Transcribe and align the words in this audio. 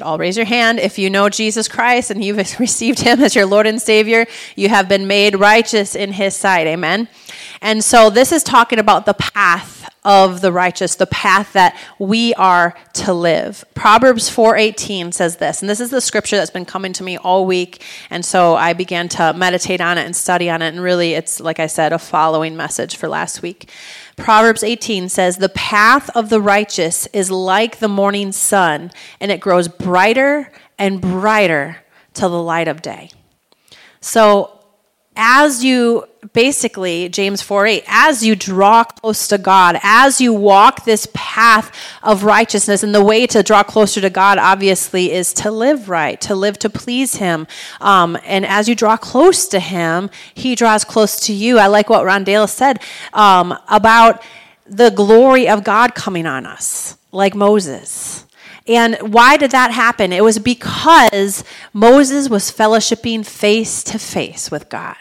should 0.00 0.06
all 0.06 0.18
raise 0.18 0.36
your 0.38 0.46
hand. 0.46 0.80
If 0.80 0.98
you 0.98 1.10
know 1.10 1.28
Jesus 1.28 1.68
Christ 1.68 2.10
and 2.10 2.24
you've 2.24 2.38
received 2.58 3.00
him 3.00 3.20
as 3.20 3.34
your 3.34 3.44
Lord 3.44 3.66
and 3.66 3.80
Savior, 3.80 4.26
you 4.56 4.70
have 4.70 4.88
been 4.88 5.06
made 5.06 5.38
righteous 5.38 5.94
in 5.94 6.12
his 6.12 6.34
sight. 6.34 6.66
Amen. 6.66 7.06
And 7.60 7.84
so 7.84 8.08
this 8.08 8.32
is 8.32 8.42
talking 8.42 8.78
about 8.78 9.04
the 9.04 9.12
path 9.12 9.80
of 10.02 10.40
the 10.40 10.50
righteous, 10.50 10.94
the 10.94 11.06
path 11.06 11.52
that 11.52 11.76
we 11.98 12.32
are 12.34 12.74
to 12.94 13.12
live. 13.12 13.62
Proverbs 13.74 14.30
4:18 14.30 15.12
says 15.12 15.36
this, 15.36 15.60
and 15.60 15.68
this 15.68 15.80
is 15.80 15.90
the 15.90 16.00
scripture 16.00 16.36
that's 16.36 16.50
been 16.50 16.64
coming 16.64 16.94
to 16.94 17.02
me 17.02 17.18
all 17.18 17.44
week, 17.44 17.82
and 18.08 18.24
so 18.24 18.56
I 18.56 18.72
began 18.72 19.08
to 19.10 19.34
meditate 19.34 19.82
on 19.82 19.98
it 19.98 20.06
and 20.06 20.16
study 20.16 20.48
on 20.48 20.62
it, 20.62 20.68
and 20.68 20.82
really 20.82 21.12
it's 21.12 21.38
like 21.38 21.60
I 21.60 21.66
said 21.66 21.92
a 21.92 21.98
following 21.98 22.56
message 22.56 22.96
for 22.96 23.08
last 23.08 23.42
week. 23.42 23.68
Proverbs 24.20 24.62
18 24.62 25.08
says, 25.08 25.38
"The 25.38 25.48
path 25.48 26.10
of 26.14 26.28
the 26.28 26.40
righteous 26.40 27.06
is 27.12 27.30
like 27.30 27.78
the 27.78 27.88
morning 27.88 28.32
sun, 28.32 28.90
and 29.20 29.32
it 29.32 29.40
grows 29.40 29.68
brighter 29.68 30.52
and 30.78 31.00
brighter 31.00 31.78
till 32.14 32.30
the 32.30 32.42
light 32.42 32.68
of 32.68 32.82
day." 32.82 33.10
So 34.00 34.59
as 35.20 35.62
you 35.62 36.02
basically 36.32 37.08
james 37.08 37.42
4 37.42 37.66
8 37.66 37.84
as 37.86 38.24
you 38.24 38.34
draw 38.34 38.84
close 38.84 39.28
to 39.28 39.36
god 39.36 39.78
as 39.82 40.18
you 40.18 40.32
walk 40.32 40.84
this 40.84 41.06
path 41.12 41.74
of 42.02 42.24
righteousness 42.24 42.82
and 42.82 42.94
the 42.94 43.04
way 43.04 43.26
to 43.26 43.42
draw 43.42 43.62
closer 43.62 44.00
to 44.00 44.08
god 44.08 44.38
obviously 44.38 45.12
is 45.12 45.34
to 45.34 45.50
live 45.50 45.90
right 45.90 46.20
to 46.22 46.34
live 46.34 46.58
to 46.58 46.70
please 46.70 47.16
him 47.16 47.46
um, 47.82 48.16
and 48.24 48.46
as 48.46 48.68
you 48.68 48.74
draw 48.74 48.96
close 48.96 49.46
to 49.46 49.60
him 49.60 50.08
he 50.32 50.54
draws 50.54 50.84
close 50.84 51.20
to 51.20 51.34
you 51.34 51.58
i 51.58 51.66
like 51.66 51.90
what 51.90 52.04
rondale 52.04 52.48
said 52.48 52.80
um, 53.12 53.54
about 53.68 54.22
the 54.66 54.90
glory 54.90 55.46
of 55.48 55.64
god 55.64 55.94
coming 55.94 56.26
on 56.26 56.46
us 56.46 56.96
like 57.12 57.34
moses 57.34 58.24
and 58.66 58.96
why 59.00 59.36
did 59.36 59.50
that 59.50 59.72
happen? 59.72 60.12
It 60.12 60.22
was 60.22 60.38
because 60.38 61.42
Moses 61.72 62.28
was 62.28 62.52
fellowshipping 62.52 63.26
face 63.26 63.82
to 63.82 63.98
face 63.98 64.48
with 64.48 64.68
God. 64.68 64.96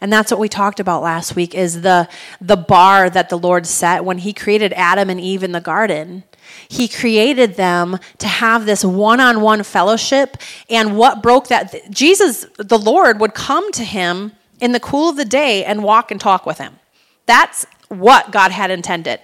And 0.00 0.12
that's 0.12 0.30
what 0.30 0.40
we 0.40 0.48
talked 0.48 0.80
about 0.80 1.02
last 1.02 1.36
week 1.36 1.54
is 1.54 1.82
the 1.82 2.08
the 2.40 2.56
bar 2.56 3.08
that 3.10 3.28
the 3.28 3.38
Lord 3.38 3.66
set 3.66 4.04
when 4.04 4.18
he 4.18 4.32
created 4.32 4.72
Adam 4.74 5.08
and 5.10 5.20
Eve 5.20 5.42
in 5.42 5.52
the 5.52 5.60
garden. 5.60 6.24
He 6.68 6.88
created 6.88 7.56
them 7.56 7.98
to 8.18 8.28
have 8.28 8.66
this 8.66 8.84
one-on-one 8.84 9.62
fellowship 9.62 10.36
and 10.70 10.96
what 10.96 11.22
broke 11.22 11.48
that 11.48 11.90
Jesus 11.90 12.46
the 12.56 12.78
Lord 12.78 13.20
would 13.20 13.34
come 13.34 13.72
to 13.72 13.84
him 13.84 14.32
in 14.60 14.72
the 14.72 14.80
cool 14.80 15.10
of 15.10 15.16
the 15.16 15.24
day 15.24 15.64
and 15.64 15.82
walk 15.82 16.10
and 16.10 16.20
talk 16.20 16.46
with 16.46 16.58
him. 16.58 16.78
That's 17.26 17.66
what 17.88 18.30
God 18.30 18.52
had 18.52 18.70
intended 18.70 19.20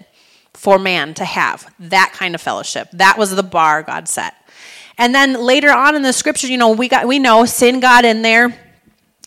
for 0.55 0.79
man 0.79 1.14
to 1.14 1.25
have 1.25 1.73
that 1.79 2.12
kind 2.14 2.34
of 2.34 2.41
fellowship. 2.41 2.89
That 2.92 3.19
was 3.19 3.34
the 3.34 3.42
bar 3.42 3.83
God 3.83 4.09
set. 4.09 4.34
And 4.98 5.14
then 5.14 5.34
later 5.34 5.70
on 5.70 5.97
in 5.97 6.03
the 6.03 6.12
scripture, 6.12 6.48
you 6.48 6.59
know, 6.59 6.70
we 6.70 6.89
got 6.89 7.07
we 7.07 7.19
know 7.19 7.45
sin 7.45 7.81
got 7.81 8.05
in 8.05 8.23
there 8.23 8.57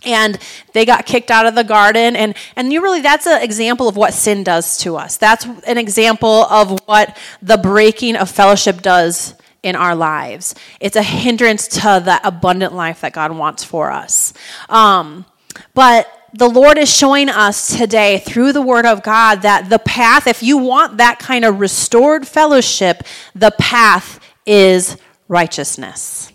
and 0.06 0.38
they 0.74 0.86
got 0.86 1.06
kicked 1.06 1.32
out 1.32 1.46
of 1.46 1.56
the 1.56 1.64
garden 1.64 2.16
and 2.16 2.36
and 2.56 2.72
you 2.72 2.82
really 2.82 3.02
that's 3.02 3.28
an 3.28 3.42
example 3.42 3.88
of 3.88 3.98
what 3.98 4.14
sin 4.14 4.44
does 4.44 4.78
to 4.78 4.96
us 4.96 5.18
that's 5.18 5.46
an 5.68 5.78
example 5.78 6.46
of 6.46 6.80
what 6.86 7.18
the 7.42 7.58
breaking 7.58 8.16
of 8.16 8.30
fellowship 8.30 8.82
does 8.82 9.36
in 9.64 9.76
our 9.76 9.96
lives 9.96 10.56
it's 10.80 10.96
a 10.96 11.04
hindrance 11.04 11.68
to 11.68 12.02
the 12.04 12.20
abundant 12.24 12.74
life 12.74 13.02
that 13.02 13.14
god 13.14 13.32
wants 13.32 13.64
for 13.64 13.92
us 13.92 14.34
um, 14.70 15.26
but 15.74 16.08
the 16.36 16.50
Lord 16.50 16.78
is 16.78 16.94
showing 16.94 17.30
us 17.30 17.78
today 17.78 18.20
through 18.20 18.52
the 18.52 18.62
Word 18.62 18.86
of 18.86 19.04
God 19.04 19.44
that 19.44 19.70
the 19.70 19.80
path, 19.80 20.28
if 20.28 20.44
you 20.44 20.58
want 20.58 20.98
that 20.98 21.18
kind 21.18 21.46
of 21.46 21.62
restored 21.62 22.28
fellowship, 22.28 23.04
the 23.34 23.52
path 23.58 24.20
is 24.46 24.98
righteousness. 25.30 26.34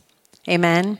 Amen. 0.48 0.98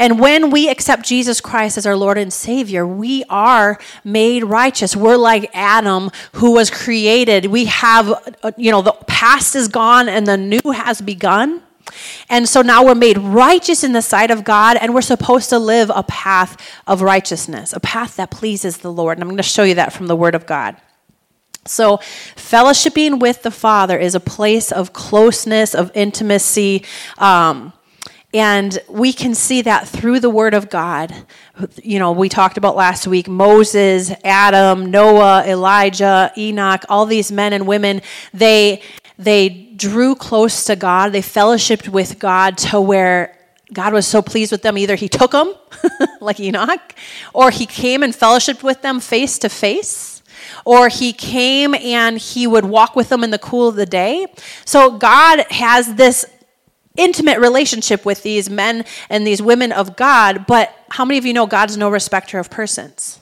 And 0.00 0.18
when 0.18 0.48
we 0.48 0.70
accept 0.70 1.04
Jesus 1.04 1.42
Christ 1.42 1.76
as 1.76 1.84
our 1.84 1.94
Lord 1.94 2.16
and 2.16 2.32
Savior, 2.32 2.86
we 2.86 3.22
are 3.28 3.78
made 4.02 4.44
righteous. 4.44 4.96
We're 4.96 5.18
like 5.18 5.50
Adam 5.52 6.10
who 6.36 6.52
was 6.52 6.70
created. 6.70 7.44
We 7.44 7.66
have, 7.66 8.34
uh, 8.42 8.52
you 8.56 8.70
know, 8.70 8.80
the 8.80 8.92
past 9.06 9.54
is 9.54 9.68
gone 9.68 10.08
and 10.08 10.26
the 10.26 10.38
new 10.38 10.70
has 10.72 11.02
begun. 11.02 11.62
And 12.30 12.48
so 12.48 12.62
now 12.62 12.82
we're 12.82 12.94
made 12.94 13.18
righteous 13.18 13.84
in 13.84 13.92
the 13.92 14.00
sight 14.00 14.30
of 14.30 14.42
God, 14.42 14.78
and 14.80 14.94
we're 14.94 15.02
supposed 15.02 15.50
to 15.50 15.58
live 15.58 15.90
a 15.94 16.04
path 16.04 16.56
of 16.86 17.02
righteousness, 17.02 17.74
a 17.74 17.80
path 17.80 18.16
that 18.16 18.30
pleases 18.30 18.78
the 18.78 18.90
Lord. 18.90 19.18
And 19.18 19.22
I'm 19.22 19.28
going 19.28 19.36
to 19.36 19.42
show 19.42 19.64
you 19.64 19.74
that 19.74 19.92
from 19.92 20.06
the 20.06 20.16
Word 20.16 20.34
of 20.34 20.46
God. 20.46 20.76
So, 21.66 21.98
fellowshipping 22.36 23.20
with 23.20 23.42
the 23.42 23.50
Father 23.50 23.98
is 23.98 24.14
a 24.14 24.20
place 24.20 24.72
of 24.72 24.94
closeness, 24.94 25.74
of 25.74 25.90
intimacy. 25.94 26.86
Um, 27.18 27.74
and 28.32 28.78
we 28.88 29.12
can 29.12 29.34
see 29.34 29.62
that 29.62 29.88
through 29.88 30.20
the 30.20 30.30
Word 30.30 30.54
of 30.54 30.70
God. 30.70 31.14
You 31.82 31.98
know, 31.98 32.12
we 32.12 32.28
talked 32.28 32.56
about 32.56 32.76
last 32.76 33.06
week 33.06 33.28
Moses, 33.28 34.12
Adam, 34.22 34.90
Noah, 34.90 35.44
Elijah, 35.46 36.32
Enoch, 36.36 36.84
all 36.88 37.06
these 37.06 37.32
men 37.32 37.52
and 37.52 37.66
women, 37.66 38.02
they 38.32 38.82
they 39.18 39.50
drew 39.76 40.14
close 40.14 40.64
to 40.64 40.76
God, 40.76 41.12
they 41.12 41.20
fellowshipped 41.20 41.88
with 41.88 42.18
God 42.18 42.56
to 42.58 42.80
where 42.80 43.36
God 43.72 43.92
was 43.92 44.06
so 44.06 44.22
pleased 44.22 44.50
with 44.50 44.62
them. 44.62 44.78
Either 44.78 44.94
he 44.94 45.08
took 45.08 45.32
them, 45.32 45.54
like 46.20 46.40
Enoch, 46.40 46.94
or 47.34 47.50
he 47.50 47.66
came 47.66 48.02
and 48.02 48.14
fellowshipped 48.14 48.62
with 48.62 48.80
them 48.80 48.98
face 48.98 49.38
to 49.40 49.48
face, 49.48 50.22
or 50.64 50.88
he 50.88 51.12
came 51.12 51.74
and 51.74 52.18
he 52.18 52.46
would 52.46 52.64
walk 52.64 52.96
with 52.96 53.10
them 53.10 53.22
in 53.22 53.30
the 53.30 53.38
cool 53.38 53.68
of 53.68 53.76
the 53.76 53.86
day. 53.86 54.26
So 54.64 54.96
God 54.96 55.44
has 55.50 55.94
this 55.96 56.24
intimate 56.96 57.38
relationship 57.38 58.04
with 58.04 58.22
these 58.22 58.50
men 58.50 58.84
and 59.08 59.26
these 59.26 59.40
women 59.40 59.72
of 59.72 59.96
God, 59.96 60.46
but 60.46 60.74
how 60.90 61.04
many 61.04 61.18
of 61.18 61.24
you 61.24 61.32
know 61.32 61.46
God's 61.46 61.76
no 61.76 61.88
respecter 61.88 62.38
of 62.38 62.50
persons? 62.50 63.20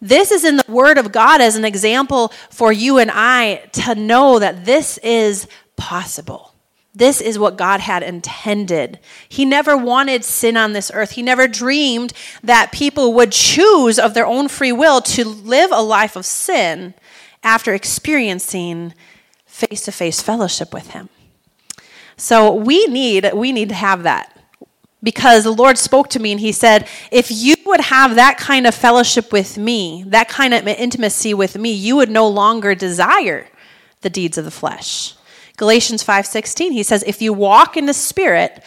This 0.00 0.30
is 0.30 0.44
in 0.44 0.56
the 0.56 0.64
Word 0.68 0.98
of 0.98 1.10
God 1.10 1.40
as 1.40 1.56
an 1.56 1.64
example 1.64 2.32
for 2.50 2.72
you 2.72 2.98
and 2.98 3.10
I 3.12 3.56
to 3.72 3.94
know 3.94 4.38
that 4.38 4.64
this 4.64 4.98
is 4.98 5.48
possible. 5.76 6.54
This 6.94 7.20
is 7.20 7.38
what 7.38 7.56
God 7.56 7.80
had 7.80 8.02
intended. 8.02 8.98
He 9.28 9.44
never 9.44 9.76
wanted 9.76 10.24
sin 10.24 10.56
on 10.56 10.72
this 10.72 10.90
earth. 10.92 11.12
He 11.12 11.22
never 11.22 11.46
dreamed 11.46 12.12
that 12.42 12.72
people 12.72 13.12
would 13.14 13.32
choose 13.32 13.98
of 13.98 14.14
their 14.14 14.26
own 14.26 14.48
free 14.48 14.72
will 14.72 15.00
to 15.02 15.24
live 15.24 15.70
a 15.72 15.80
life 15.80 16.16
of 16.16 16.26
sin 16.26 16.94
after 17.42 17.72
experiencing 17.72 18.94
face 19.46 19.82
to 19.82 19.92
face 19.92 20.20
fellowship 20.20 20.72
with 20.72 20.90
Him. 20.90 21.08
So 22.18 22.52
we 22.52 22.86
need, 22.86 23.32
we 23.32 23.52
need 23.52 23.70
to 23.70 23.74
have 23.74 24.02
that 24.02 24.36
because 25.02 25.44
the 25.44 25.52
Lord 25.52 25.78
spoke 25.78 26.08
to 26.10 26.18
me 26.18 26.32
and 26.32 26.40
He 26.40 26.52
said, 26.52 26.86
If 27.10 27.30
you 27.30 27.54
would 27.64 27.80
have 27.80 28.16
that 28.16 28.36
kind 28.36 28.66
of 28.66 28.74
fellowship 28.74 29.32
with 29.32 29.56
me, 29.56 30.04
that 30.08 30.28
kind 30.28 30.52
of 30.52 30.66
intimacy 30.66 31.32
with 31.32 31.56
me, 31.56 31.72
you 31.72 31.96
would 31.96 32.10
no 32.10 32.28
longer 32.28 32.74
desire 32.74 33.46
the 34.00 34.10
deeds 34.10 34.36
of 34.36 34.44
the 34.44 34.50
flesh. 34.50 35.14
Galatians 35.56 36.04
5:16 36.04 36.72
he 36.72 36.84
says 36.84 37.02
if 37.04 37.20
you 37.20 37.32
walk 37.32 37.76
in 37.76 37.86
the 37.86 37.94
spirit 37.94 38.62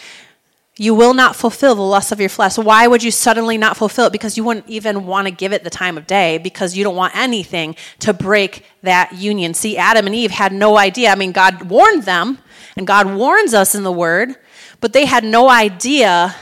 you 0.77 0.95
will 0.95 1.13
not 1.13 1.35
fulfill 1.35 1.75
the 1.75 1.81
lust 1.81 2.11
of 2.11 2.19
your 2.19 2.29
flesh. 2.29 2.57
Why 2.57 2.87
would 2.87 3.03
you 3.03 3.11
suddenly 3.11 3.57
not 3.57 3.77
fulfill 3.77 4.05
it? 4.07 4.11
Because 4.11 4.35
you 4.35 4.43
wouldn't 4.43 4.67
even 4.67 5.05
want 5.05 5.27
to 5.27 5.31
give 5.31 5.53
it 5.53 5.63
the 5.63 5.69
time 5.69 5.97
of 5.97 6.07
day 6.07 6.37
because 6.37 6.75
you 6.75 6.83
don't 6.83 6.95
want 6.95 7.15
anything 7.15 7.75
to 7.99 8.13
break 8.13 8.65
that 8.81 9.13
union. 9.13 9.53
See, 9.53 9.77
Adam 9.77 10.07
and 10.07 10.15
Eve 10.15 10.31
had 10.31 10.51
no 10.51 10.77
idea. 10.77 11.11
I 11.11 11.15
mean, 11.15 11.33
God 11.33 11.69
warned 11.69 12.03
them, 12.03 12.39
and 12.75 12.87
God 12.87 13.13
warns 13.13 13.53
us 13.53 13.75
in 13.75 13.83
the 13.83 13.91
Word 13.91 14.35
but 14.81 14.93
they 14.93 15.05
had 15.05 15.23
no 15.23 15.49
idea 15.49 16.35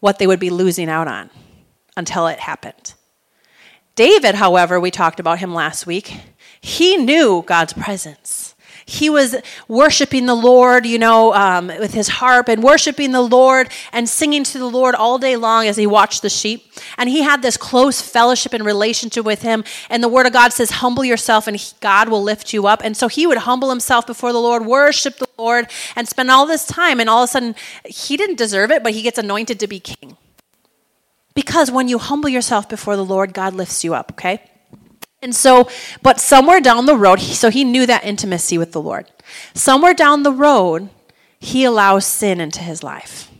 what 0.00 0.18
they 0.18 0.26
would 0.26 0.40
be 0.40 0.50
losing 0.50 0.88
out 0.90 1.08
on 1.08 1.30
until 1.96 2.26
it 2.26 2.40
happened. 2.40 2.94
David, 3.94 4.34
however, 4.34 4.78
we 4.78 4.90
talked 4.90 5.20
about 5.20 5.38
him 5.38 5.54
last 5.54 5.86
week, 5.86 6.16
he 6.60 6.96
knew 6.96 7.42
God's 7.46 7.72
presence 7.72 8.54
he 8.90 9.08
was 9.08 9.36
worshiping 9.68 10.26
the 10.26 10.34
Lord, 10.34 10.84
you 10.84 10.98
know, 10.98 11.32
um, 11.32 11.68
with 11.68 11.94
his 11.94 12.08
harp 12.08 12.48
and 12.48 12.60
worshiping 12.60 13.12
the 13.12 13.20
Lord 13.20 13.70
and 13.92 14.08
singing 14.08 14.42
to 14.42 14.58
the 14.58 14.68
Lord 14.68 14.96
all 14.96 15.16
day 15.16 15.36
long 15.36 15.68
as 15.68 15.76
he 15.76 15.86
watched 15.86 16.22
the 16.22 16.28
sheep. 16.28 16.72
And 16.98 17.08
he 17.08 17.22
had 17.22 17.40
this 17.40 17.56
close 17.56 18.00
fellowship 18.00 18.52
and 18.52 18.64
relationship 18.64 19.24
with 19.24 19.42
him. 19.42 19.62
And 19.88 20.02
the 20.02 20.08
word 20.08 20.26
of 20.26 20.32
God 20.32 20.52
says, 20.52 20.70
humble 20.70 21.04
yourself 21.04 21.46
and 21.46 21.74
God 21.80 22.08
will 22.08 22.22
lift 22.22 22.52
you 22.52 22.66
up. 22.66 22.80
And 22.82 22.96
so 22.96 23.06
he 23.06 23.28
would 23.28 23.38
humble 23.38 23.70
himself 23.70 24.08
before 24.08 24.32
the 24.32 24.40
Lord, 24.40 24.66
worship 24.66 25.18
the 25.18 25.28
Lord, 25.38 25.70
and 25.94 26.08
spend 26.08 26.28
all 26.28 26.46
this 26.46 26.66
time. 26.66 26.98
And 26.98 27.08
all 27.08 27.22
of 27.22 27.28
a 27.28 27.32
sudden, 27.32 27.54
he 27.84 28.16
didn't 28.16 28.38
deserve 28.38 28.72
it, 28.72 28.82
but 28.82 28.92
he 28.92 29.02
gets 29.02 29.18
anointed 29.18 29.60
to 29.60 29.68
be 29.68 29.78
king. 29.78 30.16
Because 31.34 31.70
when 31.70 31.86
you 31.86 31.98
humble 31.98 32.28
yourself 32.28 32.68
before 32.68 32.96
the 32.96 33.04
Lord, 33.04 33.34
God 33.34 33.54
lifts 33.54 33.84
you 33.84 33.94
up, 33.94 34.10
okay? 34.12 34.49
And 35.22 35.34
so, 35.34 35.68
but 36.02 36.18
somewhere 36.18 36.60
down 36.60 36.86
the 36.86 36.96
road, 36.96 37.20
so 37.20 37.50
he 37.50 37.64
knew 37.64 37.86
that 37.86 38.04
intimacy 38.04 38.56
with 38.56 38.72
the 38.72 38.80
Lord. 38.80 39.10
Somewhere 39.52 39.92
down 39.92 40.22
the 40.22 40.32
road, 40.32 40.88
he 41.38 41.64
allows 41.64 42.06
sin 42.06 42.40
into 42.40 42.60
his 42.60 42.82
life. 42.82 43.30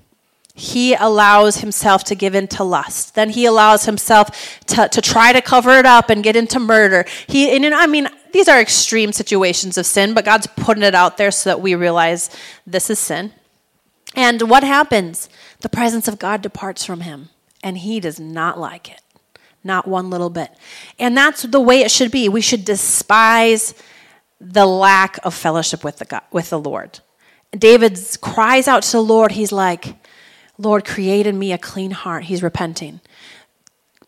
He 0.54 0.94
allows 0.94 1.58
himself 1.58 2.04
to 2.04 2.14
give 2.14 2.34
in 2.34 2.46
to 2.48 2.64
lust. 2.64 3.14
Then 3.14 3.30
he 3.30 3.46
allows 3.46 3.86
himself 3.86 4.60
to, 4.66 4.88
to 4.88 5.00
try 5.00 5.32
to 5.32 5.40
cover 5.40 5.78
it 5.78 5.86
up 5.86 6.10
and 6.10 6.22
get 6.22 6.36
into 6.36 6.60
murder. 6.60 7.06
He, 7.26 7.50
and 7.50 7.74
I 7.74 7.86
mean, 7.86 8.08
these 8.32 8.46
are 8.46 8.60
extreme 8.60 9.12
situations 9.12 9.78
of 9.78 9.86
sin, 9.86 10.12
but 10.12 10.26
God's 10.26 10.46
putting 10.48 10.82
it 10.82 10.94
out 10.94 11.16
there 11.16 11.30
so 11.30 11.48
that 11.48 11.62
we 11.62 11.74
realize 11.74 12.28
this 12.66 12.90
is 12.90 12.98
sin. 12.98 13.32
And 14.14 14.50
what 14.50 14.62
happens? 14.62 15.30
The 15.60 15.70
presence 15.70 16.08
of 16.08 16.18
God 16.18 16.42
departs 16.42 16.84
from 16.84 17.00
him, 17.02 17.30
and 17.62 17.78
he 17.78 17.98
does 17.98 18.20
not 18.20 18.58
like 18.58 18.90
it. 18.90 19.00
Not 19.62 19.86
one 19.86 20.10
little 20.10 20.30
bit. 20.30 20.50
And 20.98 21.16
that's 21.16 21.42
the 21.42 21.60
way 21.60 21.80
it 21.80 21.90
should 21.90 22.10
be. 22.10 22.28
We 22.28 22.40
should 22.40 22.64
despise 22.64 23.74
the 24.40 24.66
lack 24.66 25.18
of 25.22 25.34
fellowship 25.34 25.84
with 25.84 25.98
the, 25.98 26.06
God, 26.06 26.22
with 26.32 26.50
the 26.50 26.58
Lord. 26.58 27.00
David 27.52 27.98
cries 28.20 28.68
out 28.68 28.82
to 28.84 28.92
the 28.92 29.02
Lord. 29.02 29.32
He's 29.32 29.52
like, 29.52 29.96
Lord, 30.56 30.84
create 30.84 31.26
in 31.26 31.38
me 31.38 31.52
a 31.52 31.58
clean 31.58 31.90
heart. 31.90 32.24
He's 32.24 32.42
repenting. 32.42 33.00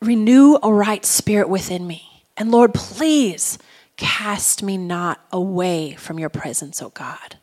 Renew 0.00 0.58
a 0.62 0.72
right 0.72 1.04
spirit 1.04 1.48
within 1.48 1.86
me. 1.86 2.24
And 2.36 2.50
Lord, 2.50 2.72
please 2.72 3.58
cast 3.96 4.62
me 4.62 4.76
not 4.76 5.20
away 5.30 5.94
from 5.94 6.18
your 6.18 6.28
presence, 6.28 6.80
O 6.82 6.88
God. 6.90 7.36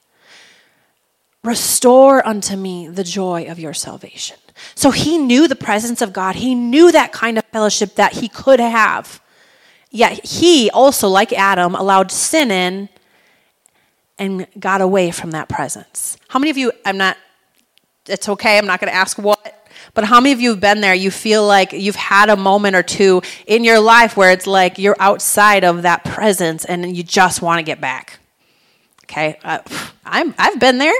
Restore 1.43 2.25
unto 2.27 2.55
me 2.55 2.87
the 2.87 3.03
joy 3.03 3.45
of 3.45 3.59
your 3.59 3.73
salvation. 3.73 4.37
So 4.75 4.91
he 4.91 5.17
knew 5.17 5.47
the 5.47 5.55
presence 5.55 6.01
of 6.01 6.11
God. 6.11 6.35
He 6.35 6.53
knew 6.53 6.91
that 6.91 7.13
kind 7.13 7.37
of 7.37 7.45
fellowship 7.45 7.95
that 7.95 8.13
he 8.13 8.27
could 8.27 8.59
have. 8.59 9.21
Yet 9.89 10.25
he 10.25 10.69
also, 10.69 11.07
like 11.07 11.31
Adam, 11.33 11.75
allowed 11.75 12.11
sin 12.11 12.51
in 12.51 12.89
and 14.17 14.47
got 14.59 14.81
away 14.81 15.11
from 15.11 15.31
that 15.31 15.47
presence. 15.47 16.17
How 16.27 16.39
many 16.39 16.51
of 16.51 16.57
you, 16.57 16.73
I'm 16.85 16.97
not, 16.97 17.17
it's 18.05 18.27
okay, 18.27 18.57
I'm 18.57 18.67
not 18.67 18.81
going 18.81 18.91
to 18.91 18.95
ask 18.95 19.17
what, 19.17 19.55
but 19.93 20.03
how 20.03 20.19
many 20.19 20.33
of 20.33 20.41
you 20.41 20.51
have 20.51 20.59
been 20.59 20.81
there? 20.81 20.93
You 20.93 21.09
feel 21.09 21.47
like 21.47 21.71
you've 21.71 21.95
had 21.95 22.29
a 22.29 22.35
moment 22.35 22.75
or 22.75 22.83
two 22.83 23.21
in 23.47 23.63
your 23.63 23.79
life 23.79 24.17
where 24.17 24.31
it's 24.31 24.45
like 24.45 24.77
you're 24.77 24.97
outside 24.99 25.63
of 25.63 25.83
that 25.83 26.03
presence 26.03 26.65
and 26.65 26.95
you 26.95 27.01
just 27.01 27.41
want 27.41 27.59
to 27.59 27.63
get 27.63 27.79
back. 27.81 28.19
Okay, 29.05 29.39
uh, 29.43 29.59
I'm, 30.05 30.35
I've 30.37 30.59
been 30.59 30.77
there. 30.77 30.93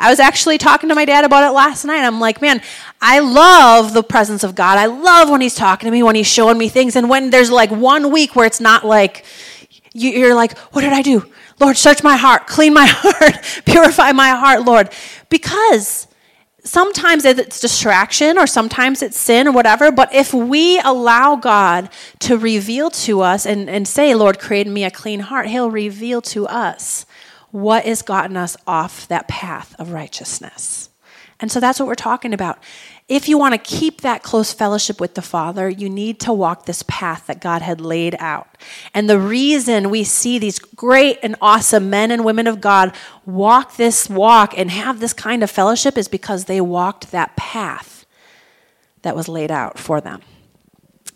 I 0.00 0.10
was 0.10 0.18
actually 0.18 0.58
talking 0.58 0.88
to 0.88 0.94
my 0.94 1.04
dad 1.04 1.24
about 1.24 1.48
it 1.48 1.54
last 1.54 1.84
night. 1.84 2.04
I'm 2.04 2.20
like, 2.20 2.40
man, 2.40 2.62
I 3.00 3.20
love 3.20 3.92
the 3.92 4.02
presence 4.02 4.42
of 4.42 4.54
God. 4.54 4.78
I 4.78 4.86
love 4.86 5.28
when 5.28 5.40
he's 5.40 5.54
talking 5.54 5.86
to 5.86 5.90
me, 5.90 6.02
when 6.02 6.16
he's 6.16 6.26
showing 6.26 6.56
me 6.56 6.68
things. 6.68 6.96
And 6.96 7.08
when 7.10 7.30
there's 7.30 7.50
like 7.50 7.70
one 7.70 8.10
week 8.10 8.34
where 8.34 8.46
it's 8.46 8.60
not 8.60 8.84
like, 8.84 9.24
you're 9.92 10.34
like, 10.34 10.56
what 10.72 10.80
did 10.80 10.92
I 10.92 11.02
do? 11.02 11.30
Lord, 11.58 11.76
search 11.76 12.02
my 12.02 12.16
heart, 12.16 12.46
clean 12.46 12.72
my 12.72 12.86
heart, 12.90 13.62
purify 13.66 14.12
my 14.12 14.30
heart, 14.30 14.64
Lord. 14.64 14.90
Because 15.28 16.06
sometimes 16.64 17.24
it's 17.24 17.60
distraction 17.60 18.38
or 18.38 18.46
sometimes 18.46 19.02
it's 19.02 19.18
sin 19.18 19.48
or 19.48 19.52
whatever, 19.52 19.92
but 19.92 20.12
if 20.14 20.32
we 20.32 20.80
allow 20.80 21.36
God 21.36 21.90
to 22.20 22.38
reveal 22.38 22.90
to 22.90 23.20
us 23.20 23.46
and, 23.46 23.68
and 23.68 23.86
say, 23.86 24.14
Lord, 24.14 24.38
create 24.38 24.66
me 24.66 24.84
a 24.84 24.90
clean 24.90 25.20
heart, 25.20 25.48
He'll 25.48 25.70
reveal 25.70 26.22
to 26.22 26.46
us 26.46 27.06
what 27.50 27.84
has 27.84 28.02
gotten 28.02 28.36
us 28.36 28.56
off 28.66 29.08
that 29.08 29.28
path 29.28 29.74
of 29.78 29.92
righteousness. 29.92 30.90
And 31.40 31.50
so 31.50 31.58
that's 31.58 31.80
what 31.80 31.86
we're 31.86 31.94
talking 31.94 32.34
about. 32.34 32.58
If 33.08 33.28
you 33.28 33.38
want 33.38 33.54
to 33.54 33.58
keep 33.58 34.02
that 34.02 34.22
close 34.22 34.52
fellowship 34.52 35.00
with 35.00 35.14
the 35.14 35.22
Father, 35.22 35.68
you 35.68 35.88
need 35.88 36.20
to 36.20 36.32
walk 36.32 36.66
this 36.66 36.84
path 36.86 37.26
that 37.26 37.40
God 37.40 37.62
had 37.62 37.80
laid 37.80 38.14
out. 38.20 38.56
And 38.94 39.08
the 39.08 39.18
reason 39.18 39.90
we 39.90 40.04
see 40.04 40.38
these 40.38 40.58
great 40.58 41.18
and 41.22 41.34
awesome 41.40 41.90
men 41.90 42.10
and 42.10 42.24
women 42.24 42.46
of 42.46 42.60
God 42.60 42.94
walk 43.24 43.76
this 43.76 44.08
walk 44.08 44.56
and 44.56 44.70
have 44.70 45.00
this 45.00 45.12
kind 45.12 45.42
of 45.42 45.50
fellowship 45.50 45.98
is 45.98 46.08
because 46.08 46.44
they 46.44 46.60
walked 46.60 47.10
that 47.10 47.34
path 47.36 48.06
that 49.02 49.16
was 49.16 49.28
laid 49.28 49.50
out 49.50 49.78
for 49.78 50.00
them. 50.00 50.20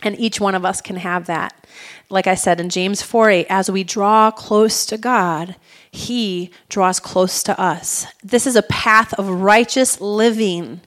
And 0.02 0.19
each 0.19 0.40
one 0.40 0.54
of 0.54 0.64
us 0.64 0.80
can 0.80 0.96
have 0.96 1.26
that. 1.26 1.66
Like 2.10 2.26
I 2.26 2.34
said 2.34 2.60
in 2.60 2.70
James 2.70 3.02
4 3.02 3.30
8, 3.30 3.46
as 3.48 3.70
we 3.70 3.84
draw 3.84 4.30
close 4.30 4.84
to 4.87 4.98
God, 4.98 5.56
he 5.94 6.50
draws 6.69 6.99
close 6.99 7.44
to 7.44 7.58
us. 7.58 8.06
This 8.20 8.49
is 8.49 8.56
a 8.56 8.62
path 8.62 9.14
of 9.14 9.29
righteous 9.29 10.00
living. 10.00 10.81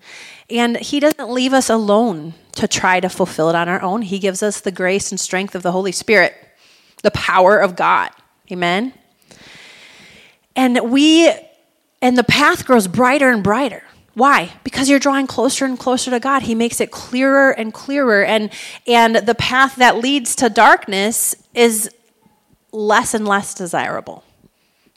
And 0.50 0.76
He 0.76 1.00
doesn't 1.00 1.30
leave 1.30 1.54
us 1.54 1.70
alone 1.70 2.34
to 2.56 2.68
try 2.68 3.00
to 3.00 3.08
fulfill 3.08 3.50
it 3.50 3.56
on 3.56 3.70
our 3.70 3.82
own. 3.82 4.02
He 4.02 4.20
gives 4.20 4.44
us 4.44 4.60
the 4.60 4.72
grace 4.72 5.10
and 5.10 5.18
strength 5.18 5.56
of 5.56 5.64
the 5.64 5.72
Holy 5.72 5.94
Spirit, 5.94 6.36
the 7.04 7.12
power 7.12 7.58
of 7.58 7.78
God. 7.78 8.10
Amen? 8.52 8.94
And 10.58 10.92
we, 10.92 11.32
and 12.02 12.18
the 12.18 12.26
path 12.26 12.66
grows 12.66 12.90
brighter 12.90 13.30
and 13.32 13.42
brighter. 13.42 13.84
Why? 14.14 14.52
Because 14.66 14.90
you're 14.90 15.00
drawing 15.00 15.28
closer 15.28 15.64
and 15.64 15.80
closer 15.80 16.12
to 16.12 16.20
God. 16.20 16.42
He 16.42 16.54
makes 16.54 16.82
it 16.82 16.92
clearer 16.92 17.52
and 17.52 17.74
clearer. 17.74 18.26
And, 18.26 18.52
and 18.86 19.16
the 19.16 19.36
path 19.36 19.78
that 19.78 20.00
leads 20.00 20.36
to 20.36 20.50
darkness 20.50 21.34
is 21.54 21.90
less 22.74 23.14
and 23.14 23.26
less 23.26 23.54
desirable 23.54 24.26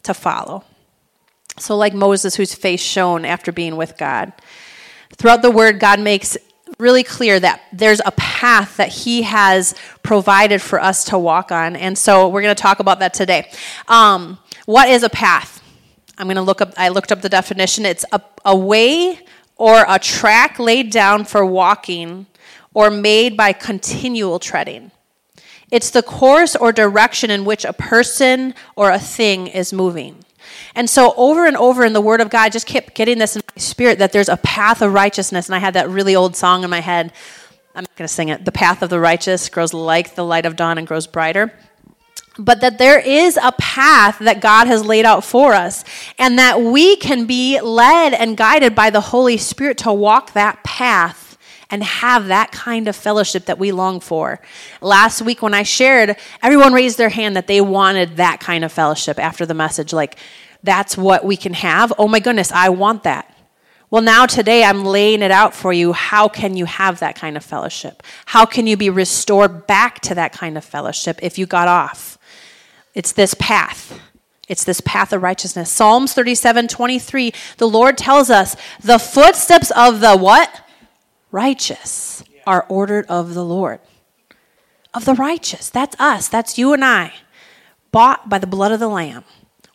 to 0.02 0.14
follow. 0.14 0.64
So, 1.58 1.76
like 1.76 1.94
Moses, 1.94 2.37
whose 2.37 2.55
face 2.55 2.81
shone 2.81 3.25
after 3.25 3.52
being 3.52 3.76
with 3.76 3.99
God. 3.99 4.32
Throughout 5.17 5.43
the 5.43 5.50
word, 5.50 5.81
God 5.81 6.00
makes 6.00 6.38
really 6.79 7.02
clear 7.02 7.38
that 7.41 7.62
there's 7.73 8.00
a 8.06 8.12
path 8.12 8.76
that 8.76 8.88
He 8.88 9.23
has 9.23 9.75
provided 10.02 10.62
for 10.62 10.81
us 10.81 11.05
to 11.06 11.19
walk 11.19 11.52
on. 11.52 11.76
And 11.76 11.99
so, 11.99 12.29
we're 12.29 12.43
going 12.43 12.55
to 12.55 12.62
talk 12.62 12.81
about 12.81 13.00
that 13.00 13.12
today. 13.12 13.50
Um, 13.88 14.38
what 14.67 14.88
is 14.88 15.02
a 15.02 15.11
path? 15.11 15.62
I'm 16.17 16.26
going 16.26 16.37
to 16.37 16.43
look 16.43 16.61
up, 16.61 16.75
I 16.76 16.88
looked 16.88 17.12
up 17.12 17.23
the 17.23 17.29
definition. 17.29 17.87
It's 17.87 18.05
a, 18.12 18.20
a 18.44 18.56
way 18.56 19.20
or 19.56 19.85
a 19.88 19.99
track 19.99 20.58
laid 20.58 20.91
down 20.91 21.25
for 21.25 21.44
walking 21.44 22.26
or 22.73 22.91
made 22.91 23.37
by 23.37 23.53
continual 23.53 24.38
treading. 24.38 24.91
It's 25.70 25.90
the 25.90 26.02
course 26.02 26.56
or 26.56 26.72
direction 26.72 27.31
in 27.31 27.44
which 27.44 27.64
a 27.64 27.72
person 27.72 28.55
or 28.75 28.90
a 28.90 28.99
thing 28.99 29.46
is 29.46 29.72
moving. 29.72 30.25
And 30.75 30.90
so, 30.90 31.14
over 31.17 31.46
and 31.46 31.56
over 31.56 31.84
in 31.84 31.93
the 31.93 32.00
Word 32.00 32.20
of 32.20 32.31
God, 32.31 32.43
I 32.43 32.49
just 32.49 32.67
kept 32.67 32.94
getting 32.94 33.19
this 33.19 33.37
in 33.37 33.43
my 33.55 33.61
spirit 33.61 33.99
that 33.99 34.12
there's 34.12 34.28
a 34.28 34.37
path 34.38 34.82
of 34.82 34.93
righteousness. 34.93 35.46
And 35.46 35.55
I 35.55 35.58
had 35.58 35.75
that 35.75 35.88
really 35.88 36.17
old 36.17 36.34
song 36.34 36.64
in 36.64 36.70
my 36.70 36.81
head. 36.81 37.12
I'm 37.75 37.82
not 37.82 37.96
going 37.96 38.08
to 38.08 38.12
sing 38.12 38.31
it. 38.31 38.44
The 38.44 38.52
path 38.52 38.82
of 38.82 38.90
the 38.90 38.99
righteous 38.99 39.49
grows 39.49 39.72
like 39.72 40.14
the 40.14 40.25
light 40.25 40.46
of 40.46 40.56
dawn 40.56 40.76
and 40.76 40.87
grows 40.87 41.06
brighter. 41.06 41.52
But 42.38 42.61
that 42.62 42.78
there 42.78 42.99
is 42.99 43.38
a 43.40 43.52
path 43.52 44.19
that 44.20 44.40
God 44.40 44.67
has 44.67 44.84
laid 44.84 45.05
out 45.05 45.25
for 45.25 45.52
us, 45.52 45.84
and 46.19 46.38
that 46.38 46.61
we 46.61 46.96
can 46.96 47.26
be 47.26 47.61
led 47.61 48.12
and 48.12 48.37
guided 48.37 48.75
by 48.75 48.90
the 48.90 49.00
Holy 49.00 49.37
Spirit 49.37 49.78
to 49.78 49.93
walk 49.93 50.32
that 50.32 50.62
path 50.64 51.30
and 51.70 51.82
have 51.82 52.26
that 52.26 52.52
kind 52.52 52.88
of 52.88 52.96
fellowship 52.96 53.46
that 53.46 53.58
we 53.58 53.72
long 53.72 54.00
for. 54.00 54.40
Last 54.81 55.22
week, 55.22 55.43
when 55.43 55.55
I 55.55 55.62
shared, 55.62 56.17
everyone 56.43 56.72
raised 56.72 56.99
their 56.99 57.08
hand 57.08 57.37
that 57.37 57.46
they 57.46 57.61
wanted 57.61 58.17
that 58.17 58.40
kind 58.40 58.64
of 58.64 58.72
fellowship 58.72 59.19
after 59.19 59.46
the 59.46 59.55
message. 59.55 59.93
Like, 59.93 60.17
that's 60.62 60.96
what 60.96 61.25
we 61.25 61.37
can 61.37 61.55
have. 61.55 61.93
Oh 61.99 62.08
my 62.08 62.20
goodness, 62.20 62.52
I 62.52 62.69
want 62.69 63.05
that. 63.05 63.34
Well, 63.90 64.02
now 64.02 64.26
today 64.26 64.62
I'm 64.62 64.84
laying 64.84 65.20
it 65.20 65.32
out 65.32 65.52
for 65.55 65.72
you. 65.72 65.93
How 65.93 66.28
can 66.28 66.56
you 66.56 66.65
have 66.65 67.00
that 67.00 67.17
kind 67.17 67.36
of 67.36 67.44
fellowship? 67.44 68.05
How 68.27 68.46
can 68.46 68.67
you 68.69 68.77
be 68.77 68.89
restored 68.89 69.67
back 69.67 70.00
to 70.03 70.15
that 70.15 70.32
kind 70.32 70.56
of 70.56 70.65
fellowship 70.65 71.19
if 71.22 71.39
you 71.39 71.46
got 71.46 71.67
off? 71.67 72.17
It's 72.94 73.12
this 73.12 73.34
path. 73.34 73.98
It's 74.48 74.65
this 74.65 74.81
path 74.81 75.12
of 75.12 75.22
righteousness. 75.22 75.70
Psalms 75.70 76.12
37 76.12 76.69
23, 76.69 77.32
the 77.56 77.69
Lord 77.69 77.98
tells 77.98 78.31
us 78.31 78.56
the 78.81 78.98
footsteps 78.98 79.70
of 79.72 80.00
the 80.00 80.17
what? 80.17 80.65
Righteous 81.31 82.22
are 82.46 82.67
ordered 82.69 83.06
of 83.06 83.34
the 83.34 83.44
Lord. 83.44 83.81
Of 84.93 85.05
the 85.05 85.15
righteous. 85.15 85.70
That's 85.70 85.96
us. 86.01 86.29
That's 86.29 86.58
you 86.58 86.72
and 86.72 86.84
I. 86.84 87.13
Bought 87.93 88.29
by 88.29 88.39
the 88.39 88.46
blood 88.46 88.72
of 88.72 88.81
the 88.81 88.89
Lamb. 88.89 89.25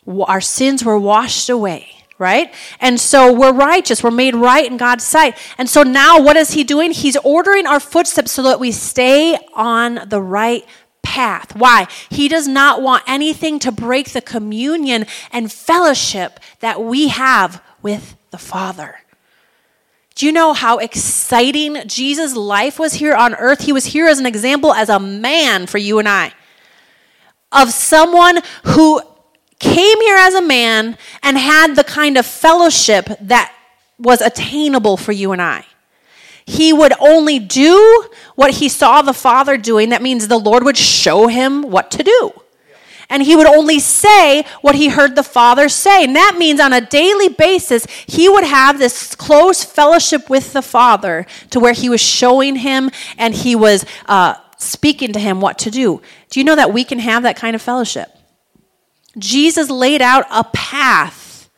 Our 0.06 0.40
sins 0.40 0.84
were 0.84 0.98
washed 0.98 1.48
away, 1.48 1.88
right? 2.18 2.54
And 2.80 3.00
so 3.00 3.32
we're 3.32 3.52
righteous. 3.52 4.02
We're 4.02 4.10
made 4.10 4.34
right 4.34 4.70
in 4.70 4.76
God's 4.76 5.04
sight. 5.04 5.36
And 5.58 5.68
so 5.68 5.82
now 5.82 6.20
what 6.20 6.36
is 6.36 6.52
He 6.52 6.64
doing? 6.64 6.92
He's 6.92 7.16
ordering 7.16 7.66
our 7.66 7.80
footsteps 7.80 8.32
so 8.32 8.42
that 8.42 8.60
we 8.60 8.72
stay 8.72 9.38
on 9.54 10.00
the 10.06 10.22
right 10.22 10.66
path. 11.02 11.56
Why? 11.56 11.88
He 12.10 12.28
does 12.28 12.46
not 12.46 12.82
want 12.82 13.04
anything 13.06 13.58
to 13.60 13.72
break 13.72 14.12
the 14.12 14.20
communion 14.20 15.06
and 15.32 15.52
fellowship 15.52 16.40
that 16.60 16.82
we 16.82 17.08
have 17.08 17.62
with 17.80 18.16
the 18.30 18.38
Father. 18.38 18.96
Do 20.16 20.24
you 20.24 20.32
know 20.32 20.54
how 20.54 20.78
exciting 20.78 21.86
Jesus' 21.86 22.34
life 22.34 22.78
was 22.78 22.94
here 22.94 23.14
on 23.14 23.34
earth? 23.34 23.60
He 23.60 23.72
was 23.72 23.84
here 23.84 24.06
as 24.06 24.18
an 24.18 24.24
example, 24.24 24.72
as 24.72 24.88
a 24.88 24.98
man 24.98 25.66
for 25.66 25.76
you 25.76 25.98
and 25.98 26.08
I, 26.08 26.32
of 27.52 27.70
someone 27.70 28.40
who 28.64 29.02
came 29.58 30.00
here 30.00 30.16
as 30.16 30.32
a 30.32 30.40
man 30.40 30.96
and 31.22 31.36
had 31.36 31.76
the 31.76 31.84
kind 31.84 32.16
of 32.16 32.24
fellowship 32.24 33.10
that 33.20 33.54
was 33.98 34.22
attainable 34.22 34.96
for 34.96 35.12
you 35.12 35.32
and 35.32 35.42
I. 35.42 35.66
He 36.46 36.72
would 36.72 36.94
only 36.98 37.38
do 37.38 38.06
what 38.36 38.52
he 38.52 38.70
saw 38.70 39.02
the 39.02 39.12
Father 39.12 39.58
doing. 39.58 39.90
That 39.90 40.00
means 40.00 40.28
the 40.28 40.38
Lord 40.38 40.62
would 40.62 40.78
show 40.78 41.26
him 41.26 41.60
what 41.62 41.90
to 41.90 42.02
do 42.02 42.32
and 43.08 43.22
he 43.22 43.36
would 43.36 43.46
only 43.46 43.78
say 43.78 44.44
what 44.60 44.74
he 44.74 44.88
heard 44.88 45.14
the 45.16 45.22
Father 45.22 45.68
say. 45.68 46.04
And 46.04 46.16
that 46.16 46.36
means 46.38 46.60
on 46.60 46.72
a 46.72 46.80
daily 46.80 47.28
basis, 47.28 47.86
he 48.06 48.28
would 48.28 48.44
have 48.44 48.78
this 48.78 49.14
close 49.14 49.64
fellowship 49.64 50.28
with 50.28 50.52
the 50.52 50.62
Father 50.62 51.26
to 51.50 51.60
where 51.60 51.72
he 51.72 51.88
was 51.88 52.00
showing 52.00 52.56
him 52.56 52.90
and 53.18 53.34
he 53.34 53.54
was 53.54 53.84
uh, 54.06 54.34
speaking 54.58 55.12
to 55.12 55.18
him 55.18 55.40
what 55.40 55.58
to 55.60 55.70
do. 55.70 56.02
Do 56.30 56.40
you 56.40 56.44
know 56.44 56.56
that 56.56 56.72
we 56.72 56.84
can 56.84 56.98
have 56.98 57.22
that 57.22 57.36
kind 57.36 57.54
of 57.54 57.62
fellowship? 57.62 58.10
Jesus 59.18 59.70
laid 59.70 60.02
out 60.02 60.26
a 60.30 60.44
path 60.44 61.48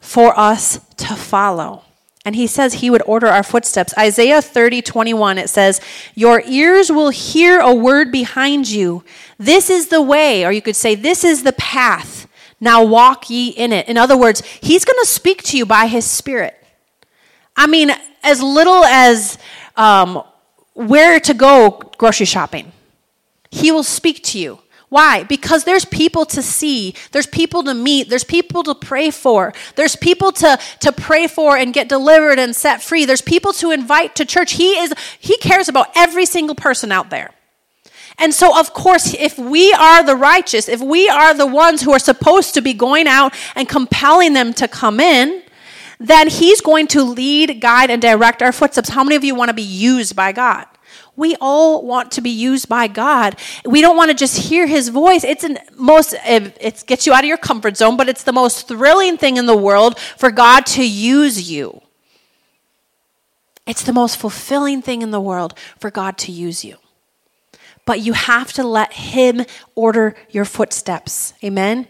for 0.00 0.38
us 0.38 0.80
to 0.96 1.14
follow. 1.14 1.84
And 2.28 2.36
he 2.36 2.46
says 2.46 2.74
he 2.74 2.90
would 2.90 3.00
order 3.06 3.28
our 3.28 3.42
footsteps. 3.42 3.96
Isaiah 3.96 4.42
30, 4.42 4.82
21, 4.82 5.38
it 5.38 5.48
says, 5.48 5.80
Your 6.14 6.42
ears 6.44 6.92
will 6.92 7.08
hear 7.08 7.58
a 7.58 7.74
word 7.74 8.12
behind 8.12 8.68
you. 8.68 9.02
This 9.38 9.70
is 9.70 9.88
the 9.88 10.02
way, 10.02 10.44
or 10.44 10.52
you 10.52 10.60
could 10.60 10.76
say, 10.76 10.94
This 10.94 11.24
is 11.24 11.42
the 11.42 11.54
path. 11.54 12.28
Now 12.60 12.84
walk 12.84 13.30
ye 13.30 13.48
in 13.48 13.72
it. 13.72 13.88
In 13.88 13.96
other 13.96 14.14
words, 14.14 14.42
he's 14.60 14.84
going 14.84 14.98
to 15.00 15.06
speak 15.06 15.42
to 15.44 15.56
you 15.56 15.64
by 15.64 15.86
his 15.86 16.04
spirit. 16.04 16.62
I 17.56 17.66
mean, 17.66 17.92
as 18.22 18.42
little 18.42 18.84
as 18.84 19.38
um, 19.78 20.22
where 20.74 21.18
to 21.20 21.32
go 21.32 21.80
grocery 21.96 22.26
shopping, 22.26 22.72
he 23.50 23.72
will 23.72 23.82
speak 23.82 24.22
to 24.24 24.38
you. 24.38 24.58
Why? 24.88 25.24
Because 25.24 25.64
there's 25.64 25.84
people 25.84 26.24
to 26.26 26.42
see, 26.42 26.94
there's 27.12 27.26
people 27.26 27.62
to 27.64 27.74
meet, 27.74 28.08
there's 28.08 28.24
people 28.24 28.62
to 28.64 28.74
pray 28.74 29.10
for, 29.10 29.52
there's 29.76 29.96
people 29.96 30.32
to, 30.32 30.58
to 30.80 30.92
pray 30.92 31.26
for 31.26 31.56
and 31.58 31.74
get 31.74 31.88
delivered 31.90 32.38
and 32.38 32.56
set 32.56 32.82
free, 32.82 33.04
there's 33.04 33.20
people 33.20 33.52
to 33.54 33.70
invite 33.70 34.14
to 34.16 34.24
church. 34.24 34.52
He 34.52 34.78
is 34.78 34.94
he 35.18 35.36
cares 35.38 35.68
about 35.68 35.88
every 35.94 36.24
single 36.24 36.54
person 36.54 36.90
out 36.90 37.10
there. 37.10 37.32
And 38.18 38.34
so, 38.34 38.58
of 38.58 38.72
course, 38.74 39.14
if 39.14 39.38
we 39.38 39.72
are 39.74 40.02
the 40.02 40.16
righteous, 40.16 40.68
if 40.68 40.80
we 40.80 41.08
are 41.08 41.34
the 41.34 41.46
ones 41.46 41.82
who 41.82 41.92
are 41.92 42.00
supposed 42.00 42.54
to 42.54 42.60
be 42.60 42.74
going 42.74 43.06
out 43.06 43.32
and 43.54 43.68
compelling 43.68 44.32
them 44.32 44.52
to 44.54 44.66
come 44.66 44.98
in, 44.98 45.42
then 46.00 46.28
He's 46.28 46.60
going 46.60 46.88
to 46.88 47.02
lead, 47.02 47.60
guide, 47.60 47.90
and 47.90 48.02
direct 48.02 48.42
our 48.42 48.52
footsteps. 48.52 48.88
How 48.88 49.04
many 49.04 49.16
of 49.16 49.22
you 49.22 49.34
want 49.34 49.50
to 49.50 49.54
be 49.54 49.62
used 49.62 50.16
by 50.16 50.32
God? 50.32 50.66
We 51.18 51.36
all 51.40 51.84
want 51.84 52.12
to 52.12 52.20
be 52.20 52.30
used 52.30 52.68
by 52.68 52.86
God. 52.86 53.36
We 53.64 53.80
don't 53.80 53.96
want 53.96 54.10
to 54.10 54.16
just 54.16 54.48
hear 54.48 54.66
His 54.66 54.88
voice. 54.88 55.24
It's 55.24 55.44
an 55.44 55.58
most 55.76 56.14
it 56.24 56.84
gets 56.86 57.06
you 57.06 57.12
out 57.12 57.24
of 57.24 57.28
your 57.28 57.36
comfort 57.36 57.76
zone, 57.76 57.96
but 57.96 58.08
it's 58.08 58.22
the 58.22 58.32
most 58.32 58.68
thrilling 58.68 59.18
thing 59.18 59.36
in 59.36 59.46
the 59.46 59.56
world 59.56 59.98
for 59.98 60.30
God 60.30 60.64
to 60.66 60.86
use 60.86 61.50
you. 61.50 61.82
It's 63.66 63.82
the 63.82 63.92
most 63.92 64.16
fulfilling 64.16 64.80
thing 64.80 65.02
in 65.02 65.10
the 65.10 65.20
world 65.20 65.58
for 65.78 65.90
God 65.90 66.16
to 66.18 66.32
use 66.32 66.64
you 66.64 66.76
but 67.88 68.00
you 68.00 68.12
have 68.12 68.52
to 68.52 68.62
let 68.62 68.92
Him 68.92 69.46
order 69.74 70.14
your 70.28 70.44
footsteps. 70.44 71.32
Amen? 71.42 71.88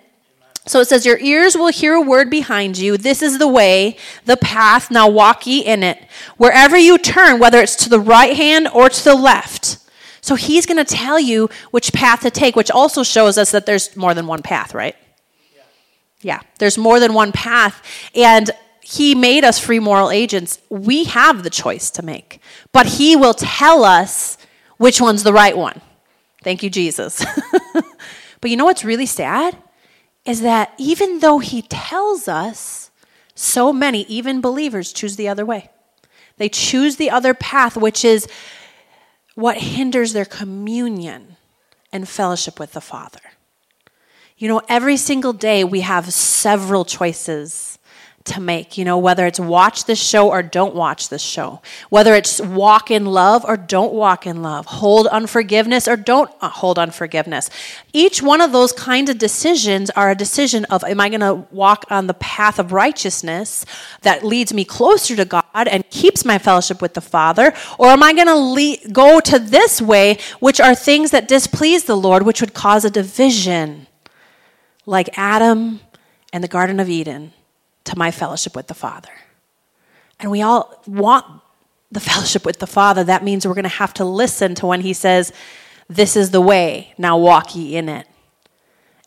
So 0.69 0.81
it 0.81 0.89
says, 0.89 1.07
Your 1.07 1.19
ears 1.19 1.57
will 1.57 1.69
hear 1.69 1.95
a 1.95 2.01
word 2.01 2.31
behind 2.31 2.79
you. 2.79 2.97
This 2.97 3.23
is 3.23 3.39
the 3.39 3.49
way, 3.49 3.97
the 4.27 4.37
path. 4.37 4.91
Now 4.91 5.09
walk 5.09 5.47
ye 5.47 5.61
in 5.61 5.83
it. 5.83 5.99
Wherever 6.37 6.77
you 6.77 6.99
turn, 6.99 7.39
whether 7.39 7.61
it's 7.61 7.77
to 7.77 7.89
the 7.89 8.01
right 8.01 8.37
hand 8.37 8.69
or 8.69 8.89
to 8.89 9.05
the 9.05 9.15
left. 9.15 9.79
So 10.21 10.35
he's 10.35 10.67
going 10.67 10.85
to 10.85 10.85
tell 10.85 11.19
you 11.19 11.49
which 11.71 11.93
path 11.93 12.21
to 12.21 12.31
take, 12.31 12.55
which 12.55 12.71
also 12.71 13.03
shows 13.03 13.39
us 13.39 13.51
that 13.53 13.65
there's 13.65 13.97
more 13.97 14.13
than 14.13 14.27
one 14.27 14.43
path, 14.43 14.75
right? 14.75 14.95
Yeah. 15.55 15.63
yeah, 16.21 16.41
there's 16.59 16.77
more 16.77 17.01
than 17.01 17.15
one 17.15 17.33
path. 17.33 17.83
And 18.15 18.51
he 18.83 19.15
made 19.15 19.45
us 19.45 19.59
free 19.59 19.79
moral 19.79 20.11
agents. 20.11 20.61
We 20.69 21.05
have 21.05 21.45
the 21.45 21.51
choice 21.51 21.91
to 21.93 22.03
make, 22.03 22.41
but 22.73 22.87
he 22.87 23.17
will 23.17 23.35
tell 23.35 23.85
us 23.85 24.37
which 24.77 25.01
one's 25.01 25.23
the 25.23 25.33
right 25.33 25.57
one. 25.57 25.81
Thank 26.43 26.63
you, 26.63 26.71
Jesus. 26.71 27.25
but 28.41 28.51
you 28.51 28.57
know 28.57 28.65
what's 28.65 28.85
really 28.85 29.07
sad? 29.07 29.57
Is 30.29 30.43
that 30.43 30.75
even 30.77 31.21
though 31.21 31.39
he 31.39 31.63
tells 31.63 32.29
us, 32.29 32.91
so 33.35 33.73
many, 33.73 34.03
even 34.03 34.41
believers, 34.41 34.93
choose 34.93 35.17
the 35.17 35.29
other 35.29 35.47
way. 35.47 35.71
They 36.37 36.49
choose 36.49 36.97
the 36.97 37.09
other 37.09 37.35
path, 37.35 37.77
which 37.77 38.05
is 38.05 38.27
what 39.37 39.59
hinders 39.59 40.13
their 40.13 40.25
communion 40.25 41.37
and 41.93 42.09
fellowship 42.09 42.59
with 42.59 42.73
the 42.73 42.81
Father. 42.81 43.21
You 44.37 44.49
know, 44.49 44.61
every 44.69 44.97
single 44.97 45.33
day 45.33 45.65
we 45.65 45.81
have 45.81 46.13
several 46.13 46.85
choices 46.85 47.78
to 48.25 48.41
make, 48.41 48.77
you 48.77 48.85
know, 48.85 48.99
whether 48.99 49.27
it's 49.27 49.41
watch 49.41 49.85
this 49.85 49.99
show 49.99 50.29
or 50.29 50.43
don't 50.43 50.75
watch 50.75 51.09
this 51.09 51.23
show, 51.23 51.61
whether 51.89 52.15
it's 52.15 52.41
walk 52.41 52.91
in 52.91 53.07
love 53.07 53.45
or 53.47 53.57
don't 53.57 53.93
walk 53.93 54.27
in 54.27 54.43
love, 54.43 54.67
hold 54.67 55.07
unforgiveness 55.07 55.89
or 55.89 55.97
don't 55.97 56.31
uh, 56.41 56.49
hold 56.49 56.79
unforgiveness. 56.79 57.49
Each 57.93 58.23
one 58.23 58.41
of 58.41 58.53
those 58.53 58.73
kinds 58.73 59.09
of 59.09 59.19
decisions 59.19 59.91
are 59.91 60.11
a 60.11 60.15
decision 60.15 60.65
of 60.67 60.85
am 60.85 61.01
I 61.01 61.09
going 61.09 61.21
to 61.21 61.47
walk 61.51 61.87
on 61.91 62.07
the 62.07 62.15
path 62.15 62.59
of 62.59 62.73
righteousness 62.73 63.65
that 64.03 64.25
leads 64.25 64.53
me 64.53 64.65
closer 64.65 65.17
to 65.17 65.25
God 65.25 65.45
and 65.55 65.89
keeps 65.91 66.25
my 66.25 66.39
fellowship 66.39 66.83
with 66.83 66.95
the 66.95 67.01
Father, 67.01 67.55
or 67.79 67.89
am 67.89 68.03
I 68.03 68.13
going 68.13 68.27
to 68.27 68.37
le- 68.37 68.93
go 68.93 69.21
to 69.21 69.39
this 69.39 69.81
way, 69.81 70.19
which 70.41 70.61
are 70.61 70.75
things 70.75 71.11
that 71.13 71.29
displease 71.29 71.85
the 71.85 71.97
Lord, 71.97 72.25
which 72.25 72.41
would 72.41 72.55
cause 72.55 72.85
a 72.85 72.91
division, 72.91 73.87
like 74.85 75.09
Adam 75.17 75.81
and 76.33 76.45
the 76.45 76.49
Garden 76.49 76.79
of 76.79 76.89
Eden? 76.89 77.33
To 77.89 77.99
my 77.99 78.11
fellowship 78.11 78.55
with 78.55 78.67
the 78.67 78.75
Father. 78.75 79.11
And 80.21 80.31
we 80.31 80.43
all 80.43 80.83
want 80.87 81.25
the 81.91 82.01
fellowship 82.09 82.45
with 82.45 82.59
the 82.59 82.67
Father. 82.67 83.05
That 83.05 83.25
means 83.25 83.47
we're 83.47 83.55
going 83.55 83.63
to 83.65 83.69
have 83.69 83.95
to 83.95 84.05
listen 84.05 84.55
to 84.57 84.67
when 84.67 84.83
He 84.83 84.93
says, 84.93 85.33
This 85.89 86.17
is 86.17 86.31
the 86.31 86.41
way, 86.41 86.95
now 86.99 87.17
walk 87.19 87.55
ye 87.55 87.77
in 87.77 87.89
it. 87.89 88.07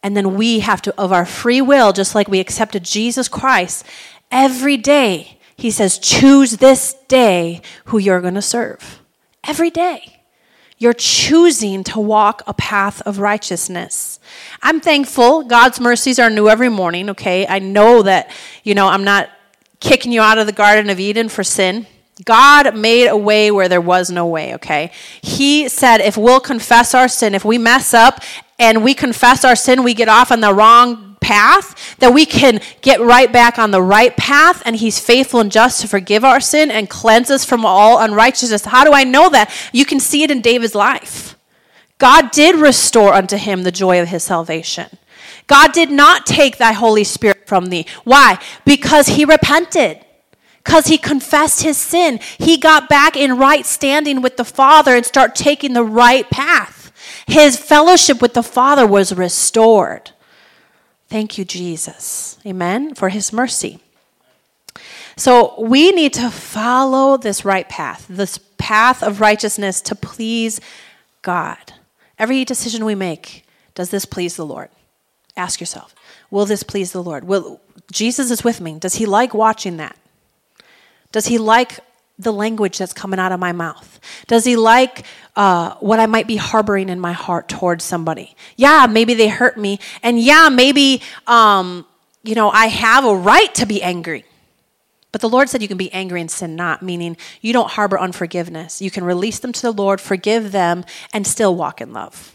And 0.03 0.17
then 0.17 0.35
we 0.35 0.61
have 0.61 0.81
to, 0.83 0.99
of 0.99 1.11
our 1.11 1.25
free 1.25 1.61
will, 1.61 1.93
just 1.93 2.15
like 2.15 2.27
we 2.27 2.39
accepted 2.39 2.83
Jesus 2.83 3.27
Christ, 3.27 3.85
every 4.31 4.77
day, 4.77 5.39
He 5.55 5.69
says, 5.69 5.99
Choose 5.99 6.57
this 6.57 6.95
day 7.07 7.61
who 7.85 7.97
you're 7.97 8.21
going 8.21 8.33
to 8.35 8.41
serve. 8.41 9.01
Every 9.43 9.69
day. 9.69 10.21
You're 10.77 10.93
choosing 10.93 11.83
to 11.83 11.99
walk 11.99 12.41
a 12.47 12.55
path 12.55 13.03
of 13.03 13.19
righteousness. 13.19 14.19
I'm 14.63 14.79
thankful. 14.79 15.43
God's 15.43 15.79
mercies 15.79 16.19
are 16.19 16.29
new 16.29 16.47
every 16.47 16.69
morning, 16.69 17.09
okay? 17.09 17.47
I 17.47 17.59
know 17.59 18.03
that, 18.03 18.31
you 18.63 18.75
know, 18.75 18.87
I'm 18.87 19.03
not 19.03 19.29
kicking 19.79 20.11
you 20.11 20.21
out 20.21 20.37
of 20.37 20.45
the 20.45 20.53
Garden 20.53 20.89
of 20.89 20.99
Eden 20.99 21.29
for 21.29 21.43
sin. 21.43 21.87
God 22.25 22.75
made 22.75 23.07
a 23.07 23.17
way 23.17 23.49
where 23.49 23.67
there 23.67 23.81
was 23.81 24.11
no 24.11 24.27
way, 24.27 24.53
okay? 24.55 24.91
He 25.21 25.67
said 25.67 26.01
if 26.01 26.17
we'll 26.17 26.39
confess 26.39 26.93
our 26.93 27.07
sin, 27.07 27.33
if 27.33 27.43
we 27.43 27.57
mess 27.57 27.93
up 27.93 28.21
and 28.59 28.83
we 28.83 28.93
confess 28.93 29.43
our 29.43 29.55
sin, 29.55 29.83
we 29.83 29.95
get 29.95 30.07
off 30.07 30.31
on 30.31 30.41
the 30.41 30.53
wrong 30.53 31.17
path, 31.19 31.97
that 31.99 32.13
we 32.13 32.25
can 32.25 32.59
get 32.81 32.99
right 32.99 33.31
back 33.31 33.57
on 33.57 33.71
the 33.71 33.81
right 33.81 34.15
path, 34.17 34.61
and 34.65 34.75
He's 34.75 34.99
faithful 34.99 35.39
and 35.39 35.51
just 35.51 35.81
to 35.81 35.87
forgive 35.87 36.23
our 36.23 36.39
sin 36.39 36.69
and 36.69 36.89
cleanse 36.89 37.31
us 37.31 37.45
from 37.45 37.65
all 37.65 37.99
unrighteousness. 37.99 38.65
How 38.65 38.83
do 38.83 38.91
I 38.91 39.03
know 39.03 39.29
that? 39.29 39.51
You 39.71 39.85
can 39.85 39.99
see 39.99 40.23
it 40.23 40.31
in 40.31 40.41
David's 40.41 40.75
life. 40.75 41.20
God 42.01 42.31
did 42.31 42.55
restore 42.55 43.13
unto 43.13 43.37
him 43.37 43.61
the 43.61 43.71
joy 43.71 44.01
of 44.01 44.07
his 44.07 44.23
salvation. 44.23 44.89
God 45.45 45.71
did 45.71 45.91
not 45.91 46.25
take 46.25 46.57
thy 46.57 46.71
Holy 46.71 47.03
Spirit 47.03 47.45
from 47.45 47.67
thee. 47.67 47.85
Why? 48.03 48.39
Because 48.65 49.09
he 49.09 49.23
repented. 49.23 50.03
Because 50.63 50.87
he 50.87 50.97
confessed 50.97 51.61
his 51.61 51.77
sin. 51.77 52.19
He 52.39 52.57
got 52.57 52.89
back 52.89 53.15
in 53.15 53.37
right 53.37 53.67
standing 53.67 54.23
with 54.23 54.37
the 54.37 54.43
Father 54.43 54.95
and 54.95 55.05
start 55.05 55.35
taking 55.35 55.73
the 55.73 55.83
right 55.83 56.27
path. 56.31 56.91
His 57.27 57.55
fellowship 57.55 58.19
with 58.19 58.33
the 58.33 58.41
Father 58.41 58.87
was 58.87 59.13
restored. 59.13 60.09
Thank 61.07 61.37
you, 61.37 61.45
Jesus. 61.45 62.39
Amen. 62.47 62.95
For 62.95 63.09
his 63.09 63.31
mercy. 63.31 63.79
So 65.15 65.53
we 65.61 65.91
need 65.91 66.13
to 66.13 66.31
follow 66.31 67.17
this 67.17 67.45
right 67.45 67.69
path, 67.69 68.07
this 68.09 68.39
path 68.57 69.03
of 69.03 69.21
righteousness 69.21 69.81
to 69.81 69.93
please 69.93 70.59
God. 71.21 71.73
Every 72.21 72.45
decision 72.45 72.85
we 72.85 72.93
make, 72.93 73.45
does 73.73 73.89
this 73.89 74.05
please 74.05 74.35
the 74.35 74.45
Lord? 74.45 74.69
Ask 75.35 75.59
yourself, 75.59 75.95
will 76.29 76.45
this 76.45 76.61
please 76.61 76.91
the 76.91 77.01
Lord? 77.01 77.23
Will 77.23 77.59
Jesus 77.91 78.29
is 78.29 78.43
with 78.43 78.61
me. 78.61 78.77
Does 78.77 78.93
he 78.93 79.07
like 79.07 79.33
watching 79.33 79.77
that? 79.77 79.97
Does 81.11 81.25
he 81.25 81.39
like 81.39 81.79
the 82.19 82.31
language 82.31 82.77
that's 82.77 82.93
coming 82.93 83.19
out 83.19 83.31
of 83.31 83.39
my 83.39 83.51
mouth? 83.51 83.99
Does 84.27 84.45
he 84.45 84.55
like 84.55 85.03
uh, 85.35 85.75
what 85.79 85.99
I 85.99 86.05
might 86.05 86.27
be 86.27 86.35
harboring 86.35 86.89
in 86.89 86.99
my 86.99 87.11
heart 87.11 87.49
towards 87.49 87.83
somebody? 87.83 88.35
Yeah, 88.55 88.85
maybe 88.87 89.15
they 89.15 89.27
hurt 89.27 89.57
me. 89.57 89.79
And 90.03 90.19
yeah, 90.19 90.49
maybe, 90.49 91.01
um, 91.25 91.87
you 92.23 92.35
know, 92.35 92.51
I 92.51 92.67
have 92.67 93.03
a 93.03 93.15
right 93.15 93.51
to 93.55 93.65
be 93.65 93.81
angry. 93.81 94.25
But 95.11 95.21
the 95.21 95.29
Lord 95.29 95.49
said 95.49 95.61
you 95.61 95.67
can 95.67 95.77
be 95.77 95.91
angry 95.91 96.21
and 96.21 96.31
sin 96.31 96.55
not, 96.55 96.81
meaning 96.81 97.17
you 97.41 97.51
don't 97.51 97.71
harbor 97.71 97.99
unforgiveness. 97.99 98.81
You 98.81 98.91
can 98.91 99.03
release 99.03 99.39
them 99.39 99.51
to 99.51 99.61
the 99.61 99.73
Lord, 99.73 99.99
forgive 99.99 100.51
them, 100.51 100.85
and 101.13 101.27
still 101.27 101.55
walk 101.55 101.81
in 101.81 101.91
love. 101.91 102.33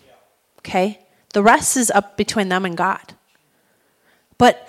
Okay? 0.59 1.01
The 1.33 1.43
rest 1.43 1.77
is 1.77 1.91
up 1.91 2.17
between 2.17 2.49
them 2.49 2.65
and 2.65 2.77
God. 2.77 3.15
But 4.39 4.69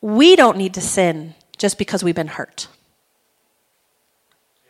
we 0.00 0.36
don't 0.36 0.58
need 0.58 0.74
to 0.74 0.80
sin 0.80 1.34
just 1.56 1.78
because 1.78 2.04
we've 2.04 2.14
been 2.14 2.28
hurt. 2.28 2.68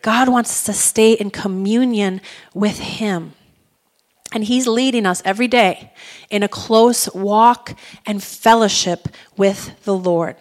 God 0.02 0.28
wants 0.28 0.50
us 0.50 0.64
to 0.64 0.72
stay 0.72 1.14
in 1.14 1.30
communion 1.30 2.20
with 2.54 2.78
Him. 2.78 3.32
And 4.32 4.44
He's 4.44 4.68
leading 4.68 5.04
us 5.06 5.22
every 5.24 5.48
day 5.48 5.92
in 6.30 6.44
a 6.44 6.48
close 6.48 7.12
walk 7.12 7.76
and 8.04 8.22
fellowship 8.22 9.08
with 9.36 9.82
the 9.84 9.96
Lord. 9.96 10.36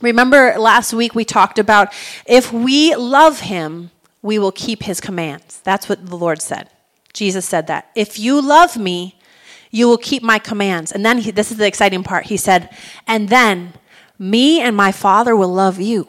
Remember 0.00 0.54
last 0.58 0.92
week 0.92 1.14
we 1.14 1.24
talked 1.24 1.58
about 1.58 1.92
if 2.26 2.52
we 2.52 2.94
love 2.94 3.40
Him, 3.40 3.90
we 4.22 4.38
will 4.38 4.52
keep 4.52 4.82
His 4.82 5.00
commands. 5.00 5.60
That's 5.60 5.88
what 5.88 6.06
the 6.06 6.16
Lord 6.16 6.42
said. 6.42 6.68
Jesus 7.12 7.46
said 7.46 7.66
that. 7.68 7.90
If 7.94 8.18
you 8.18 8.40
love 8.42 8.76
me, 8.76 9.18
you 9.70 9.88
will 9.88 9.98
keep 9.98 10.22
my 10.22 10.38
commands. 10.38 10.92
And 10.92 11.04
then 11.04 11.18
he, 11.18 11.30
this 11.30 11.50
is 11.50 11.56
the 11.56 11.66
exciting 11.66 12.02
part. 12.02 12.26
He 12.26 12.36
said, 12.36 12.70
and 13.06 13.28
then 13.28 13.72
Me 14.18 14.60
and 14.60 14.76
my 14.76 14.92
Father 14.92 15.36
will 15.36 15.52
love 15.52 15.80
you, 15.80 16.08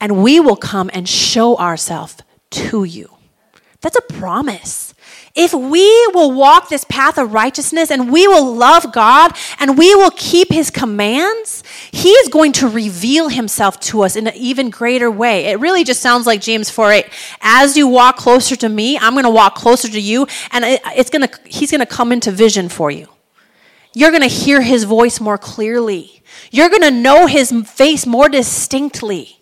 and 0.00 0.22
we 0.22 0.38
will 0.38 0.56
come 0.56 0.90
and 0.92 1.08
show 1.08 1.56
ourselves 1.56 2.18
to 2.50 2.84
you. 2.84 3.10
That's 3.80 3.96
a 3.96 4.12
promise. 4.14 4.94
If 5.36 5.52
we 5.52 5.84
will 6.14 6.32
walk 6.32 6.70
this 6.70 6.84
path 6.84 7.18
of 7.18 7.34
righteousness 7.34 7.90
and 7.90 8.10
we 8.10 8.26
will 8.26 8.54
love 8.54 8.90
God 8.90 9.36
and 9.60 9.76
we 9.76 9.94
will 9.94 10.10
keep 10.16 10.50
his 10.50 10.70
commands, 10.70 11.62
he 11.92 12.08
is 12.08 12.28
going 12.28 12.52
to 12.52 12.68
reveal 12.68 13.28
himself 13.28 13.78
to 13.80 14.00
us 14.00 14.16
in 14.16 14.26
an 14.26 14.34
even 14.34 14.70
greater 14.70 15.10
way. 15.10 15.44
It 15.44 15.60
really 15.60 15.84
just 15.84 16.00
sounds 16.00 16.26
like 16.26 16.40
James 16.40 16.70
4 16.70 16.90
8. 16.90 17.06
As 17.42 17.76
you 17.76 17.86
walk 17.86 18.16
closer 18.16 18.56
to 18.56 18.68
me, 18.70 18.96
I'm 18.96 19.12
going 19.12 19.24
to 19.24 19.30
walk 19.30 19.54
closer 19.54 19.88
to 19.88 20.00
you, 20.00 20.26
and 20.52 20.64
it's 20.96 21.10
going 21.10 21.28
to, 21.28 21.40
he's 21.44 21.70
going 21.70 21.80
to 21.80 21.86
come 21.86 22.12
into 22.12 22.30
vision 22.30 22.70
for 22.70 22.90
you. 22.90 23.06
You're 23.92 24.10
going 24.10 24.22
to 24.22 24.28
hear 24.28 24.62
his 24.62 24.84
voice 24.84 25.20
more 25.20 25.38
clearly. 25.38 26.22
You're 26.50 26.70
going 26.70 26.82
to 26.82 26.90
know 26.90 27.26
his 27.26 27.52
face 27.66 28.06
more 28.06 28.30
distinctly 28.30 29.36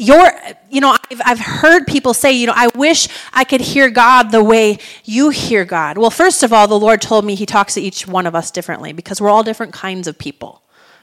your 0.00 0.32
you 0.70 0.80
know 0.80 0.96
I've, 1.10 1.20
I've 1.24 1.38
heard 1.38 1.86
people 1.86 2.14
say 2.14 2.32
you 2.32 2.46
know 2.46 2.54
i 2.56 2.68
wish 2.74 3.06
i 3.34 3.44
could 3.44 3.60
hear 3.60 3.90
god 3.90 4.32
the 4.32 4.42
way 4.42 4.78
you 5.04 5.28
hear 5.28 5.64
god. 5.64 5.98
Well 5.98 6.10
first 6.10 6.42
of 6.42 6.52
all 6.52 6.66
the 6.66 6.78
lord 6.78 7.02
told 7.02 7.24
me 7.24 7.34
he 7.34 7.46
talks 7.46 7.74
to 7.74 7.80
each 7.80 8.06
one 8.06 8.26
of 8.26 8.34
us 8.34 8.50
differently 8.50 8.92
because 8.92 9.20
we're 9.20 9.28
all 9.28 9.42
different 9.42 9.72
kinds 9.72 10.08
of 10.08 10.18
people 10.18 10.62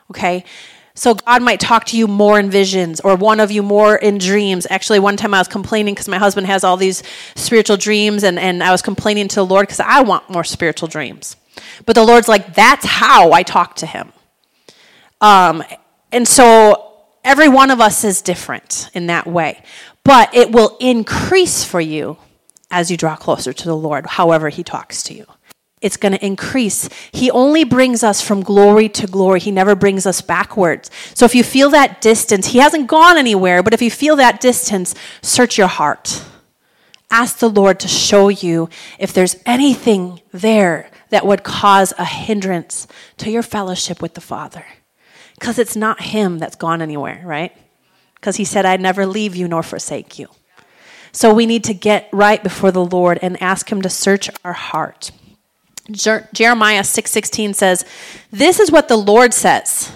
okay? 0.09 0.43
So 0.95 1.13
god 1.13 1.43
might 1.43 1.59
talk 1.59 1.85
to 1.85 1.97
you 1.97 2.07
more 2.07 2.39
in 2.39 2.49
visions 2.49 2.99
or 2.99 3.15
one 3.15 3.39
of 3.39 3.51
you 3.51 3.61
more 3.61 3.95
in 3.95 4.17
dreams. 4.17 4.65
Actually 4.69 4.99
one 4.99 5.15
time 5.15 5.33
i 5.33 5.39
was 5.39 5.47
complaining 5.47 5.93
because 5.93 6.07
my 6.07 6.17
husband 6.17 6.47
has 6.47 6.63
all 6.63 6.75
these 6.75 7.03
spiritual 7.35 7.77
dreams 7.77 8.23
and, 8.23 8.39
and 8.39 8.63
i 8.63 8.71
was 8.71 8.81
complaining 8.81 9.27
to 9.27 9.35
the 9.35 9.45
lord 9.45 9.67
because 9.67 9.79
i 9.79 10.01
want 10.01 10.27
more 10.29 10.43
spiritual 10.43 10.87
dreams. 10.87 11.35
But 11.85 11.93
the 11.93 12.03
lord's 12.03 12.27
like 12.27 12.55
that's 12.55 12.85
how 12.85 13.31
i 13.31 13.43
talk 13.43 13.75
to 13.75 13.85
him. 13.85 14.11
Um, 15.21 15.63
and 16.11 16.27
so 16.27 16.86
Every 17.27 17.49
one 17.49 17.71
of 17.71 17.81
us 17.81 18.05
is 18.05 18.21
different 18.21 18.89
in 18.93 19.07
that 19.07 19.27
way, 19.27 19.61
but 20.05 20.33
it 20.33 20.49
will 20.49 20.77
increase 20.79 21.61
for 21.61 21.81
you 21.81 22.15
as 22.71 22.89
you 22.89 22.95
draw 22.95 23.17
closer 23.17 23.51
to 23.51 23.65
the 23.65 23.75
Lord, 23.75 24.05
however, 24.05 24.47
He 24.47 24.63
talks 24.63 25.03
to 25.03 25.13
you. 25.13 25.25
It's 25.81 25.97
going 25.97 26.13
to 26.13 26.25
increase. 26.25 26.87
He 27.11 27.29
only 27.29 27.65
brings 27.65 28.01
us 28.01 28.21
from 28.21 28.43
glory 28.43 28.87
to 28.87 29.07
glory. 29.07 29.41
He 29.41 29.51
never 29.51 29.75
brings 29.75 30.05
us 30.05 30.21
backwards. 30.21 30.89
So 31.13 31.25
if 31.25 31.35
you 31.35 31.43
feel 31.43 31.69
that 31.71 31.99
distance, 31.99 32.47
He 32.47 32.59
hasn't 32.59 32.87
gone 32.87 33.17
anywhere, 33.17 33.61
but 33.61 33.73
if 33.73 33.81
you 33.81 33.91
feel 33.91 34.15
that 34.15 34.39
distance, 34.39 34.95
search 35.21 35.57
your 35.57 35.67
heart. 35.67 36.23
Ask 37.11 37.39
the 37.39 37.49
Lord 37.49 37.81
to 37.81 37.89
show 37.89 38.29
you 38.29 38.69
if 38.99 39.11
there's 39.11 39.35
anything 39.45 40.21
there 40.31 40.89
that 41.09 41.25
would 41.25 41.43
cause 41.43 41.93
a 41.97 42.05
hindrance 42.05 42.87
to 43.17 43.29
your 43.29 43.43
fellowship 43.43 44.01
with 44.01 44.13
the 44.13 44.21
Father. 44.21 44.63
Because 45.39 45.59
it's 45.59 45.75
not 45.75 46.01
him 46.01 46.39
that's 46.39 46.55
gone 46.55 46.81
anywhere, 46.81 47.21
right? 47.25 47.55
Because 48.15 48.37
he 48.37 48.45
said, 48.45 48.65
I'd 48.65 48.81
never 48.81 49.05
leave 49.05 49.35
you 49.35 49.47
nor 49.47 49.63
forsake 49.63 50.17
you. 50.17 50.27
So 51.11 51.33
we 51.33 51.45
need 51.45 51.63
to 51.65 51.73
get 51.73 52.09
right 52.11 52.41
before 52.43 52.71
the 52.71 52.85
Lord 52.85 53.19
and 53.21 53.41
ask 53.41 53.71
him 53.71 53.81
to 53.81 53.89
search 53.89 54.29
our 54.43 54.53
heart. 54.53 55.11
Jer- 55.91 56.27
Jeremiah 56.33 56.83
6:16 56.83 57.53
says, 57.53 57.85
"This 58.31 58.59
is 58.59 58.71
what 58.71 58.87
the 58.87 58.97
Lord 58.97 59.33
says." 59.33 59.91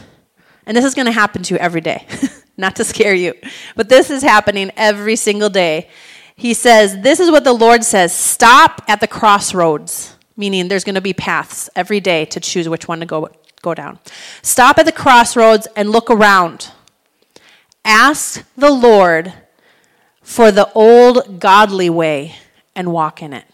And 0.65 0.77
this 0.77 0.85
is 0.85 0.93
going 0.93 1.07
to 1.07 1.11
happen 1.11 1.43
to 1.43 1.53
you 1.53 1.59
every 1.59 1.81
day. 1.81 2.05
Not 2.57 2.75
to 2.77 2.83
scare 2.83 3.13
you, 3.13 3.33
but 3.75 3.89
this 3.89 4.09
is 4.09 4.23
happening 4.23 4.71
every 4.77 5.15
single 5.15 5.49
day. 5.49 5.89
He 6.35 6.53
says, 6.53 7.01
"This 7.01 7.19
is 7.19 7.29
what 7.29 7.43
the 7.43 7.53
Lord 7.53 7.83
says, 7.83 8.13
stop 8.15 8.81
at 8.87 8.99
the 8.99 9.07
crossroads." 9.07 10.15
Meaning 10.37 10.69
there's 10.69 10.83
going 10.83 10.95
to 10.95 11.01
be 11.01 11.13
paths 11.13 11.69
every 11.75 11.99
day 11.99 12.25
to 12.25 12.39
choose 12.39 12.67
which 12.69 12.87
one 12.87 12.99
to 13.01 13.05
go 13.05 13.29
go 13.61 13.73
down. 13.73 13.99
Stop 14.41 14.77
at 14.77 14.85
the 14.85 14.91
crossroads 14.91 15.67
and 15.75 15.89
look 15.89 16.09
around. 16.09 16.71
Ask 17.85 18.43
the 18.55 18.71
Lord 18.71 19.33
for 20.21 20.51
the 20.51 20.71
old 20.73 21.39
godly 21.39 21.89
way 21.89 22.35
and 22.75 22.91
walk 22.91 23.21
in 23.21 23.33
it. 23.33 23.45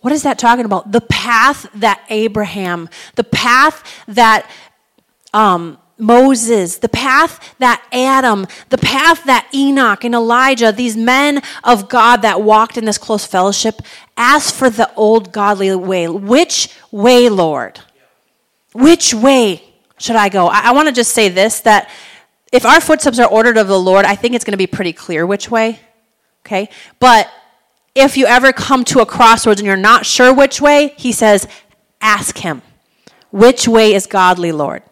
What 0.00 0.12
is 0.12 0.22
that 0.24 0.38
talking 0.38 0.64
about? 0.64 0.92
The 0.92 1.00
path 1.00 1.66
that 1.74 2.04
Abraham, 2.10 2.88
the 3.14 3.24
path 3.24 3.84
that 4.08 4.50
um, 5.32 5.78
Moses, 5.96 6.78
the 6.78 6.88
path 6.88 7.54
that 7.58 7.82
Adam, 7.92 8.46
the 8.70 8.78
path 8.78 9.24
that 9.24 9.48
Enoch 9.54 10.02
and 10.02 10.14
Elijah, 10.14 10.72
these 10.72 10.96
men 10.96 11.40
of 11.62 11.88
God 11.88 12.22
that 12.22 12.42
walked 12.42 12.76
in 12.76 12.84
this 12.84 12.98
close 12.98 13.24
fellowship, 13.24 13.80
ask 14.16 14.52
for 14.52 14.68
the 14.68 14.92
old 14.94 15.32
godly 15.32 15.74
way. 15.76 16.08
Which 16.08 16.68
way, 16.90 17.28
Lord? 17.28 17.80
Which 18.72 19.14
way 19.14 19.62
should 19.98 20.16
I 20.16 20.28
go? 20.28 20.48
I, 20.48 20.68
I 20.68 20.72
want 20.72 20.88
to 20.88 20.94
just 20.94 21.12
say 21.12 21.28
this 21.28 21.60
that 21.60 21.90
if 22.52 22.66
our 22.66 22.80
footsteps 22.80 23.18
are 23.18 23.28
ordered 23.28 23.56
of 23.56 23.68
the 23.68 23.78
Lord, 23.78 24.04
I 24.04 24.14
think 24.14 24.34
it's 24.34 24.44
going 24.44 24.52
to 24.52 24.58
be 24.58 24.66
pretty 24.66 24.92
clear 24.92 25.26
which 25.26 25.50
way. 25.50 25.80
Okay? 26.44 26.68
But 26.98 27.30
if 27.94 28.16
you 28.16 28.26
ever 28.26 28.52
come 28.52 28.84
to 28.86 29.00
a 29.00 29.06
crossroads 29.06 29.60
and 29.60 29.66
you're 29.66 29.76
not 29.76 30.04
sure 30.04 30.34
which 30.34 30.60
way, 30.60 30.94
he 30.96 31.12
says, 31.12 31.46
ask 32.00 32.38
him, 32.38 32.62
which 33.30 33.66
way 33.66 33.94
is 33.94 34.06
godly, 34.06 34.52
Lord? 34.52 34.82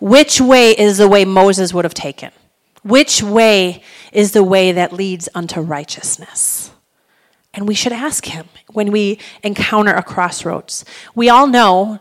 Which 0.00 0.40
way 0.40 0.72
is 0.72 0.98
the 0.98 1.08
way 1.08 1.24
Moses 1.24 1.72
would 1.72 1.84
have 1.84 1.94
taken? 1.94 2.30
Which 2.82 3.22
way 3.22 3.82
is 4.12 4.32
the 4.32 4.42
way 4.42 4.72
that 4.72 4.92
leads 4.92 5.28
unto 5.34 5.60
righteousness? 5.60 6.72
And 7.54 7.68
we 7.68 7.74
should 7.74 7.92
ask 7.92 8.24
him 8.26 8.48
when 8.72 8.90
we 8.90 9.18
encounter 9.42 9.92
a 9.92 10.02
crossroads. 10.02 10.84
We 11.14 11.28
all 11.28 11.46
know 11.46 12.00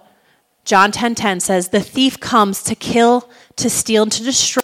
John 0.66 0.92
10:10 0.92 1.16
10, 1.16 1.16
10 1.16 1.40
says, 1.40 1.70
"The 1.70 1.82
thief 1.82 2.20
comes 2.20 2.62
to 2.64 2.76
kill, 2.76 3.30
to 3.58 3.70
steal, 3.70 4.04
and 4.04 4.12
to 4.12 4.24
destroy. 4.24 4.62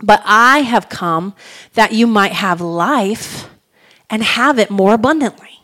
But 0.00 0.22
I 0.24 0.60
have 0.60 0.88
come 0.88 1.34
that 1.74 1.92
you 1.92 2.06
might 2.06 2.32
have 2.32 2.60
life 2.60 3.46
and 4.08 4.22
have 4.22 4.58
it 4.58 4.70
more 4.70 4.94
abundantly." 4.94 5.62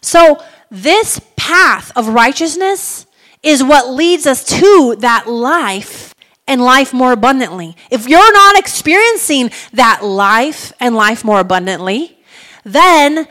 So, 0.00 0.42
this 0.70 1.20
path 1.36 1.90
of 1.96 2.08
righteousness 2.08 3.06
is 3.42 3.62
what 3.62 3.90
leads 3.90 4.26
us 4.26 4.44
to 4.44 4.96
that 5.00 5.26
life 5.26 6.14
and 6.46 6.62
life 6.62 6.92
more 6.92 7.12
abundantly. 7.12 7.76
If 7.90 8.08
you're 8.08 8.32
not 8.32 8.58
experiencing 8.58 9.50
that 9.72 10.04
life 10.04 10.72
and 10.80 10.94
life 10.94 11.24
more 11.24 11.40
abundantly, 11.40 12.18
then 12.64 13.26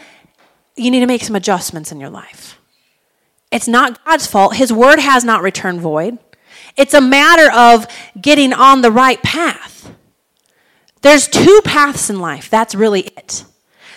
you 0.76 0.92
need 0.92 1.02
to 1.02 1.06
make 1.06 1.24
some 1.24 1.36
adjustments 1.36 1.92
in 1.92 2.00
your 2.00 2.10
life. 2.10 2.59
It's 3.52 3.68
not 3.68 4.04
God's 4.06 4.28
fault. 4.28 4.56
His 4.56 4.72
word 4.72 5.00
has 5.00 5.24
not 5.24 5.42
returned 5.42 5.82
void. 5.82 6.18
It's 6.78 6.94
a 6.94 7.02
matter 7.02 7.52
of 7.52 7.88
getting 8.20 8.54
on 8.54 8.82
the 8.82 8.92
right 8.92 9.22
path. 9.24 9.92
There's 11.02 11.28
two 11.28 11.62
paths 11.64 12.10
in 12.10 12.20
life. 12.20 12.50
That's 12.50 12.76
really 12.76 13.02
it. 13.02 13.46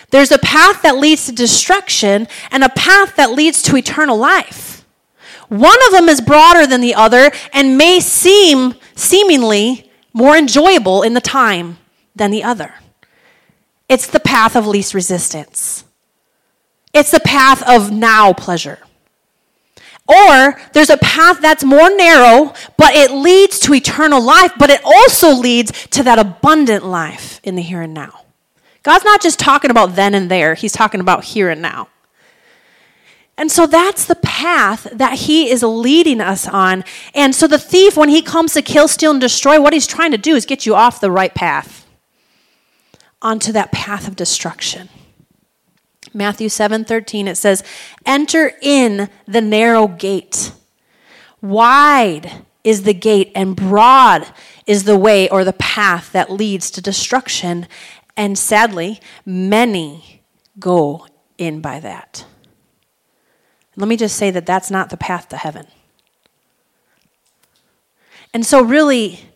There's 0.09 0.31
a 0.31 0.39
path 0.39 0.81
that 0.83 0.97
leads 0.97 1.25
to 1.25 1.31
destruction 1.31 2.27
and 2.51 2.63
a 2.63 2.69
path 2.69 3.15
that 3.15 3.31
leads 3.31 3.61
to 3.63 3.75
eternal 3.75 4.17
life. 4.17 4.85
One 5.49 5.77
of 5.87 5.91
them 5.91 6.09
is 6.09 6.21
broader 6.21 6.65
than 6.65 6.81
the 6.81 6.95
other 6.95 7.31
and 7.51 7.77
may 7.77 7.99
seem 7.99 8.75
seemingly 8.95 9.91
more 10.13 10.37
enjoyable 10.37 11.03
in 11.03 11.13
the 11.13 11.21
time 11.21 11.77
than 12.15 12.31
the 12.31 12.43
other. 12.43 12.75
It's 13.89 14.07
the 14.07 14.19
path 14.19 14.55
of 14.55 14.65
least 14.65 14.93
resistance. 14.93 15.83
It's 16.93 17.11
the 17.11 17.19
path 17.19 17.61
of 17.67 17.91
now 17.91 18.33
pleasure. 18.33 18.79
Or 20.07 20.59
there's 20.73 20.89
a 20.89 20.97
path 20.97 21.39
that's 21.41 21.63
more 21.63 21.95
narrow, 21.95 22.53
but 22.77 22.93
it 22.93 23.11
leads 23.11 23.59
to 23.61 23.73
eternal 23.73 24.21
life, 24.21 24.51
but 24.57 24.69
it 24.69 24.81
also 24.83 25.31
leads 25.33 25.71
to 25.87 26.03
that 26.03 26.19
abundant 26.19 26.85
life 26.85 27.39
in 27.43 27.55
the 27.55 27.61
here 27.61 27.81
and 27.81 27.93
now. 27.93 28.21
God's 28.83 29.05
not 29.05 29.21
just 29.21 29.39
talking 29.39 29.71
about 29.71 29.95
then 29.95 30.13
and 30.13 30.29
there, 30.29 30.55
He's 30.55 30.73
talking 30.73 30.99
about 30.99 31.23
here 31.23 31.49
and 31.49 31.61
now. 31.61 31.87
And 33.37 33.51
so 33.51 33.65
that's 33.65 34.05
the 34.05 34.15
path 34.15 34.87
that 34.91 35.19
he 35.19 35.49
is 35.49 35.63
leading 35.63 36.21
us 36.21 36.47
on. 36.47 36.83
And 37.15 37.33
so 37.33 37.47
the 37.47 37.57
thief, 37.57 37.97
when 37.97 38.09
he 38.09 38.21
comes 38.21 38.53
to 38.53 38.61
kill, 38.61 38.87
steal, 38.87 39.11
and 39.11 39.19
destroy, 39.19 39.59
what 39.59 39.73
he's 39.73 39.87
trying 39.87 40.11
to 40.11 40.19
do 40.19 40.35
is 40.35 40.45
get 40.45 40.65
you 40.65 40.75
off 40.75 40.99
the 40.99 41.09
right 41.09 41.33
path 41.33 41.87
onto 43.21 43.51
that 43.53 43.71
path 43.71 44.07
of 44.07 44.15
destruction. 44.15 44.89
Matthew 46.13 46.49
7:13 46.49 47.27
it 47.27 47.35
says, 47.35 47.63
"Enter 48.05 48.53
in 48.61 49.09
the 49.27 49.41
narrow 49.41 49.87
gate. 49.87 50.51
Wide 51.41 52.45
is 52.63 52.83
the 52.83 52.93
gate 52.93 53.31
and 53.35 53.55
broad 53.55 54.31
is 54.65 54.83
the 54.83 54.97
way 54.97 55.27
or 55.29 55.43
the 55.43 55.53
path 55.53 56.11
that 56.13 56.31
leads 56.31 56.71
to 56.71 56.81
destruction, 56.81 57.67
and 58.15 58.37
sadly, 58.37 59.01
many 59.25 60.21
go 60.59 61.07
in 61.37 61.59
by 61.61 61.79
that." 61.79 62.25
Let 63.75 63.87
me 63.87 63.97
just 63.97 64.15
say 64.15 64.29
that 64.29 64.45
that's 64.45 64.69
not 64.69 64.89
the 64.89 64.97
path 64.97 65.29
to 65.29 65.37
heaven. 65.37 65.67
And 68.33 68.45
so 68.45 68.61
really 68.61 69.32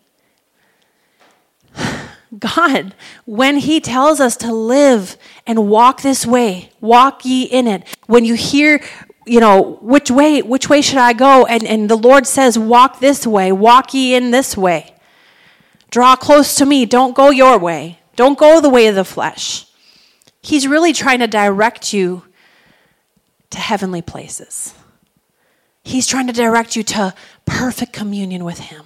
God, 2.40 2.94
when 3.26 3.58
He 3.58 3.80
tells 3.80 4.20
us 4.20 4.36
to 4.38 4.54
live 4.54 5.18
and 5.46 5.70
walk 5.70 6.02
this 6.02 6.26
way, 6.26 6.72
walk 6.82 7.24
ye 7.24 7.44
in 7.44 7.68
it, 7.68 7.84
when 8.08 8.26
you 8.26 8.34
hear, 8.34 8.82
you 9.26 9.40
know, 9.40 9.78
which 9.82 10.12
way, 10.12 10.42
which 10.42 10.70
way 10.70 10.82
should 10.82 10.98
I 10.98 11.14
go? 11.14 11.46
And, 11.46 11.64
and 11.64 11.90
the 11.90 11.96
Lord 11.98 12.28
says, 12.28 12.58
walk 12.58 13.00
this 13.00 13.26
way, 13.26 13.52
walk 13.52 13.94
ye 13.94 14.16
in 14.16 14.32
this 14.32 14.58
way. 14.58 14.94
Draw 15.90 16.18
close 16.18 16.56
to 16.56 16.66
me. 16.66 16.86
Don't 16.86 17.16
go 17.16 17.30
your 17.30 17.58
way. 17.58 18.00
Don't 18.16 18.38
go 18.38 18.60
the 18.60 18.70
way 18.70 18.88
of 18.88 18.96
the 18.96 19.06
flesh. 19.06 19.66
He's 20.42 20.68
really 20.68 20.94
trying 20.94 21.20
to 21.20 21.28
direct 21.28 21.94
you 21.94 22.24
to 23.52 23.58
heavenly 23.58 24.02
places. 24.02 24.74
He's 25.84 26.08
trying 26.08 26.28
to 26.28 26.34
direct 26.34 26.76
you 26.76 26.84
to 26.84 27.14
perfect 27.46 27.94
communion 27.94 28.44
with 28.44 28.60
Him. 28.60 28.86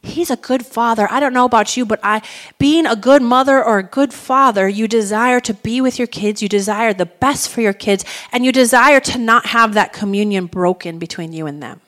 He's 0.00 0.30
a 0.30 0.36
good 0.36 0.64
father. 0.64 1.08
I 1.10 1.18
don't 1.18 1.32
know 1.32 1.44
about 1.44 1.76
you, 1.76 1.84
but 1.84 1.98
I 2.02 2.22
being 2.58 2.86
a 2.86 2.94
good 2.94 3.20
mother 3.20 3.62
or 3.62 3.78
a 3.78 3.82
good 3.82 4.12
father, 4.12 4.68
you 4.68 4.86
desire 4.86 5.40
to 5.40 5.54
be 5.54 5.80
with 5.80 5.98
your 5.98 6.06
kids, 6.06 6.40
you 6.40 6.48
desire 6.48 6.92
the 6.94 7.06
best 7.06 7.48
for 7.48 7.60
your 7.60 7.72
kids, 7.72 8.04
and 8.30 8.44
you 8.44 8.52
desire 8.52 9.00
to 9.00 9.18
not 9.18 9.46
have 9.46 9.74
that 9.74 9.92
communion 9.92 10.46
broken 10.46 10.98
between 10.98 11.32
you 11.32 11.46
and 11.46 11.62
them. 11.62 11.80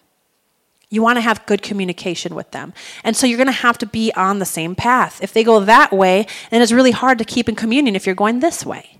You 0.92 1.02
want 1.02 1.18
to 1.18 1.22
have 1.22 1.46
good 1.46 1.62
communication 1.62 2.34
with 2.34 2.50
them. 2.50 2.74
And 3.04 3.16
so 3.16 3.26
you're 3.26 3.36
going 3.36 3.46
to 3.46 3.52
have 3.52 3.78
to 3.78 3.86
be 3.86 4.12
on 4.14 4.40
the 4.40 4.44
same 4.44 4.74
path. 4.74 5.22
If 5.22 5.32
they 5.32 5.44
go 5.44 5.60
that 5.60 5.92
way, 5.92 6.26
then 6.50 6.62
it's 6.62 6.72
really 6.72 6.90
hard 6.90 7.18
to 7.18 7.24
keep 7.24 7.48
in 7.48 7.54
communion 7.54 7.94
if 7.94 8.06
you're 8.06 8.16
going 8.16 8.40
this 8.40 8.66
way. 8.66 8.98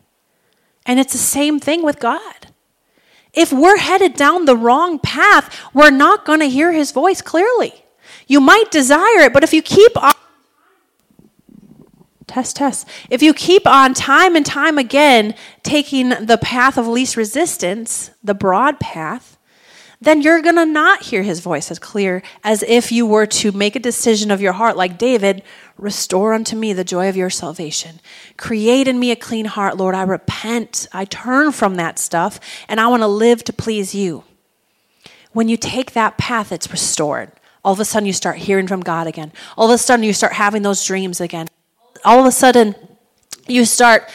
And 0.87 1.01
it's 1.01 1.13
the 1.13 1.19
same 1.19 1.59
thing 1.59 1.83
with 1.83 1.99
God. 1.99 2.47
If 3.33 3.53
we're 3.53 3.77
headed 3.77 4.15
down 4.15 4.45
the 4.45 4.57
wrong 4.57 5.01
path, 5.01 5.53
we're 5.75 5.91
not 5.91 6.25
going 6.25 6.41
to 6.41 6.47
hear 6.47 6.71
his 6.73 6.93
voice 6.93 7.21
clearly. 7.21 7.85
You 8.31 8.41
might 8.41 8.71
desire 8.71 9.23
it, 9.23 9.33
but 9.33 9.43
if 9.43 9.53
you 9.53 9.61
keep 9.61 10.01
on 10.01 10.15
test 12.29 12.55
test. 12.55 12.89
If 13.11 13.25
you 13.25 13.35
keep 13.35 13.67
on 13.67 13.93
time 13.93 14.37
and 14.37 14.47
time 14.47 14.79
again 14.79 15.35
taking 15.65 16.11
the 16.11 16.39
path 16.41 16.79
of 16.79 16.87
least 16.87 17.17
resistance 17.17 18.13
the 18.23 18.35
broad 18.35 18.79
path 18.79 19.37
then 20.01 20.23
you're 20.23 20.41
going 20.41 20.55
to 20.55 20.65
not 20.65 21.03
hear 21.03 21.25
his 21.25 21.41
voice 21.41 21.73
as 21.73 21.81
clear 21.81 22.23
as 22.45 22.63
if 22.63 22.93
you 22.93 23.05
were 23.05 23.27
to 23.27 23.51
make 23.51 23.75
a 23.75 23.81
decision 23.81 24.31
of 24.31 24.41
your 24.41 24.53
heart 24.53 24.77
like 24.77 24.97
david 24.97 25.43
restore 25.77 26.33
unto 26.33 26.55
me 26.55 26.73
the 26.73 26.85
joy 26.85 27.09
of 27.09 27.17
your 27.17 27.31
salvation. 27.31 27.99
Create 28.37 28.87
in 28.87 29.01
me 29.01 29.11
a 29.11 29.17
clean 29.17 29.47
heart 29.47 29.77
lord. 29.77 29.97
I 29.97 30.03
repent. 30.03 30.87
I 30.93 31.05
turn 31.05 31.51
from 31.51 31.75
that 31.75 31.99
stuff 31.99 32.39
and 32.69 32.79
i 32.81 32.87
want 32.87 33.03
to 33.03 33.09
live 33.09 33.43
to 33.43 33.53
please 33.53 33.93
you. 33.93 34.23
When 35.33 35.49
you 35.49 35.57
take 35.57 35.95
that 35.95 36.17
path 36.17 36.53
it's 36.53 36.71
restored 36.71 37.33
all 37.65 37.73
of 37.73 37.81
a 37.81 37.85
sudden 37.85 38.07
you 38.07 38.13
start 38.13 38.39
hearing 38.39 38.67
from 38.67 38.81
God 38.81 39.07
again. 39.07 39.33
All 39.57 39.71
of 39.71 39.75
a 39.75 39.79
sudden 39.79 40.05
you 40.05 40.13
start 40.13 40.33
having 40.33 40.63
those 40.63 40.85
dreams 40.85 41.21
again. 41.21 41.47
All 42.05 42.19
of 42.19 42.27
a 42.27 42.33
sudden 42.33 42.75
you 43.47 43.65
start 43.65 44.09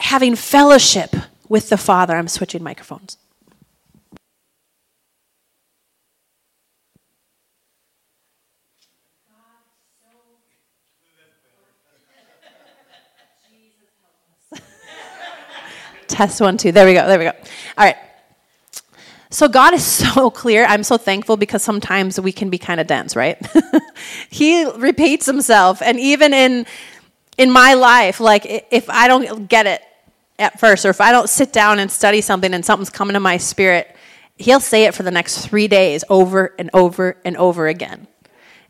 having 0.00 0.34
fellowship 0.34 1.14
with 1.48 1.68
the 1.68 1.76
Father. 1.76 2.16
I'm 2.16 2.28
switching 2.28 2.62
microphones. 2.62 3.18
Test 16.08 16.40
one, 16.40 16.56
two. 16.56 16.72
There 16.72 16.86
we 16.86 16.94
go. 16.94 17.06
There 17.06 17.18
we 17.18 17.24
go. 17.24 17.32
All 17.78 17.84
right. 17.84 17.96
So 19.34 19.48
God 19.48 19.74
is 19.74 19.84
so 20.14 20.30
clear. 20.30 20.64
I'm 20.64 20.84
so 20.84 20.96
thankful 20.96 21.36
because 21.36 21.62
sometimes 21.62 22.20
we 22.20 22.32
can 22.32 22.50
be 22.50 22.58
kind 22.58 22.80
of 22.80 22.86
dense, 22.86 23.16
right? 23.16 23.44
he 24.30 24.64
repeats 24.64 25.26
himself 25.26 25.82
and 25.82 25.98
even 25.98 26.32
in 26.32 26.66
in 27.36 27.50
my 27.50 27.74
life 27.74 28.20
like 28.20 28.46
if 28.70 28.88
I 28.88 29.08
don't 29.08 29.48
get 29.48 29.66
it 29.66 29.82
at 30.38 30.60
first 30.60 30.86
or 30.86 30.90
if 30.90 31.00
I 31.00 31.10
don't 31.10 31.28
sit 31.28 31.52
down 31.52 31.80
and 31.80 31.90
study 31.90 32.20
something 32.20 32.54
and 32.54 32.64
something's 32.64 32.90
coming 32.90 33.14
to 33.14 33.20
my 33.20 33.38
spirit, 33.38 33.96
he'll 34.36 34.60
say 34.60 34.84
it 34.84 34.94
for 34.94 35.02
the 35.02 35.10
next 35.10 35.44
3 35.44 35.66
days 35.66 36.04
over 36.08 36.54
and 36.56 36.70
over 36.72 37.16
and 37.24 37.36
over 37.36 37.66
again. 37.66 38.06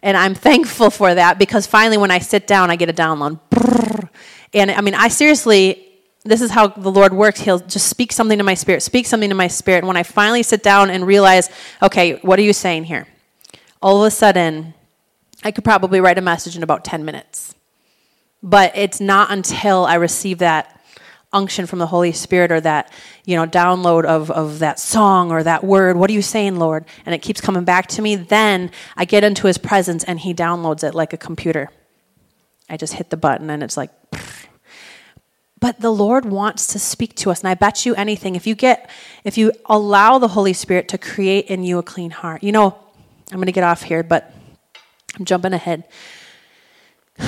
And 0.02 0.16
I'm 0.16 0.34
thankful 0.34 0.88
for 0.88 1.14
that 1.14 1.38
because 1.38 1.66
finally 1.66 1.98
when 1.98 2.10
I 2.10 2.20
sit 2.20 2.46
down 2.46 2.70
I 2.70 2.76
get 2.76 2.88
a 2.88 2.94
download. 2.94 3.38
And 4.54 4.70
I 4.70 4.80
mean 4.80 4.94
I 4.94 5.08
seriously 5.08 5.93
this 6.24 6.40
is 6.40 6.50
how 6.50 6.68
the 6.68 6.90
Lord 6.90 7.12
works. 7.12 7.40
He'll 7.40 7.58
just 7.58 7.88
speak 7.88 8.10
something 8.10 8.38
to 8.38 8.44
my 8.44 8.54
spirit, 8.54 8.82
speak 8.82 9.06
something 9.06 9.28
to 9.28 9.34
my 9.34 9.48
spirit. 9.48 9.78
And 9.78 9.86
when 9.86 9.96
I 9.96 10.02
finally 10.02 10.42
sit 10.42 10.62
down 10.62 10.90
and 10.90 11.06
realize, 11.06 11.50
okay, 11.82 12.14
what 12.22 12.38
are 12.38 12.42
you 12.42 12.54
saying 12.54 12.84
here? 12.84 13.06
All 13.82 14.02
of 14.02 14.06
a 14.06 14.10
sudden, 14.10 14.72
I 15.42 15.50
could 15.50 15.64
probably 15.64 16.00
write 16.00 16.16
a 16.16 16.22
message 16.22 16.56
in 16.56 16.62
about 16.62 16.82
10 16.84 17.04
minutes. 17.04 17.54
But 18.42 18.72
it's 18.74 19.00
not 19.00 19.30
until 19.30 19.84
I 19.84 19.94
receive 19.96 20.38
that 20.38 20.80
unction 21.34 21.66
from 21.66 21.80
the 21.80 21.86
Holy 21.86 22.12
Spirit 22.12 22.52
or 22.52 22.60
that, 22.60 22.90
you 23.26 23.36
know, 23.36 23.46
download 23.46 24.04
of, 24.04 24.30
of 24.30 24.60
that 24.60 24.78
song 24.78 25.30
or 25.30 25.42
that 25.42 25.64
word. 25.64 25.96
What 25.96 26.08
are 26.08 26.14
you 26.14 26.22
saying, 26.22 26.58
Lord? 26.58 26.86
And 27.04 27.14
it 27.14 27.18
keeps 27.18 27.40
coming 27.40 27.64
back 27.64 27.88
to 27.88 28.02
me. 28.02 28.16
Then 28.16 28.70
I 28.96 29.04
get 29.04 29.24
into 29.24 29.46
his 29.46 29.58
presence 29.58 30.04
and 30.04 30.20
he 30.20 30.32
downloads 30.32 30.84
it 30.84 30.94
like 30.94 31.12
a 31.12 31.18
computer. 31.18 31.70
I 32.70 32.78
just 32.78 32.94
hit 32.94 33.10
the 33.10 33.16
button 33.18 33.50
and 33.50 33.62
it's 33.62 33.76
like, 33.76 33.90
but 35.64 35.80
the 35.80 35.90
Lord 35.90 36.26
wants 36.26 36.66
to 36.66 36.78
speak 36.78 37.14
to 37.16 37.30
us. 37.30 37.40
And 37.40 37.48
I 37.48 37.54
bet 37.54 37.86
you 37.86 37.94
anything, 37.94 38.36
if 38.36 38.46
you 38.46 38.54
get, 38.54 38.90
if 39.24 39.38
you 39.38 39.50
allow 39.64 40.18
the 40.18 40.28
Holy 40.28 40.52
Spirit 40.52 40.88
to 40.88 40.98
create 40.98 41.46
in 41.46 41.64
you 41.64 41.78
a 41.78 41.82
clean 41.82 42.10
heart, 42.10 42.42
you 42.42 42.52
know, 42.52 42.78
I'm 43.32 43.38
going 43.38 43.46
to 43.46 43.52
get 43.52 43.64
off 43.64 43.82
here, 43.82 44.02
but 44.02 44.30
I'm 45.18 45.24
jumping 45.24 45.54
ahead. 45.54 45.84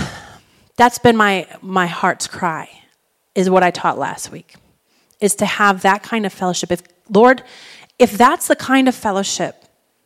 That's 0.77 0.99
been 0.99 1.17
my, 1.17 1.47
my 1.63 1.87
heart's 1.87 2.27
cry, 2.27 2.69
is 3.35 3.49
what 3.49 3.63
I 3.63 3.71
taught 3.71 3.97
last 3.97 4.31
week, 4.31 4.57
is 5.19 5.35
to 5.37 5.47
have 5.47 5.81
that 5.81 6.03
kind 6.03 6.27
of 6.27 6.33
fellowship. 6.35 6.71
If, 6.71 6.83
Lord, 7.09 7.43
if 7.99 8.19
that's 8.19 8.49
the 8.49 8.57
kind 8.57 8.87
of 8.87 8.95
fellowship 8.95 9.65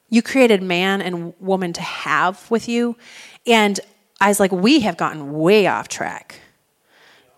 you 0.08 0.22
created 0.22 0.62
man 0.62 1.02
and 1.02 1.34
woman 1.40 1.72
to 1.72 1.82
have 1.82 2.48
with 2.48 2.68
you, 2.68 2.96
and 3.44 3.80
I 4.20 4.28
was 4.28 4.38
like, 4.38 4.52
we 4.52 4.78
have 4.82 4.96
gotten 4.96 5.32
way 5.32 5.66
off 5.66 5.88
track. 5.88 6.36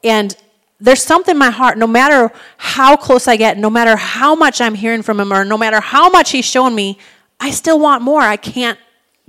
And 0.04 0.36
there's 0.82 1.02
something 1.02 1.32
in 1.32 1.38
my 1.38 1.50
heart, 1.50 1.78
no 1.78 1.86
matter 1.86 2.32
how 2.56 2.96
close 2.96 3.28
I 3.28 3.36
get, 3.36 3.56
no 3.56 3.70
matter 3.70 3.94
how 3.94 4.34
much 4.34 4.60
I'm 4.60 4.74
hearing 4.74 5.02
from 5.02 5.20
him, 5.20 5.32
or 5.32 5.44
no 5.44 5.56
matter 5.56 5.80
how 5.80 6.10
much 6.10 6.32
he's 6.32 6.44
shown 6.44 6.74
me, 6.74 6.98
I 7.38 7.52
still 7.52 7.78
want 7.78 8.02
more. 8.02 8.20
I 8.20 8.36
can't 8.36 8.78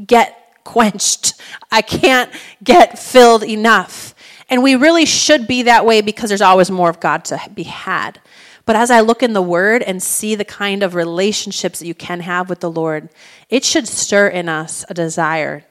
get 0.04 0.64
quenched. 0.64 1.36
I 1.72 1.84
can't 1.84 2.32
get 2.64 2.98
filled 2.98 3.44
enough. 3.44 4.16
And 4.50 4.64
we 4.64 4.76
really 4.76 5.06
should 5.06 5.48
be 5.48 5.64
that 5.64 5.86
way 5.86 6.02
because 6.02 6.30
there's 6.30 6.42
always 6.42 6.72
more 6.72 6.90
of 6.90 7.00
God 7.00 7.24
to 7.26 7.40
be 7.54 7.64
had. 7.64 8.20
But 8.66 8.76
as 8.76 8.90
I 8.90 9.02
look 9.02 9.22
in 9.22 9.34
the 9.34 9.42
Word 9.42 9.84
and 9.84 10.02
see 10.02 10.34
the 10.34 10.46
kind 10.46 10.82
of 10.82 10.96
relationships 10.96 11.80
that 11.80 11.88
you 11.88 11.94
can 11.94 12.22
have 12.22 12.50
with 12.50 12.62
the 12.62 12.72
Lord, 12.72 13.10
it 13.50 13.64
should 13.64 13.88
stir 13.88 14.28
in 14.28 14.50
us 14.50 14.86
a 14.90 14.96
desire 14.96 15.66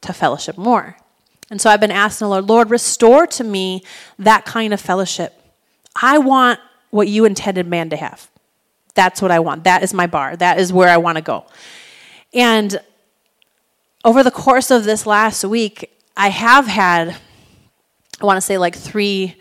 to 0.00 0.14
fellowship 0.14 0.56
more. 0.56 0.96
And 1.50 1.60
so 1.60 1.70
I've 1.70 1.80
been 1.80 1.92
asking 1.92 2.26
the 2.26 2.30
Lord, 2.30 2.48
Lord, 2.48 2.70
restore 2.70 3.26
to 3.28 3.44
me 3.44 3.82
that 4.18 4.44
kind 4.44 4.74
of 4.74 4.80
fellowship. 4.80 5.40
I 6.00 6.18
want 6.18 6.58
what 6.90 7.08
you 7.08 7.24
intended 7.24 7.66
man 7.66 7.90
to 7.90 7.96
have. 7.96 8.28
That's 8.94 9.22
what 9.22 9.30
I 9.30 9.38
want. 9.38 9.64
That 9.64 9.82
is 9.82 9.94
my 9.94 10.06
bar. 10.06 10.36
That 10.36 10.58
is 10.58 10.72
where 10.72 10.88
I 10.88 10.96
want 10.96 11.16
to 11.16 11.22
go. 11.22 11.46
And 12.34 12.80
over 14.04 14.22
the 14.22 14.30
course 14.30 14.70
of 14.70 14.84
this 14.84 15.06
last 15.06 15.44
week, 15.44 15.92
I 16.16 16.28
have 16.28 16.66
had, 16.66 17.16
I 18.20 18.24
want 18.24 18.38
to 18.38 18.40
say, 18.40 18.58
like 18.58 18.74
three 18.74 19.36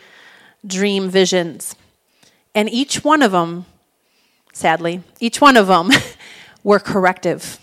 dream 0.65 1.09
visions. 1.09 1.75
And 2.53 2.69
each 2.69 3.03
one 3.03 3.21
of 3.21 3.31
them, 3.31 3.65
sadly, 4.53 5.01
each 5.19 5.41
one 5.41 5.57
of 5.57 5.67
them 5.67 5.89
were 6.63 6.79
corrective 6.79 7.59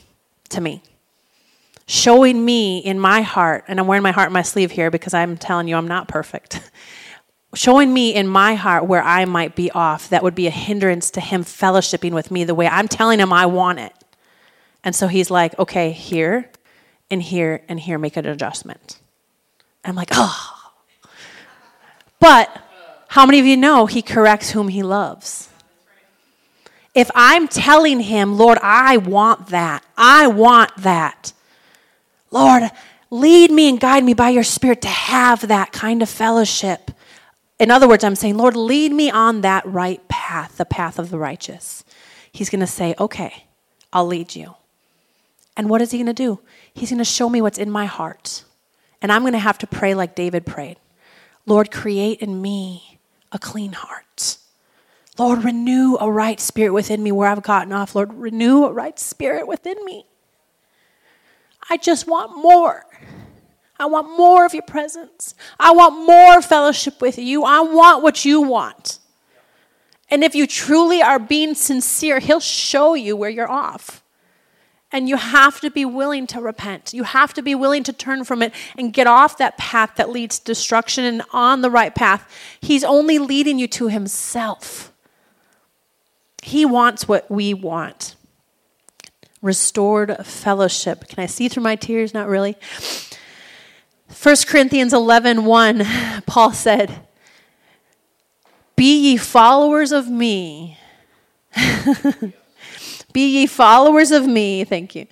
to 0.48 0.61
me 0.61 0.83
showing 1.87 2.45
me 2.45 2.79
in 2.79 2.99
my 2.99 3.23
heart, 3.23 3.64
and 3.68 3.79
I'm 3.81 3.87
wearing 3.87 4.03
my 4.03 4.12
heart 4.12 4.29
in 4.29 4.33
my 4.33 4.42
sleeve 4.42 4.71
here 4.71 4.90
because 4.90 5.14
I'm 5.14 5.37
telling 5.37 5.68
you 5.68 5.77
I'm 5.77 5.88
not 5.88 6.09
perfect. 6.09 6.61
showing 7.55 7.92
me 7.92 8.14
in 8.14 8.27
my 8.27 8.55
heart 8.55 8.87
where 8.87 9.03
I 9.03 9.25
might 9.27 9.55
be 9.55 9.71
off 9.73 10.09
that 10.09 10.23
would 10.23 10.35
be 10.35 10.47
a 10.47 10.51
hindrance 10.51 11.11
to 11.12 11.21
him 11.21 11.45
fellowshipping 11.45 12.12
with 12.12 12.31
me 12.31 12.45
the 12.45 12.55
way 12.55 12.66
I'm 12.66 12.88
telling 12.88 13.18
him 13.18 13.33
I 13.33 13.47
want 13.47 13.79
it. 13.79 13.92
And 14.85 14.95
so 14.95 15.07
he's 15.07 15.31
like, 15.31 15.59
okay, 15.59 15.92
here 15.92 16.51
and 17.11 17.23
here 17.23 17.62
and 17.68 17.79
here, 17.79 17.99
make 17.99 18.16
an 18.16 18.27
adjustment. 18.27 18.99
I'm 19.85 19.95
like, 19.95 20.09
oh. 20.12 20.73
But 22.18 22.57
how 23.09 23.27
many 23.27 23.38
of 23.38 23.47
you 23.47 23.57
know 23.57 23.87
he 23.87 24.01
corrects 24.01 24.51
whom 24.51 24.68
he 24.68 24.83
loves? 24.83 25.49
If 26.95 27.11
I'm 27.14 27.49
telling 27.49 28.01
him, 28.01 28.37
Lord, 28.37 28.59
I 28.62 28.97
want 28.97 29.49
that, 29.49 29.85
I 29.97 30.27
want 30.27 30.77
that, 30.79 31.33
Lord, 32.33 32.64
lead 33.11 33.53
me 33.53 33.68
and 33.68 33.79
guide 33.79 34.03
me 34.03 34.14
by 34.14 34.31
your 34.31 34.42
Spirit 34.42 34.83
to 34.83 34.88
have 34.88 35.47
that 35.47 35.71
kind 35.71 36.03
of 36.03 36.09
fellowship. 36.09 36.90
In 37.61 37.71
other 37.71 37.87
words, 37.87 38.03
I'm 38.03 38.16
saying, 38.16 38.37
Lord, 38.37 38.57
lead 38.57 38.90
me 38.90 39.11
on 39.11 39.42
that 39.42 39.64
right 39.64 40.07
path, 40.09 40.57
the 40.57 40.64
path 40.64 40.99
of 40.99 41.11
the 41.11 41.18
righteous. 41.18 41.85
He's 42.33 42.51
going 42.51 42.61
to 42.61 42.66
say, 42.66 42.95
Okay, 42.99 43.45
I'll 43.92 44.07
lead 44.07 44.35
you. 44.35 44.55
And 45.57 45.68
what 45.68 45.83
is 45.83 45.90
he 45.90 45.99
going 45.99 46.07
to 46.07 46.14
do? 46.14 46.40
He's 46.73 46.90
going 46.90 46.99
to 46.99 47.05
show 47.05 47.29
me 47.29 47.42
what's 47.42 47.59
in 47.59 47.71
my 47.71 47.85
heart. 47.85 48.45
And 49.03 49.12
I'm 49.12 49.23
going 49.23 49.35
to 49.35 49.38
have 49.38 49.59
to 49.59 49.66
pray 49.66 49.95
like 49.95 50.14
David 50.14 50.47
prayed 50.47 50.79
Lord, 51.45 51.71
create 51.71 52.21
in 52.21 52.40
me 52.40 52.99
a 53.31 53.38
clean 53.38 53.73
heart. 53.73 54.38
Lord, 55.18 55.45
renew 55.45 55.97
a 56.01 56.11
right 56.11 56.40
spirit 56.40 56.73
within 56.73 57.03
me 57.03 57.12
where 57.12 57.29
I've 57.29 57.42
gotten 57.42 57.73
off. 57.73 57.95
Lord, 57.95 58.14
renew 58.14 58.64
a 58.64 58.73
right 58.73 58.99
spirit 58.99 59.47
within 59.47 59.85
me. 59.85 60.07
I 61.68 61.77
just 61.77 62.07
want 62.07 62.37
more. 62.37 62.85
I 63.79 63.87
want 63.87 64.16
more 64.16 64.44
of 64.44 64.55
your 64.55 64.62
presence. 64.62 65.35
I 65.59 65.72
want 65.72 66.07
more 66.07 66.40
fellowship 66.40 67.01
with 67.01 67.18
you. 67.18 67.44
I 67.44 67.61
want 67.61 68.03
what 68.03 68.25
you 68.25 68.40
want. 68.40 68.98
And 70.09 70.22
if 70.22 70.35
you 70.35 70.46
truly 70.46 71.03
are 71.03 71.18
being 71.18 71.55
sincere, 71.55 72.20
He'll 72.20 72.38
show 72.40 72.94
you 72.94 73.16
where 73.16 73.31
you're 73.31 73.51
off. 73.51 74.03
And 74.94 75.09
you 75.09 75.16
have 75.16 75.61
to 75.62 75.70
be 75.70 75.87
willing 75.87 76.27
to 76.29 76.40
repent. 76.40 76.92
You 76.92 77.05
have 77.05 77.33
to 77.35 77.42
be 77.42 77.55
willing 77.55 77.83
to 77.85 77.94
turn 77.94 78.25
from 78.25 78.42
it 78.42 78.53
and 78.77 78.92
get 78.92 79.07
off 79.07 79.38
that 79.38 79.57
path 79.57 79.92
that 79.96 80.11
leads 80.11 80.38
to 80.38 80.44
destruction 80.44 81.05
and 81.05 81.22
on 81.33 81.62
the 81.62 81.70
right 81.70 81.94
path. 81.94 82.31
He's 82.61 82.85
only 82.85 83.18
leading 83.18 83.59
you 83.59 83.66
to 83.68 83.88
Himself. 83.88 84.92
He 86.42 86.66
wants 86.66 87.09
what 87.09 87.31
we 87.31 87.55
want 87.55 88.16
restored 89.42 90.16
fellowship. 90.24 91.09
Can 91.09 91.22
I 91.22 91.26
see 91.26 91.48
through 91.48 91.64
my 91.64 91.76
tears? 91.76 92.14
Not 92.14 92.28
really. 92.28 92.57
1 94.22 94.37
Corinthians 94.46 94.92
11 94.92 95.44
1, 95.44 95.87
Paul 96.26 96.52
said, 96.52 97.07
Be 98.76 99.11
ye 99.11 99.16
followers 99.16 99.92
of 99.92 100.09
me. 100.09 100.78
Be 103.12 103.40
ye 103.40 103.46
followers 103.46 104.11
of 104.11 104.26
me, 104.26 104.64
thank 104.64 104.94
you, 104.94 105.07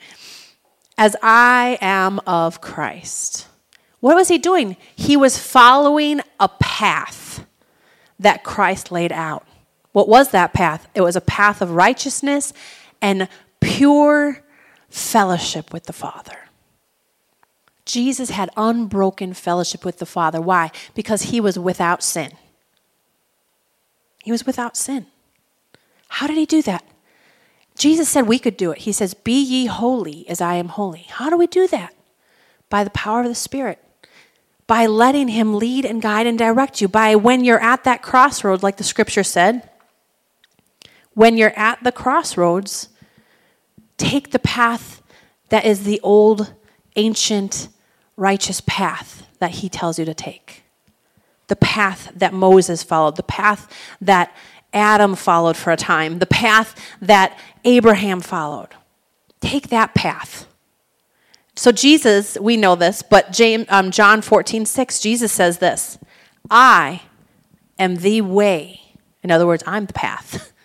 as 0.96 1.16
I 1.22 1.76
am 1.80 2.20
of 2.26 2.60
Christ. 2.60 3.46
What 4.00 4.16
was 4.16 4.28
he 4.28 4.38
doing? 4.38 4.76
He 4.96 5.16
was 5.16 5.38
following 5.38 6.20
a 6.38 6.48
path 6.48 7.46
that 8.18 8.44
Christ 8.44 8.90
laid 8.90 9.12
out. 9.12 9.46
What 9.92 10.08
was 10.08 10.30
that 10.30 10.52
path? 10.52 10.88
It 10.94 11.00
was 11.02 11.16
a 11.16 11.20
path 11.20 11.60
of 11.60 11.72
righteousness 11.72 12.52
and 13.02 13.28
pure 13.60 14.42
fellowship 14.88 15.72
with 15.72 15.84
the 15.84 15.92
Father. 15.92 16.48
Jesus 17.84 18.30
had 18.30 18.50
unbroken 18.56 19.34
fellowship 19.34 19.84
with 19.84 19.98
the 19.98 20.06
Father. 20.06 20.40
Why? 20.40 20.70
Because 20.94 21.22
he 21.22 21.40
was 21.40 21.58
without 21.58 22.02
sin. 22.02 22.32
He 24.22 24.30
was 24.30 24.46
without 24.46 24.76
sin. 24.76 25.06
How 26.08 26.26
did 26.26 26.36
he 26.36 26.46
do 26.46 26.62
that? 26.62 26.84
Jesus 27.80 28.10
said 28.10 28.26
we 28.26 28.38
could 28.38 28.58
do 28.58 28.72
it. 28.72 28.78
He 28.78 28.92
says, 28.92 29.14
Be 29.14 29.40
ye 29.40 29.64
holy 29.64 30.28
as 30.28 30.42
I 30.42 30.56
am 30.56 30.68
holy. 30.68 31.06
How 31.08 31.30
do 31.30 31.38
we 31.38 31.46
do 31.46 31.66
that? 31.68 31.94
By 32.68 32.84
the 32.84 32.90
power 32.90 33.22
of 33.22 33.28
the 33.28 33.34
Spirit. 33.34 33.82
By 34.66 34.86
letting 34.86 35.28
Him 35.28 35.54
lead 35.54 35.86
and 35.86 36.02
guide 36.02 36.26
and 36.26 36.38
direct 36.38 36.82
you. 36.82 36.88
By 36.88 37.16
when 37.16 37.42
you're 37.42 37.58
at 37.58 37.84
that 37.84 38.02
crossroads, 38.02 38.62
like 38.62 38.76
the 38.76 38.84
scripture 38.84 39.24
said, 39.24 39.70
when 41.14 41.38
you're 41.38 41.58
at 41.58 41.82
the 41.82 41.90
crossroads, 41.90 42.89
take 44.00 44.30
the 44.30 44.38
path 44.38 45.02
that 45.50 45.64
is 45.64 45.84
the 45.84 46.00
old, 46.02 46.52
ancient, 46.96 47.68
righteous 48.16 48.60
path 48.62 49.26
that 49.38 49.52
He 49.52 49.68
tells 49.68 49.98
you 49.98 50.04
to 50.04 50.14
take. 50.14 50.64
The 51.48 51.56
path 51.56 52.10
that 52.16 52.32
Moses 52.32 52.82
followed, 52.82 53.16
the 53.16 53.22
path 53.22 53.68
that 54.00 54.34
Adam 54.72 55.14
followed 55.16 55.56
for 55.56 55.72
a 55.72 55.76
time, 55.76 56.18
the 56.18 56.26
path 56.26 56.74
that 57.00 57.38
Abraham 57.64 58.20
followed. 58.20 58.68
Take 59.40 59.68
that 59.68 59.94
path. 59.94 60.46
So, 61.56 61.72
Jesus, 61.72 62.38
we 62.40 62.56
know 62.56 62.76
this, 62.76 63.02
but 63.02 63.32
James, 63.32 63.66
um, 63.68 63.90
John 63.90 64.22
14, 64.22 64.64
6, 64.64 65.00
Jesus 65.00 65.32
says 65.32 65.58
this 65.58 65.98
I 66.50 67.02
am 67.78 67.96
the 67.96 68.22
way. 68.22 68.80
In 69.22 69.30
other 69.30 69.46
words, 69.46 69.62
I'm 69.66 69.86
the 69.86 69.92
path. 69.92 70.52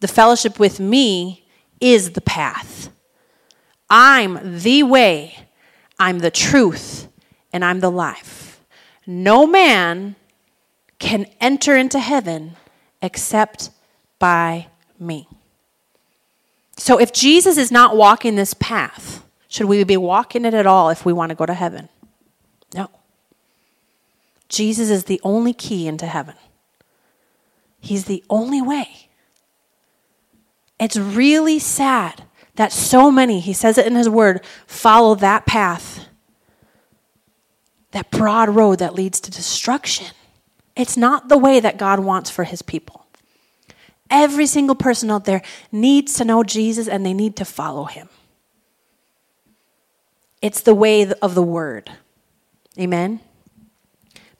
The 0.00 0.08
fellowship 0.08 0.58
with 0.58 0.78
me 0.78 1.45
is 1.92 2.12
the 2.12 2.20
path. 2.20 2.90
I'm 3.88 4.60
the 4.60 4.82
way, 4.82 5.46
I'm 5.98 6.18
the 6.18 6.30
truth, 6.30 7.08
and 7.52 7.64
I'm 7.64 7.80
the 7.80 7.90
life. 7.90 8.60
No 9.06 9.46
man 9.46 10.16
can 10.98 11.26
enter 11.40 11.76
into 11.76 12.00
heaven 12.00 12.56
except 13.00 13.70
by 14.18 14.66
me. 14.98 15.28
So 16.76 16.98
if 16.98 17.12
Jesus 17.12 17.56
is 17.56 17.70
not 17.70 17.96
walking 17.96 18.34
this 18.34 18.54
path, 18.54 19.24
should 19.48 19.66
we 19.66 19.84
be 19.84 19.96
walking 19.96 20.44
it 20.44 20.54
at 20.54 20.66
all 20.66 20.90
if 20.90 21.06
we 21.06 21.12
want 21.12 21.30
to 21.30 21.36
go 21.36 21.46
to 21.46 21.54
heaven? 21.54 21.88
No. 22.74 22.90
Jesus 24.48 24.90
is 24.90 25.04
the 25.04 25.20
only 25.22 25.52
key 25.52 25.86
into 25.86 26.06
heaven. 26.06 26.34
He's 27.80 28.06
the 28.06 28.24
only 28.28 28.60
way. 28.60 29.05
It's 30.78 30.96
really 30.96 31.58
sad 31.58 32.24
that 32.56 32.72
so 32.72 33.10
many, 33.10 33.40
he 33.40 33.52
says 33.52 33.78
it 33.78 33.86
in 33.86 33.94
his 33.94 34.08
word, 34.08 34.44
follow 34.66 35.14
that 35.16 35.46
path, 35.46 36.06
that 37.92 38.10
broad 38.10 38.50
road 38.50 38.78
that 38.78 38.94
leads 38.94 39.20
to 39.20 39.30
destruction. 39.30 40.08
It's 40.74 40.96
not 40.96 41.28
the 41.28 41.38
way 41.38 41.60
that 41.60 41.78
God 41.78 42.00
wants 42.00 42.30
for 42.30 42.44
his 42.44 42.62
people. 42.62 43.06
Every 44.10 44.46
single 44.46 44.74
person 44.74 45.10
out 45.10 45.24
there 45.24 45.42
needs 45.72 46.14
to 46.14 46.24
know 46.24 46.44
Jesus 46.44 46.86
and 46.88 47.04
they 47.04 47.14
need 47.14 47.36
to 47.36 47.44
follow 47.44 47.84
him. 47.84 48.08
It's 50.42 50.60
the 50.60 50.74
way 50.74 51.10
of 51.22 51.34
the 51.34 51.42
word. 51.42 51.90
Amen. 52.78 53.20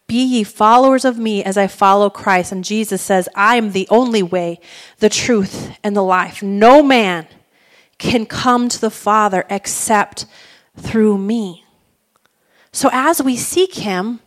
Be 0.06 0.22
ye 0.22 0.44
followers 0.44 1.04
of 1.04 1.18
me 1.18 1.42
as 1.42 1.56
I 1.56 1.66
follow 1.66 2.10
Christ. 2.10 2.52
And 2.52 2.64
Jesus 2.64 3.02
says, 3.02 3.28
I 3.34 3.56
am 3.56 3.72
the 3.72 3.88
only 3.90 4.22
way, 4.22 4.60
the 4.98 5.08
truth, 5.08 5.76
and 5.82 5.96
the 5.96 6.02
life. 6.02 6.42
No 6.42 6.82
man 6.82 7.26
can 7.98 8.26
come 8.26 8.68
to 8.68 8.80
the 8.80 8.90
Father 8.90 9.44
except 9.50 10.26
through 10.76 11.18
me. 11.18 11.64
So 12.70 12.90
as 12.92 13.22
we 13.22 13.36
seek 13.36 13.74
him, 13.74 14.20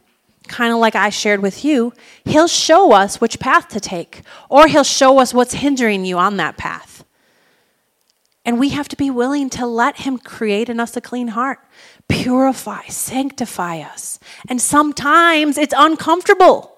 kind 0.50 0.74
of 0.74 0.80
like 0.80 0.96
I 0.96 1.10
shared 1.10 1.42
with 1.42 1.64
you, 1.64 1.94
He'll 2.26 2.48
show 2.50 2.92
us 2.92 3.22
which 3.22 3.40
path 3.40 3.70
to 3.70 3.80
take, 3.80 4.24
or 4.50 4.68
He'll 4.68 4.84
show 4.84 5.20
us 5.20 5.34
what's 5.34 5.54
hindering 5.54 6.04
you 6.04 6.18
on 6.18 6.36
that 6.38 6.58
path. 6.58 7.06
And 8.44 8.60
we 8.60 8.70
have 8.70 8.90
to 8.90 8.98
be 8.98 9.10
willing 9.10 9.50
to 9.52 9.66
let 9.66 9.98
Him 9.98 10.18
create 10.18 10.68
in 10.68 10.80
us 10.80 10.98
a 10.98 11.02
clean 11.02 11.30
heart, 11.30 11.60
purify, 12.10 12.86
sanctify 12.88 13.80
us. 13.80 14.20
And 14.50 14.62
sometimes 14.62 15.58
it's 15.58 15.74
uncomfortable, 15.78 16.76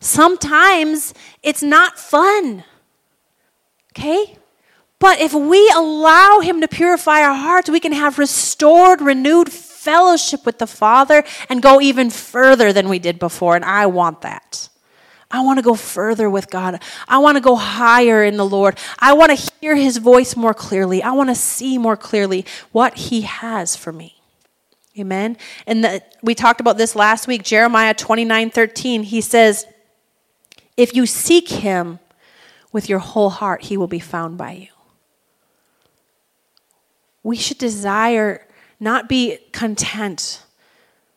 sometimes 0.00 1.12
it's 1.42 1.62
not 1.62 1.98
fun. 1.98 2.64
Okay? 3.92 4.36
But 4.98 5.18
if 5.18 5.32
we 5.32 5.70
allow 5.74 6.40
Him 6.40 6.60
to 6.60 6.68
purify 6.68 7.22
our 7.22 7.34
hearts, 7.34 7.68
we 7.68 7.80
can 7.80 7.92
have 7.92 8.18
restored, 8.18 9.00
renewed 9.00 9.50
fellowship 9.50 10.44
with 10.44 10.58
the 10.58 10.66
Father 10.66 11.24
and 11.48 11.62
go 11.62 11.80
even 11.80 12.10
further 12.10 12.72
than 12.72 12.88
we 12.88 12.98
did 12.98 13.18
before. 13.18 13.56
And 13.56 13.64
I 13.64 13.86
want 13.86 14.20
that. 14.22 14.68
I 15.30 15.42
want 15.42 15.58
to 15.58 15.62
go 15.62 15.74
further 15.74 16.28
with 16.28 16.50
God. 16.50 16.82
I 17.08 17.18
want 17.18 17.36
to 17.36 17.40
go 17.40 17.56
higher 17.56 18.24
in 18.24 18.36
the 18.36 18.44
Lord. 18.44 18.78
I 18.98 19.12
want 19.14 19.36
to 19.36 19.50
hear 19.60 19.76
his 19.76 19.96
voice 19.96 20.36
more 20.36 20.54
clearly. 20.54 21.02
I 21.02 21.12
want 21.12 21.30
to 21.30 21.34
see 21.34 21.78
more 21.78 21.96
clearly 21.96 22.44
what 22.72 22.96
he 22.96 23.22
has 23.22 23.76
for 23.76 23.92
me. 23.92 24.19
Amen. 24.98 25.36
And 25.66 25.84
the, 25.84 26.02
we 26.22 26.34
talked 26.34 26.60
about 26.60 26.76
this 26.76 26.96
last 26.96 27.26
week, 27.26 27.42
Jeremiah 27.42 27.94
29 27.94 28.50
13. 28.50 29.02
He 29.04 29.20
says, 29.20 29.66
If 30.76 30.94
you 30.94 31.06
seek 31.06 31.48
him 31.48 32.00
with 32.72 32.88
your 32.88 32.98
whole 32.98 33.30
heart, 33.30 33.62
he 33.62 33.76
will 33.76 33.86
be 33.86 34.00
found 34.00 34.36
by 34.36 34.52
you. 34.52 34.68
We 37.22 37.36
should 37.36 37.58
desire 37.58 38.46
not 38.80 39.08
be 39.08 39.38
content 39.52 40.42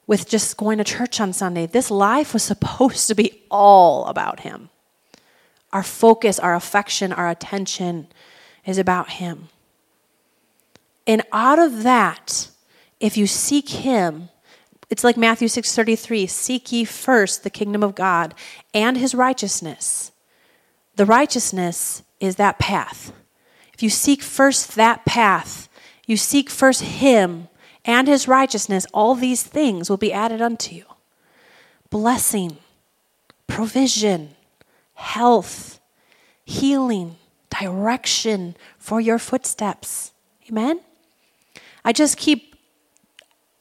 with 0.06 0.28
just 0.28 0.58
going 0.58 0.78
to 0.78 0.84
church 0.84 1.22
on 1.22 1.32
Sunday. 1.32 1.66
This 1.66 1.90
life 1.90 2.34
was 2.34 2.44
supposed 2.44 3.08
to 3.08 3.16
be 3.16 3.42
all 3.50 4.06
about 4.06 4.42
Him. 4.42 4.70
Our 5.72 5.84
focus, 5.84 6.38
our 6.38 6.56
affection, 6.56 7.14
our 7.14 7.30
attention 7.30 8.08
is 8.66 8.78
about 8.78 9.12
Him. 9.12 9.48
And 11.08 11.24
out 11.32 11.58
of 11.58 11.84
that, 11.84 12.50
if 13.04 13.18
you 13.18 13.28
seek 13.28 13.70
Him, 13.70 14.30
it's 14.90 15.04
like 15.04 15.18
Matthew 15.18 15.48
6:33, 15.48 16.28
seek 16.28 16.72
ye 16.72 16.86
first 16.86 17.44
the 17.44 17.50
kingdom 17.50 17.84
of 17.84 17.96
God 17.96 18.34
and 18.74 18.96
his 18.96 19.16
righteousness. 19.16 20.12
The 20.96 21.06
righteousness 21.06 22.04
is 22.20 22.36
that 22.36 22.60
path. 22.60 23.12
If 23.74 23.82
you 23.82 23.90
seek 23.90 24.22
first 24.22 24.76
that 24.76 25.04
path, 25.04 25.68
you 26.06 26.16
seek 26.16 26.50
first 26.50 26.82
him, 26.82 27.48
and 27.84 28.08
his 28.08 28.28
righteousness, 28.28 28.86
all 28.94 29.16
these 29.16 29.44
things 29.44 29.90
will 29.90 29.98
be 29.98 30.14
added 30.14 30.42
unto 30.42 30.76
you 30.76 30.86
blessing, 31.90 32.58
provision, 33.48 34.36
health, 34.94 35.80
healing, 36.46 37.18
direction 37.50 38.56
for 38.78 39.02
your 39.02 39.20
footsteps. 39.20 40.12
Amen? 40.50 40.82
I 41.84 41.94
just 41.94 42.18
keep, 42.18 42.53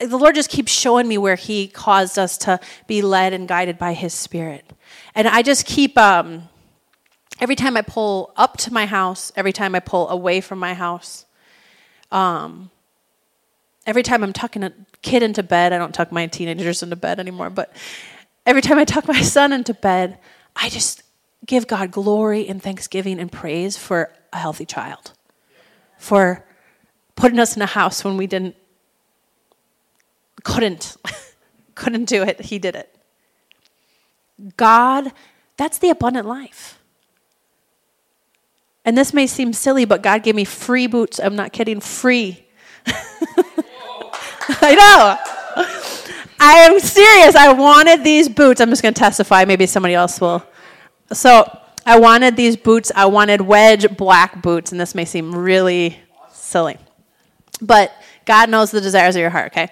the 0.07 0.19
Lord 0.19 0.35
just 0.35 0.51
keeps 0.51 0.73
showing 0.73 1.09
me 1.09 1.19
where 1.19 1.37
He 1.37 1.69
caused 1.69 2.19
us 2.19 2.39
to 2.39 2.61
be 2.87 3.03
led 3.03 3.33
and 3.33 3.49
guided 3.49 3.79
by 3.79 3.95
His 3.95 4.13
Spirit. 4.13 4.65
And 5.15 5.29
I 5.29 5.43
just 5.43 5.67
keep, 5.67 5.97
um, 5.99 6.49
every 7.41 7.57
time 7.57 7.77
I 7.77 7.83
pull 7.83 8.33
up 8.37 8.57
to 8.59 8.73
my 8.73 8.87
house, 8.87 9.33
every 9.37 9.53
time 9.53 9.75
I 9.75 9.81
pull 9.81 10.09
away 10.09 10.41
from 10.41 10.59
my 10.59 10.75
house, 10.75 11.27
um, 12.11 12.71
every 13.87 14.03
time 14.03 14.23
I'm 14.23 14.33
tucking 14.33 14.63
a 14.63 14.73
kid 15.03 15.23
into 15.23 15.43
bed, 15.43 15.73
I 15.73 15.79
don't 15.79 15.95
tuck 15.95 16.13
my 16.13 16.27
teenagers 16.27 16.83
into 16.83 16.97
bed 16.97 17.19
anymore, 17.19 17.51
but 17.51 17.75
every 18.47 18.63
time 18.63 18.79
I 18.79 18.85
tuck 18.85 19.09
my 19.09 19.23
son 19.23 19.53
into 19.53 19.75
bed, 19.75 20.19
I 20.55 20.69
just 20.69 21.03
give 21.47 21.67
God 21.67 21.91
glory 21.91 22.47
and 22.47 22.63
thanksgiving 22.63 23.19
and 23.19 23.31
praise 23.31 23.77
for 23.77 24.13
a 24.33 24.39
healthy 24.39 24.65
child, 24.65 25.13
for 25.99 26.45
putting 27.17 27.39
us 27.39 27.57
in 27.57 27.63
a 27.63 27.67
house 27.67 28.05
when 28.05 28.17
we 28.17 28.27
didn't, 28.27 28.57
couldn't, 30.43 30.97
couldn't 31.75 32.07
do 32.07 32.23
it. 32.23 32.41
He 32.41 32.59
did 32.59 32.77
it. 32.77 32.95
God, 34.57 35.13
that's 35.57 35.79
the 35.79 35.91
abundant 35.91 36.27
life. 36.27 36.79
And 38.85 38.99
this 38.99 39.15
may 39.15 39.27
seem 39.27 39.53
silly, 39.53 39.85
but 39.85 40.03
God 40.03 40.23
gave 40.23 40.35
me 40.35 40.45
free 40.45 40.87
boots. 40.87 41.21
I'm 41.21 41.37
not 41.37 41.53
kidding, 41.53 41.81
free. 41.81 42.45
I 42.87 44.75
know. 44.75 45.65
I 46.41 46.55
am 46.55 46.81
serious. 46.81 47.37
I 47.37 47.53
wanted 47.53 48.03
these 48.03 48.29
boots. 48.29 48.61
I'm 48.61 48.71
just 48.71 48.83
going 48.83 48.95
to 48.95 48.99
testify. 48.99 49.45
Maybe 49.45 49.67
somebody 49.67 49.95
else 49.95 50.21
will. 50.21 50.45
So 51.13 51.47
I 51.87 52.01
wanted 52.01 52.35
these 52.35 52.57
boots. 52.57 52.91
I 52.97 53.07
wanted 53.07 53.43
wedge 53.43 53.97
black 53.97 54.43
boots, 54.43 54.73
and 54.73 54.81
this 54.81 54.95
may 54.95 55.05
seem 55.05 55.33
really 55.33 56.01
silly. 56.33 56.79
But 57.61 57.93
God 58.25 58.51
knows 58.51 58.73
the 58.73 58.81
desires 58.81 59.15
of 59.15 59.21
your 59.21 59.31
heart, 59.31 59.53
okay? 59.53 59.71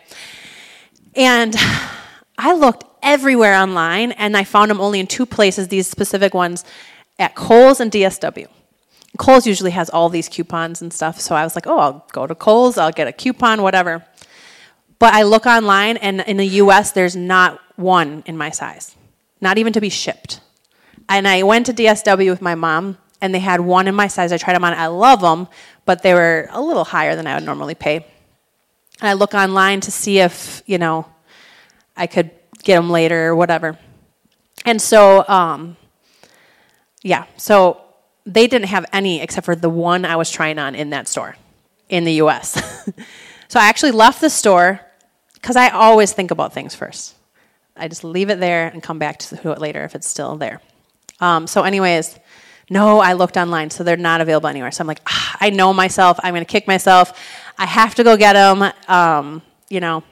And 1.15 1.55
I 2.39 2.55
looked 2.55 2.85
everywhere 3.03 3.55
online, 3.55 4.13
and 4.13 4.37
I 4.37 4.45
found 4.45 4.71
them 4.71 4.81
only 4.81 5.01
in 5.01 5.07
two 5.07 5.27
places, 5.27 5.69
these 5.69 5.87
specific 5.87 6.35
ones 6.35 6.65
at 7.19 7.35
Kohl's 7.35 7.81
and 7.81 7.91
DSW. 7.91 8.49
Kohl's 9.19 9.47
usually 9.47 9.73
has 9.73 9.91
all 9.91 10.09
these 10.09 10.29
coupons 10.29 10.81
and 10.81 10.93
stuff, 10.93 11.21
so 11.21 11.35
I 11.35 11.45
was 11.45 11.55
like, 11.55 11.67
oh, 11.67 11.79
I'll 11.79 12.07
go 12.13 12.27
to 12.27 12.35
Kohl's, 12.35 12.79
I'll 12.79 12.93
get 12.93 13.09
a 13.09 13.13
coupon, 13.13 13.63
whatever. 13.63 14.05
But 14.99 15.15
I 15.15 15.23
look 15.23 15.47
online, 15.47 15.97
and 15.97 16.21
in 16.23 16.37
the 16.37 16.47
US, 16.47 16.93
there's 16.93 17.17
not 17.17 17.61
one 17.77 18.23
in 18.27 18.37
my 18.37 18.51
size, 18.51 18.95
not 19.41 19.59
even 19.59 19.73
to 19.73 19.81
be 19.81 19.89
shipped. 19.89 20.41
And 21.09 21.27
I 21.27 21.43
went 21.43 21.67
to 21.67 21.73
DSW 21.73 22.31
with 22.31 22.41
my 22.41 22.55
mom, 22.55 22.99
and 23.21 23.35
they 23.35 23.41
had 23.41 23.61
one 23.61 23.89
in 23.89 23.95
my 23.95 24.07
size. 24.07 24.33
I 24.33 24.39
tried 24.39 24.55
them 24.55 24.65
on. 24.65 24.73
I 24.73 24.87
love 24.87 25.21
them, 25.21 25.49
but 25.85 26.03
they 26.03 26.15
were 26.15 26.49
a 26.51 26.61
little 26.61 26.85
higher 26.85 27.17
than 27.17 27.27
I 27.27 27.35
would 27.35 27.45
normally 27.45 27.75
pay. 27.75 28.07
And 29.01 29.09
I 29.09 29.15
look 29.15 29.35
online 29.35 29.81
to 29.83 29.91
see 29.91 30.19
if, 30.19 30.63
you 30.67 30.79
know, 30.79 31.07
I 31.97 32.07
could 32.07 32.31
get 32.63 32.77
them 32.77 32.91
later 32.91 33.29
or 33.29 33.37
whatever. 33.37 33.79
And 34.65 34.81
so, 34.81 35.27
um, 35.29 35.77
yeah, 37.03 37.25
so 37.37 37.81
they 38.27 38.47
didn't 38.47 38.69
have 38.69 38.85
any 38.93 39.23
except 39.23 39.47
for 39.47 39.57
the 39.57 39.71
one 39.71 40.05
I 40.05 40.17
was 40.17 40.31
trying 40.31 40.59
on 40.59 40.75
in 40.75 40.91
that 40.91 41.09
store 41.09 41.37
in 41.89 42.05
the 42.05 42.15
US. 42.15 42.53
so 43.49 43.59
I 43.59 43.69
actually 43.69 43.93
left 43.93 44.21
the 44.21 44.31
store 44.31 44.81
because 45.35 45.57
I 45.57 45.71
always 45.71 46.13
think 46.13 46.31
about 46.31 46.53
things 46.53 46.75
first. 46.75 47.15
I 47.77 47.89
just 47.89 48.05
leave 48.05 48.29
it 48.29 48.41
there 48.41 48.69
and 48.69 48.83
come 48.83 48.99
back 48.99 49.19
to 49.21 49.53
it 49.53 49.59
later 49.59 49.85
if 49.85 49.95
it's 49.95 50.09
still 50.09 50.37
there. 50.37 50.61
Um, 51.21 51.47
so, 51.47 51.63
anyways, 51.63 52.19
no, 52.69 53.01
I 53.01 53.15
looked 53.15 53.37
online, 53.37 53.71
so 53.71 53.83
they're 53.83 53.97
not 53.97 54.21
available 54.21 54.49
anywhere. 54.49 54.71
So 54.71 54.83
I'm 54.83 54.87
like, 54.87 55.01
ah, 55.07 55.20
I 55.41 55.51
know 55.51 55.73
myself. 55.73 56.19
I'm 56.23 56.35
going 56.35 56.45
to 56.45 56.51
kick 56.51 56.67
myself. 56.67 57.19
I 57.59 57.67
have 57.67 57.95
to 57.97 58.05
go 58.05 58.17
get 58.17 58.35
them. 58.35 58.73
Um, 58.89 59.43
you 59.69 59.81
know, 59.81 60.03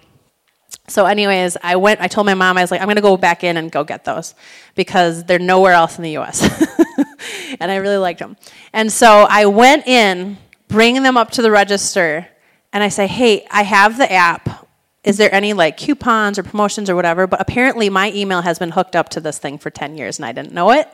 so, 0.88 1.04
anyways, 1.04 1.58
I 1.62 1.76
went, 1.76 2.00
I 2.00 2.08
told 2.08 2.26
my 2.26 2.34
mom, 2.34 2.56
I 2.56 2.62
was 2.62 2.70
like, 2.70 2.80
I'm 2.80 2.86
going 2.86 2.96
to 2.96 3.02
go 3.02 3.16
back 3.16 3.44
in 3.44 3.58
and 3.58 3.70
go 3.70 3.84
get 3.84 4.04
those 4.04 4.34
because 4.74 5.24
they're 5.24 5.38
nowhere 5.38 5.74
else 5.74 5.98
in 5.98 6.02
the 6.02 6.16
US. 6.16 6.42
and 7.60 7.70
I 7.70 7.76
really 7.76 7.98
liked 7.98 8.20
them. 8.20 8.36
And 8.72 8.90
so 8.90 9.26
I 9.28 9.46
went 9.46 9.86
in, 9.86 10.38
bringing 10.66 11.02
them 11.02 11.18
up 11.18 11.30
to 11.32 11.42
the 11.42 11.50
register, 11.50 12.26
and 12.72 12.82
I 12.82 12.88
say, 12.88 13.06
hey, 13.06 13.46
I 13.50 13.62
have 13.62 13.98
the 13.98 14.10
app. 14.10 14.66
Is 15.04 15.18
there 15.18 15.32
any 15.34 15.52
like 15.52 15.76
coupons 15.76 16.38
or 16.38 16.42
promotions 16.42 16.88
or 16.88 16.96
whatever? 16.96 17.26
But 17.26 17.40
apparently, 17.40 17.90
my 17.90 18.10
email 18.12 18.40
has 18.40 18.58
been 18.58 18.70
hooked 18.70 18.96
up 18.96 19.10
to 19.10 19.20
this 19.20 19.38
thing 19.38 19.58
for 19.58 19.70
10 19.70 19.96
years 19.96 20.18
and 20.18 20.26
I 20.26 20.32
didn't 20.32 20.52
know 20.52 20.70
it. 20.72 20.88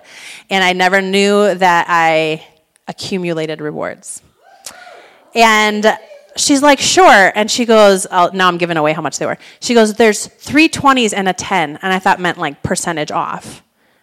And 0.51 0.63
I 0.63 0.73
never 0.73 1.01
knew 1.01 1.55
that 1.55 1.87
I 1.89 2.47
accumulated 2.87 3.61
rewards. 3.61 4.23
And 5.35 5.99
she's 6.37 6.63
like, 6.63 6.79
sure. 6.79 7.33
And 7.35 7.51
she 7.51 7.65
goes, 7.65 8.07
oh, 8.11 8.31
now 8.33 8.49
I'm 8.49 8.59
giving 8.59 8.77
away 8.77 8.93
how 8.93 9.03
much 9.03 9.19
they 9.19 9.27
were. 9.27 9.39
She 9.61 9.75
goes, 9.75 9.95
there's 9.95 10.27
three 10.27 10.69
20s 10.69 11.13
and 11.15 11.29
a 11.29 11.33
10. 11.33 11.79
And 11.83 11.93
I 11.93 11.99
thought 11.99 12.21
meant 12.21 12.39
like 12.39 12.63
percentage 12.63 13.11
off. 13.11 13.63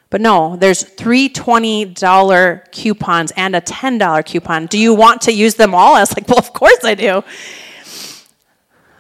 But 0.09 0.19
no, 0.19 0.57
there's 0.57 0.83
three 0.83 1.29
$20 1.29 2.71
coupons 2.71 3.31
and 3.37 3.55
a 3.55 3.61
$10 3.61 4.25
coupon. 4.25 4.65
Do 4.65 4.77
you 4.77 4.93
want 4.93 5.21
to 5.21 5.31
use 5.31 5.55
them 5.55 5.73
all? 5.73 5.95
I 5.95 6.01
was 6.01 6.13
like, 6.15 6.27
well, 6.27 6.37
of 6.37 6.51
course 6.51 6.83
I 6.83 6.95
do. 6.95 7.23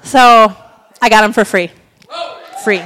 So 0.03 0.55
I 1.01 1.09
got 1.09 1.21
them 1.21 1.33
for 1.33 1.43
free. 1.43 1.69
Free. 2.63 2.81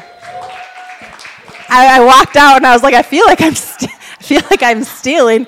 I, 1.67 1.99
I 1.99 2.05
walked 2.05 2.35
out 2.35 2.57
and 2.57 2.65
I 2.65 2.73
was 2.73 2.81
like, 2.81 2.95
I 2.95 3.03
feel 3.03 3.25
like 3.25 3.41
I'm, 3.41 3.53
st- 3.53 3.91
I 4.19 4.23
feel 4.23 4.41
like 4.49 4.63
I'm 4.63 4.83
stealing. 4.83 5.45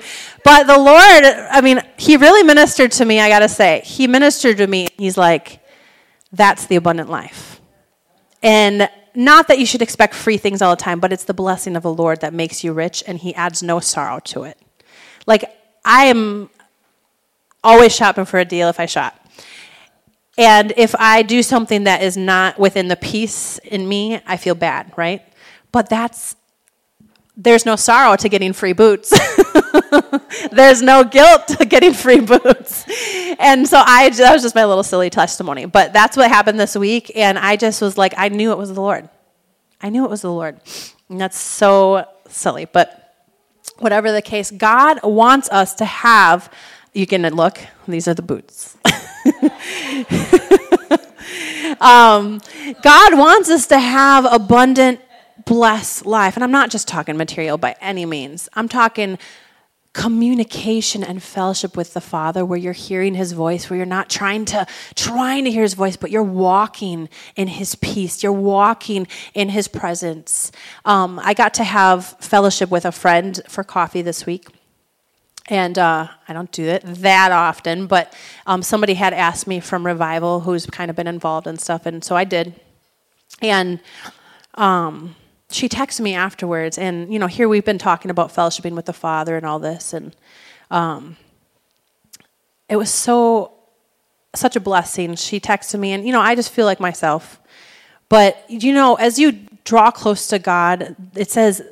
But 0.48 0.66
the 0.66 0.78
Lord, 0.78 1.24
I 1.50 1.60
mean, 1.60 1.82
He 1.98 2.16
really 2.16 2.42
ministered 2.42 2.90
to 2.92 3.04
me, 3.04 3.20
I 3.20 3.28
gotta 3.28 3.50
say. 3.50 3.82
He 3.84 4.06
ministered 4.06 4.56
to 4.56 4.66
me. 4.66 4.88
He's 4.96 5.18
like, 5.18 5.60
that's 6.32 6.64
the 6.64 6.76
abundant 6.76 7.10
life. 7.10 7.60
And 8.42 8.88
not 9.14 9.48
that 9.48 9.58
you 9.58 9.66
should 9.66 9.82
expect 9.82 10.14
free 10.14 10.38
things 10.38 10.62
all 10.62 10.74
the 10.74 10.82
time, 10.82 11.00
but 11.00 11.12
it's 11.12 11.24
the 11.24 11.34
blessing 11.34 11.76
of 11.76 11.82
the 11.82 11.92
Lord 11.92 12.22
that 12.22 12.32
makes 12.32 12.64
you 12.64 12.72
rich, 12.72 13.04
and 13.06 13.18
He 13.18 13.34
adds 13.34 13.62
no 13.62 13.78
sorrow 13.78 14.20
to 14.20 14.44
it. 14.44 14.58
Like, 15.26 15.44
I 15.84 16.06
am 16.06 16.48
always 17.62 17.94
shopping 17.94 18.24
for 18.24 18.40
a 18.40 18.46
deal 18.46 18.70
if 18.70 18.80
I 18.80 18.86
shop. 18.86 19.20
And 20.38 20.72
if 20.78 20.94
I 20.98 21.24
do 21.24 21.42
something 21.42 21.84
that 21.84 22.02
is 22.02 22.16
not 22.16 22.58
within 22.58 22.88
the 22.88 22.96
peace 22.96 23.58
in 23.58 23.86
me, 23.86 24.22
I 24.26 24.38
feel 24.38 24.54
bad, 24.54 24.94
right? 24.96 25.20
But 25.72 25.90
that's 25.90 26.36
there's 27.40 27.64
no 27.64 27.76
sorrow 27.76 28.16
to 28.16 28.28
getting 28.28 28.52
free 28.52 28.72
boots. 28.72 29.16
there's 30.52 30.82
no 30.82 31.04
guilt 31.04 31.46
to 31.46 31.64
getting 31.64 31.94
free 31.94 32.18
boots. 32.18 32.84
And 33.38 33.66
so 33.66 33.80
I 33.84 34.10
that 34.10 34.32
was 34.32 34.42
just 34.42 34.56
my 34.56 34.64
little 34.64 34.82
silly 34.82 35.08
testimony. 35.08 35.64
But 35.64 35.92
that's 35.92 36.16
what 36.16 36.28
happened 36.28 36.58
this 36.58 36.76
week 36.76 37.12
and 37.14 37.38
I 37.38 37.54
just 37.56 37.80
was 37.80 37.96
like 37.96 38.12
I 38.16 38.28
knew 38.28 38.50
it 38.50 38.58
was 38.58 38.74
the 38.74 38.80
Lord. 38.80 39.08
I 39.80 39.88
knew 39.88 40.04
it 40.04 40.10
was 40.10 40.22
the 40.22 40.32
Lord. 40.32 40.60
And 41.08 41.20
that's 41.20 41.38
so 41.38 42.04
silly, 42.28 42.64
but 42.64 43.14
whatever 43.78 44.10
the 44.10 44.20
case, 44.20 44.50
God 44.50 44.98
wants 45.04 45.48
us 45.50 45.74
to 45.76 45.84
have 45.84 46.52
you 46.92 47.06
can 47.06 47.22
look, 47.22 47.60
these 47.86 48.08
are 48.08 48.14
the 48.14 48.22
boots. 48.22 48.76
um, 51.80 52.40
God 52.82 53.16
wants 53.16 53.50
us 53.50 53.68
to 53.68 53.78
have 53.78 54.26
abundant 54.28 55.00
bless 55.48 56.04
life. 56.04 56.36
And 56.36 56.44
I'm 56.44 56.50
not 56.50 56.70
just 56.70 56.86
talking 56.86 57.16
material 57.16 57.58
by 57.58 57.74
any 57.80 58.06
means, 58.06 58.48
I'm 58.54 58.68
talking 58.68 59.18
communication 59.94 61.02
and 61.02 61.22
fellowship 61.22 61.76
with 61.76 61.94
the 61.94 62.00
father 62.00 62.44
where 62.44 62.58
you're 62.58 62.74
hearing 62.74 63.14
his 63.14 63.32
voice 63.32 63.68
where 63.68 63.78
you're 63.78 63.86
not 63.86 64.08
trying 64.08 64.44
to 64.44 64.64
trying 64.94 65.44
to 65.44 65.50
hear 65.50 65.62
his 65.62 65.74
voice 65.74 65.96
but 65.96 66.10
you're 66.10 66.22
walking 66.22 67.08
in 67.36 67.48
his 67.48 67.74
peace 67.74 68.22
you're 68.22 68.30
walking 68.30 69.08
in 69.32 69.48
his 69.48 69.66
presence 69.66 70.52
um, 70.84 71.18
i 71.24 71.32
got 71.32 71.54
to 71.54 71.64
have 71.64 72.04
fellowship 72.20 72.70
with 72.70 72.84
a 72.84 72.92
friend 72.92 73.40
for 73.48 73.64
coffee 73.64 74.02
this 74.02 74.26
week 74.26 74.46
and 75.48 75.78
uh, 75.78 76.08
I 76.28 76.32
don't 76.34 76.52
do 76.52 76.64
it 76.64 76.82
that 76.84 77.32
often, 77.32 77.86
but 77.86 78.14
um, 78.46 78.62
somebody 78.62 78.94
had 78.94 79.14
asked 79.14 79.46
me 79.46 79.60
from 79.60 79.86
Revival 79.86 80.40
who's 80.40 80.66
kind 80.66 80.90
of 80.90 80.96
been 80.96 81.06
involved 81.06 81.46
and 81.46 81.58
stuff, 81.58 81.86
and 81.86 82.04
so 82.04 82.14
I 82.14 82.24
did. 82.24 82.54
And 83.40 83.80
um, 84.54 85.16
she 85.50 85.68
texted 85.68 86.00
me 86.00 86.14
afterwards, 86.14 86.76
and 86.78 87.12
you 87.12 87.18
know, 87.18 87.26
here 87.26 87.48
we've 87.48 87.64
been 87.64 87.78
talking 87.78 88.10
about 88.10 88.32
fellowshipping 88.34 88.72
with 88.72 88.86
the 88.86 88.92
Father 88.92 89.36
and 89.36 89.46
all 89.46 89.58
this, 89.58 89.92
and 89.92 90.14
um, 90.70 91.16
it 92.68 92.76
was 92.76 92.92
so 92.92 93.52
such 94.34 94.56
a 94.56 94.60
blessing. 94.60 95.16
She 95.16 95.40
texted 95.40 95.80
me, 95.80 95.92
and 95.92 96.06
you 96.06 96.12
know, 96.12 96.20
I 96.20 96.34
just 96.34 96.50
feel 96.50 96.66
like 96.66 96.80
myself. 96.80 97.40
But 98.08 98.44
you 98.48 98.72
know, 98.72 98.96
as 98.96 99.18
you 99.18 99.38
draw 99.64 99.90
close 99.90 100.26
to 100.28 100.38
God, 100.38 100.96
it 101.14 101.30
says 101.30 101.62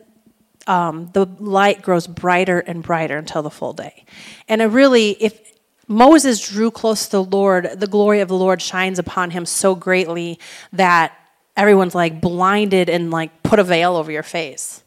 um, 0.67 1.11
the 1.13 1.27
light 1.39 1.83
grows 1.83 2.07
brighter 2.07 2.61
and 2.61 2.83
brighter 2.83 3.19
until 3.19 3.43
the 3.43 3.51
full 3.51 3.73
day. 3.73 4.05
And 4.49 4.63
it 4.63 4.67
really, 4.67 5.11
if 5.23 5.53
Moses 5.87 6.47
drew 6.49 6.71
close 6.71 7.05
to 7.07 7.11
the 7.13 7.25
Lord, 7.25 7.79
the 7.79 7.87
glory 7.87 8.21
of 8.21 8.29
the 8.29 8.37
Lord 8.37 8.61
shines 8.61 8.99
upon 8.99 9.31
him 9.31 9.47
so 9.47 9.75
greatly 9.75 10.39
that 10.73 11.13
everyone's 11.57 11.95
like 11.95 12.21
blinded 12.21 12.89
and 12.89 13.11
like 13.11 13.43
put 13.43 13.59
a 13.59 13.65
veil 13.65 13.97
over 13.97 14.13
your 14.13 14.23
face. 14.23 14.83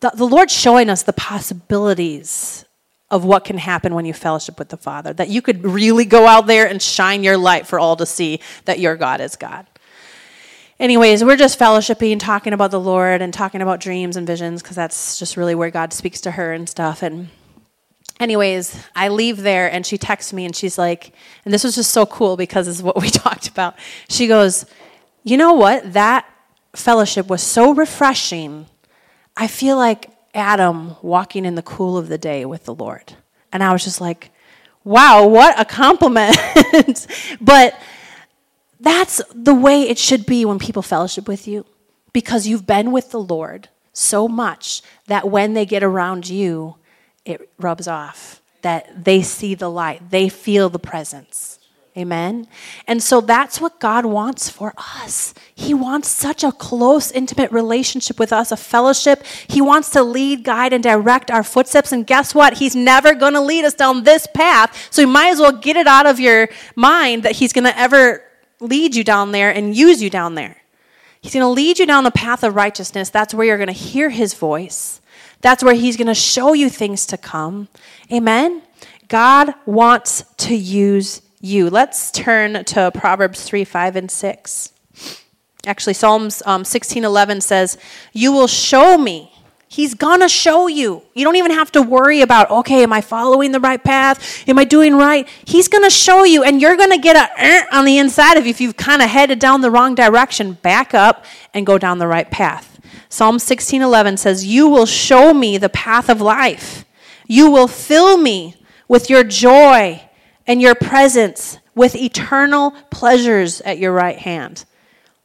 The, 0.00 0.10
the 0.14 0.26
Lord's 0.26 0.52
showing 0.52 0.90
us 0.90 1.02
the 1.02 1.12
possibilities 1.12 2.64
of 3.10 3.24
what 3.24 3.44
can 3.44 3.58
happen 3.58 3.94
when 3.94 4.06
you 4.06 4.14
fellowship 4.14 4.58
with 4.58 4.70
the 4.70 4.76
Father. 4.76 5.12
That 5.12 5.28
you 5.28 5.42
could 5.42 5.64
really 5.64 6.04
go 6.04 6.26
out 6.26 6.46
there 6.46 6.66
and 6.66 6.80
shine 6.80 7.22
your 7.22 7.36
light 7.36 7.66
for 7.66 7.78
all 7.78 7.94
to 7.96 8.06
see 8.06 8.40
that 8.64 8.80
your 8.80 8.96
God 8.96 9.20
is 9.20 9.36
God. 9.36 9.66
Anyways, 10.80 11.22
we're 11.22 11.36
just 11.36 11.60
fellowshipping, 11.60 12.18
talking 12.18 12.52
about 12.52 12.70
the 12.72 12.80
Lord 12.80 13.22
and 13.22 13.32
talking 13.32 13.62
about 13.62 13.78
dreams 13.78 14.16
and 14.16 14.26
visions 14.26 14.62
because 14.62 14.74
that's 14.74 15.18
just 15.18 15.36
really 15.36 15.54
where 15.54 15.70
God 15.70 15.92
speaks 15.92 16.20
to 16.22 16.32
her 16.32 16.52
and 16.52 16.68
stuff. 16.68 17.02
And 17.02 17.28
anyways, 18.18 18.82
I 18.96 19.08
leave 19.08 19.42
there 19.42 19.70
and 19.70 19.86
she 19.86 19.98
texts 19.98 20.32
me 20.32 20.44
and 20.44 20.56
she's 20.56 20.78
like, 20.78 21.12
and 21.44 21.52
this 21.52 21.62
was 21.62 21.74
just 21.74 21.90
so 21.90 22.06
cool 22.06 22.36
because 22.36 22.66
this 22.66 22.76
is 22.76 22.82
what 22.82 23.00
we 23.00 23.10
talked 23.10 23.46
about. 23.46 23.76
She 24.08 24.26
goes, 24.26 24.64
You 25.22 25.36
know 25.36 25.54
what? 25.54 25.92
That 25.92 26.26
fellowship 26.74 27.28
was 27.28 27.42
so 27.42 27.74
refreshing. 27.74 28.66
I 29.36 29.46
feel 29.46 29.76
like 29.76 30.10
Adam 30.34 30.96
walking 31.02 31.44
in 31.44 31.54
the 31.54 31.62
cool 31.62 31.98
of 31.98 32.08
the 32.08 32.18
day 32.18 32.44
with 32.44 32.64
the 32.64 32.74
Lord. 32.74 33.14
And 33.52 33.62
I 33.62 33.72
was 33.72 33.84
just 33.84 34.00
like, 34.00 34.30
wow, 34.84 35.26
what 35.26 35.58
a 35.60 35.64
compliment. 35.64 36.36
but 37.40 37.78
that's 38.80 39.20
the 39.34 39.54
way 39.54 39.82
it 39.82 39.98
should 39.98 40.26
be 40.26 40.44
when 40.44 40.58
people 40.58 40.82
fellowship 40.82 41.28
with 41.28 41.46
you 41.46 41.64
because 42.12 42.46
you've 42.46 42.66
been 42.66 42.92
with 42.92 43.10
the 43.10 43.20
Lord 43.20 43.68
so 43.92 44.26
much 44.26 44.82
that 45.06 45.28
when 45.28 45.54
they 45.54 45.66
get 45.66 45.82
around 45.82 46.28
you, 46.28 46.76
it 47.24 47.50
rubs 47.58 47.86
off, 47.86 48.42
that 48.62 49.04
they 49.04 49.22
see 49.22 49.54
the 49.54 49.70
light, 49.70 50.10
they 50.10 50.28
feel 50.28 50.68
the 50.68 50.78
presence. 50.78 51.58
Amen. 51.94 52.46
And 52.86 53.02
so 53.02 53.20
that's 53.20 53.60
what 53.60 53.78
God 53.78 54.06
wants 54.06 54.48
for 54.48 54.72
us. 54.78 55.34
He 55.54 55.74
wants 55.74 56.08
such 56.08 56.42
a 56.42 56.50
close, 56.50 57.12
intimate 57.12 57.52
relationship 57.52 58.18
with 58.18 58.32
us, 58.32 58.50
a 58.50 58.56
fellowship. 58.56 59.22
He 59.46 59.60
wants 59.60 59.90
to 59.90 60.02
lead, 60.02 60.42
guide, 60.42 60.72
and 60.72 60.82
direct 60.82 61.30
our 61.30 61.42
footsteps. 61.42 61.92
And 61.92 62.06
guess 62.06 62.34
what? 62.34 62.54
He's 62.58 62.74
never 62.74 63.14
going 63.14 63.34
to 63.34 63.42
lead 63.42 63.66
us 63.66 63.74
down 63.74 64.04
this 64.04 64.26
path. 64.26 64.88
So 64.90 65.02
you 65.02 65.06
might 65.06 65.32
as 65.32 65.38
well 65.38 65.52
get 65.52 65.76
it 65.76 65.86
out 65.86 66.06
of 66.06 66.18
your 66.18 66.48
mind 66.76 67.24
that 67.24 67.32
He's 67.32 67.52
going 67.52 67.64
to 67.64 67.78
ever 67.78 68.24
lead 68.58 68.94
you 68.94 69.04
down 69.04 69.32
there 69.32 69.50
and 69.50 69.76
use 69.76 70.02
you 70.02 70.08
down 70.08 70.34
there. 70.34 70.56
He's 71.20 71.34
going 71.34 71.44
to 71.44 71.48
lead 71.48 71.78
you 71.78 71.84
down 71.84 72.04
the 72.04 72.10
path 72.10 72.42
of 72.42 72.54
righteousness. 72.54 73.10
That's 73.10 73.34
where 73.34 73.46
you're 73.46 73.58
going 73.58 73.66
to 73.66 73.74
hear 73.74 74.08
His 74.08 74.32
voice. 74.32 75.02
That's 75.42 75.62
where 75.62 75.74
He's 75.74 75.98
going 75.98 76.06
to 76.06 76.14
show 76.14 76.54
you 76.54 76.70
things 76.70 77.04
to 77.06 77.18
come. 77.18 77.68
Amen. 78.10 78.62
God 79.08 79.52
wants 79.66 80.24
to 80.38 80.54
use 80.56 81.20
you. 81.42 81.68
Let's 81.68 82.10
turn 82.10 82.64
to 82.64 82.90
Proverbs 82.94 83.42
3 83.42 83.64
5 83.64 83.96
and 83.96 84.10
6. 84.10 84.72
Actually, 85.66 85.94
Psalms 85.94 86.42
um, 86.46 86.64
16 86.64 87.04
11 87.04 87.40
says, 87.42 87.76
You 88.12 88.32
will 88.32 88.46
show 88.46 88.96
me. 88.96 89.28
He's 89.68 89.94
gonna 89.94 90.28
show 90.28 90.66
you. 90.66 91.02
You 91.14 91.24
don't 91.24 91.36
even 91.36 91.50
have 91.50 91.72
to 91.72 91.82
worry 91.82 92.20
about, 92.20 92.50
okay, 92.50 92.82
am 92.82 92.92
I 92.92 93.00
following 93.00 93.52
the 93.52 93.60
right 93.60 93.82
path? 93.82 94.46
Am 94.46 94.58
I 94.58 94.64
doing 94.64 94.94
right? 94.94 95.26
He's 95.44 95.66
gonna 95.66 95.90
show 95.90 96.24
you, 96.24 96.42
and 96.44 96.60
you're 96.60 96.76
gonna 96.76 96.98
get 96.98 97.16
a 97.16 97.40
eh, 97.40 97.64
on 97.72 97.86
the 97.86 97.98
inside 97.98 98.36
of 98.36 98.44
you 98.44 98.50
if 98.50 98.60
you've 98.60 98.76
kind 98.76 99.02
of 99.02 99.08
headed 99.08 99.38
down 99.38 99.62
the 99.62 99.70
wrong 99.70 99.94
direction. 99.94 100.54
Back 100.54 100.94
up 100.94 101.24
and 101.54 101.66
go 101.66 101.78
down 101.78 101.98
the 101.98 102.06
right 102.06 102.30
path. 102.30 102.80
Psalm 103.08 103.38
16 103.38 103.82
11 103.82 104.16
says, 104.16 104.44
You 104.44 104.68
will 104.68 104.86
show 104.86 105.34
me 105.34 105.58
the 105.58 105.70
path 105.70 106.08
of 106.08 106.20
life. 106.20 106.84
You 107.26 107.50
will 107.50 107.68
fill 107.68 108.16
me 108.16 108.56
with 108.88 109.08
your 109.08 109.24
joy 109.24 110.02
and 110.46 110.60
your 110.60 110.74
presence 110.74 111.58
with 111.74 111.96
eternal 111.96 112.72
pleasures 112.90 113.60
at 113.62 113.78
your 113.78 113.92
right 113.92 114.18
hand. 114.18 114.64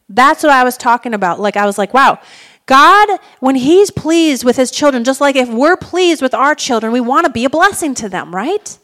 That's 0.09 0.43
what 0.43 0.51
I 0.51 0.63
was 0.63 0.77
talking 0.77 1.13
about. 1.13 1.39
Like, 1.39 1.57
I 1.57 1.65
was 1.65 1.77
like, 1.77 1.93
wow, 1.93 2.19
God, 2.65 3.19
when 3.39 3.55
He's 3.55 3.91
pleased 3.91 4.43
with 4.43 4.55
His 4.55 4.71
children, 4.71 5.03
just 5.03 5.21
like 5.21 5.35
if 5.35 5.49
we're 5.49 5.77
pleased 5.77 6.21
with 6.21 6.33
our 6.33 6.55
children, 6.55 6.93
we 6.93 7.01
want 7.01 7.25
to 7.25 7.31
be 7.31 7.45
a 7.45 7.49
blessing 7.49 7.93
to 7.95 8.09
them, 8.09 8.33
right? 8.33 8.77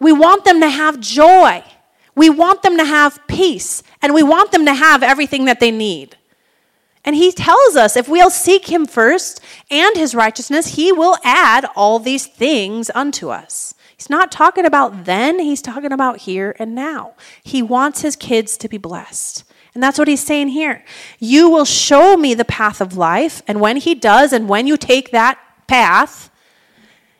We 0.00 0.12
want 0.12 0.44
them 0.44 0.60
to 0.60 0.68
have 0.68 1.00
joy. 1.00 1.64
We 2.14 2.30
want 2.30 2.62
them 2.62 2.76
to 2.76 2.84
have 2.84 3.26
peace. 3.26 3.82
And 4.00 4.14
we 4.14 4.22
want 4.22 4.52
them 4.52 4.64
to 4.66 4.74
have 4.74 5.02
everything 5.02 5.46
that 5.46 5.60
they 5.60 5.70
need. 5.70 6.16
And 7.04 7.16
He 7.16 7.32
tells 7.32 7.76
us 7.76 7.96
if 7.96 8.08
we'll 8.08 8.30
seek 8.30 8.70
Him 8.70 8.86
first 8.86 9.40
and 9.70 9.96
His 9.96 10.14
righteousness, 10.14 10.76
He 10.76 10.92
will 10.92 11.16
add 11.24 11.66
all 11.74 11.98
these 11.98 12.26
things 12.26 12.90
unto 12.94 13.30
us. 13.30 13.74
He's 13.98 14.08
not 14.08 14.30
talking 14.30 14.64
about 14.64 15.06
then, 15.06 15.40
he's 15.40 15.60
talking 15.60 15.90
about 15.90 16.18
here 16.18 16.54
and 16.60 16.72
now. 16.72 17.14
He 17.42 17.62
wants 17.62 18.02
his 18.02 18.14
kids 18.14 18.56
to 18.58 18.68
be 18.68 18.78
blessed. 18.78 19.42
And 19.74 19.82
that's 19.82 19.98
what 19.98 20.06
he's 20.06 20.22
saying 20.24 20.48
here. 20.48 20.84
You 21.18 21.50
will 21.50 21.64
show 21.64 22.16
me 22.16 22.32
the 22.34 22.44
path 22.44 22.80
of 22.80 22.96
life, 22.96 23.42
and 23.48 23.60
when 23.60 23.76
he 23.76 23.96
does, 23.96 24.32
and 24.32 24.48
when 24.48 24.68
you 24.68 24.76
take 24.76 25.10
that 25.10 25.38
path, 25.66 26.30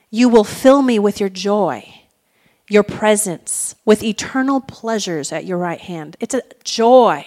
you 0.08 0.28
will 0.28 0.44
fill 0.44 0.82
me 0.82 1.00
with 1.00 1.18
your 1.18 1.28
joy, 1.28 2.02
your 2.68 2.84
presence, 2.84 3.74
with 3.84 4.04
eternal 4.04 4.60
pleasures 4.60 5.32
at 5.32 5.44
your 5.44 5.58
right 5.58 5.80
hand. 5.80 6.16
It's 6.20 6.34
a 6.34 6.42
joy 6.62 7.26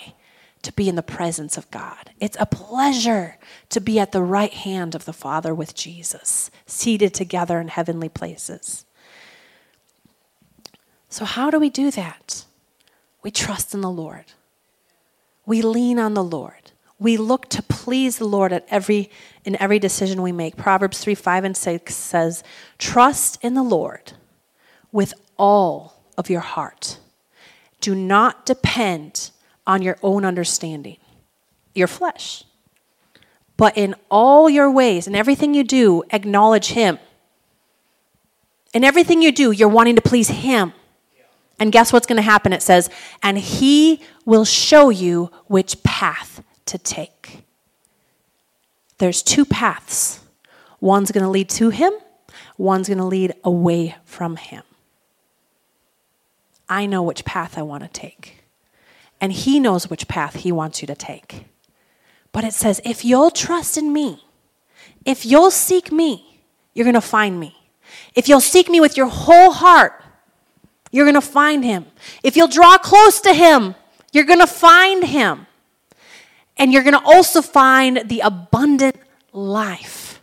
to 0.62 0.72
be 0.72 0.88
in 0.88 0.95
the 0.95 1.04
presence 1.04 1.58
of 1.58 1.70
God. 1.72 2.12
It's 2.22 2.38
a 2.39 2.45
pleasure 2.45 3.38
to 3.70 3.82
be 3.82 3.99
at 3.99 4.14
the 4.14 4.24
right 4.24 4.54
hand 4.54 4.95
of 4.95 5.04
the 5.04 5.14
Father 5.14 5.54
with 5.54 5.76
Jesus, 5.76 6.49
seated 6.66 7.14
together 7.14 7.60
in 7.60 7.68
heavenly 7.68 8.10
places. 8.10 8.86
So, 11.12 11.26
how 11.26 11.51
do 11.51 11.59
we 11.59 11.70
do 11.70 11.91
that? 11.91 12.45
We 13.22 13.32
trust 13.32 13.74
in 13.74 13.82
the 13.82 13.91
Lord. 13.91 14.26
We 15.45 15.62
lean 15.62 15.99
on 15.99 16.14
the 16.14 16.24
Lord. 16.24 16.72
We 16.97 17.18
look 17.18 17.49
to 17.49 17.62
please 17.62 18.18
the 18.18 18.26
Lord 18.26 18.53
at 18.53 18.66
every, 18.70 19.12
in 19.43 19.62
every 19.62 19.78
decision 19.78 20.22
we 20.22 20.32
make. 20.32 20.55
Proverbs 20.55 20.99
3 20.99 21.14
5 21.14 21.43
and 21.43 21.57
6 21.57 21.93
says, 21.93 22.43
Trust 22.78 23.43
in 23.43 23.55
the 23.55 23.64
Lord 23.64 24.14
with 24.93 25.14
all 25.38 26.01
of 26.18 26.30
your 26.30 26.39
heart. 26.39 26.97
Do 27.82 27.93
not 27.93 28.45
depend 28.45 29.32
on 29.68 29.82
your 29.82 29.97
own 30.01 30.24
understanding, 30.24 30.97
your 31.76 31.88
flesh. 31.88 32.45
But 33.57 33.78
in 33.78 33.95
all 34.09 34.49
your 34.49 34.72
ways, 34.72 35.07
in 35.07 35.16
everything 35.16 35.53
you 35.53 35.66
do, 35.66 36.03
acknowledge 36.12 36.70
Him. 36.70 36.99
In 38.74 38.86
everything 38.86 39.22
you 39.22 39.34
do, 39.34 39.51
you're 39.51 39.68
wanting 39.68 39.97
to 39.97 40.01
please 40.01 40.30
Him. 40.30 40.72
And 41.62 41.72
guess 41.72 41.93
what's 41.93 42.07
going 42.07 42.18
to 42.18 42.24
happen? 42.24 42.53
It 42.53 42.64
says, 42.64 42.89
and 43.22 43.38
he 43.38 44.01
will 44.26 44.45
show 44.45 44.89
you 44.89 45.30
which 45.45 45.84
path 45.84 46.43
to 46.66 46.80
take. 46.80 47.43
There's 48.97 49.22
two 49.22 49.45
paths. 49.45 50.22
One's 50.80 51.12
going 51.12 51.24
to 51.24 51.30
lead 51.30 51.49
to 51.49 51.70
him, 51.70 51.93
one's 52.57 52.88
going 52.88 52.97
to 52.97 53.03
lead 53.05 53.36
away 53.43 53.95
from 54.05 54.38
him. 54.38 54.64
I 56.68 56.88
know 56.88 57.03
which 57.03 57.26
path 57.26 57.59
I 57.59 57.62
want 57.62 57.84
to 57.84 57.89
take. 57.89 58.43
And 59.20 59.32
he 59.32 59.59
knows 59.59 59.88
which 59.88 60.07
path 60.07 60.38
he 60.38 60.51
wants 60.51 60.82
you 60.82 60.88
to 60.88 60.95
take. 60.95 61.45
But 62.32 62.43
it 62.43 62.55
says, 62.55 62.82
if 62.84 63.05
you'll 63.05 63.30
trust 63.30 63.78
in 63.78 63.93
me, 63.93 64.24
if 65.05 65.28
you'll 65.28 65.51
seek 65.51 65.91
me, 65.91 66.41
you're 66.74 66.86
going 66.86 66.95
to 66.95 67.01
find 67.01 67.39
me. 67.39 67.55
If 68.16 68.28
you'll 68.28 68.41
seek 68.41 68.68
me 68.68 68.80
with 68.82 68.97
your 68.97 69.09
whole 69.09 69.51
heart, 69.51 70.01
you're 70.92 71.06
going 71.06 71.16
to 71.16 71.22
find 71.22 71.64
him. 71.64 71.86
If 72.22 72.36
you'll 72.36 72.48
draw 72.48 72.78
close 72.78 73.22
to 73.22 73.34
him, 73.34 73.76
you're 74.12 74.26
going 74.26 74.39
to 74.39 74.48
find 74.48 75.04
him. 75.04 75.48
And 76.58 76.72
you're 76.72 76.84
going 76.84 77.00
to 77.00 77.04
also 77.04 77.42
find 77.42 78.04
the 78.06 78.20
abundant 78.20 78.98
life. 79.32 80.22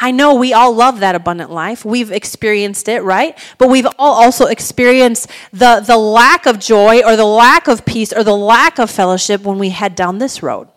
I 0.00 0.12
know 0.12 0.34
we 0.34 0.52
all 0.52 0.72
love 0.72 1.00
that 1.00 1.14
abundant 1.14 1.50
life. 1.50 1.84
We've 1.84 2.12
experienced 2.12 2.88
it, 2.88 3.02
right? 3.02 3.36
But 3.58 3.68
we've 3.68 3.86
all 3.98 4.22
also 4.22 4.46
experienced 4.46 5.28
the, 5.52 5.82
the 5.84 5.96
lack 5.96 6.46
of 6.46 6.60
joy 6.60 7.02
or 7.04 7.16
the 7.16 7.24
lack 7.24 7.66
of 7.66 7.84
peace 7.84 8.12
or 8.12 8.22
the 8.22 8.36
lack 8.36 8.78
of 8.78 8.90
fellowship 8.90 9.42
when 9.42 9.58
we 9.58 9.70
head 9.70 9.96
down 9.96 10.18
this 10.18 10.42
road. 10.42 10.68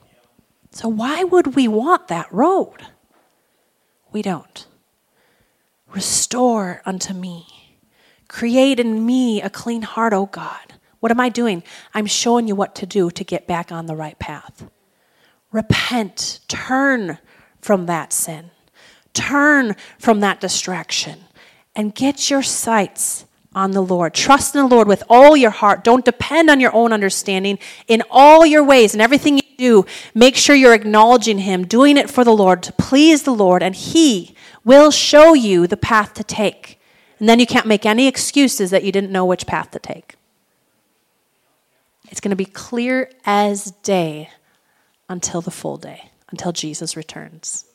So, 0.72 0.88
why 0.88 1.24
would 1.24 1.56
we 1.56 1.68
want 1.68 2.08
that 2.08 2.32
road? 2.32 2.88
We 4.12 4.22
don't. 4.22 4.66
Restore 5.94 6.82
unto 6.86 7.14
me 7.14 7.51
Create 8.32 8.80
in 8.80 9.06
me 9.06 9.42
a 9.42 9.50
clean 9.50 9.82
heart, 9.82 10.14
O 10.14 10.26
God. 10.26 10.74
What 11.02 11.12
am 11.12 11.20
I 11.20 11.28
doing? 11.28 11.64
I'm 11.94 12.06
showing 12.06 12.48
you 12.48 12.56
what 12.56 12.76
to 12.76 12.86
do 12.86 13.12
to 13.12 13.26
get 13.26 13.46
back 13.46 13.74
on 13.74 13.88
the 13.88 13.96
right 13.96 14.18
path. 14.20 14.70
Repent, 15.52 16.40
turn 16.48 17.18
from 17.60 17.88
that 17.88 18.14
sin, 18.14 18.52
turn 19.14 19.76
from 20.00 20.22
that 20.22 20.40
distraction, 20.40 21.20
and 21.76 21.94
get 21.94 22.30
your 22.30 22.42
sights 22.42 23.26
on 23.54 23.72
the 23.72 23.82
Lord. 23.82 24.14
Trust 24.14 24.56
in 24.56 24.62
the 24.62 24.74
Lord 24.74 24.88
with 24.88 25.04
all 25.10 25.36
your 25.36 25.52
heart. 25.52 25.84
Don't 25.84 26.06
depend 26.06 26.50
on 26.50 26.62
your 26.62 26.74
own 26.74 26.94
understanding. 26.94 27.60
In 27.90 28.02
all 28.10 28.46
your 28.46 28.64
ways 28.64 28.94
and 28.94 29.02
everything 29.02 29.36
you 29.36 29.44
do, 29.58 29.86
make 30.16 30.38
sure 30.38 30.56
you're 30.56 30.74
acknowledging 30.74 31.40
Him, 31.40 31.68
doing 31.68 31.98
it 31.98 32.10
for 32.10 32.24
the 32.24 32.32
Lord, 32.32 32.64
to 32.64 32.72
please 32.72 33.24
the 33.24 33.36
Lord, 33.36 33.62
and 33.62 33.76
He 33.76 34.36
will 34.64 34.90
show 34.90 35.34
you 35.34 35.68
the 35.68 35.76
path 35.76 36.14
to 36.14 36.24
take. 36.24 36.78
And 37.22 37.30
then 37.30 37.40
you 37.40 37.46
can't 37.46 37.68
make 37.68 37.86
any 37.86 38.08
excuses 38.08 38.72
that 38.72 38.84
you 38.84 38.92
didn't 38.92 39.12
know 39.12 39.26
which 39.26 39.46
path 39.46 39.70
to 39.72 39.80
take. 39.80 40.16
It's 42.10 42.20
going 42.20 42.32
to 42.32 42.36
be 42.36 42.46
clear 42.46 43.12
as 43.26 43.72
day 43.84 44.32
until 45.08 45.40
the 45.40 45.52
full 45.52 45.78
day, 45.78 46.10
until 46.32 46.52
Jesus 46.52 46.98
returns. 46.98 47.66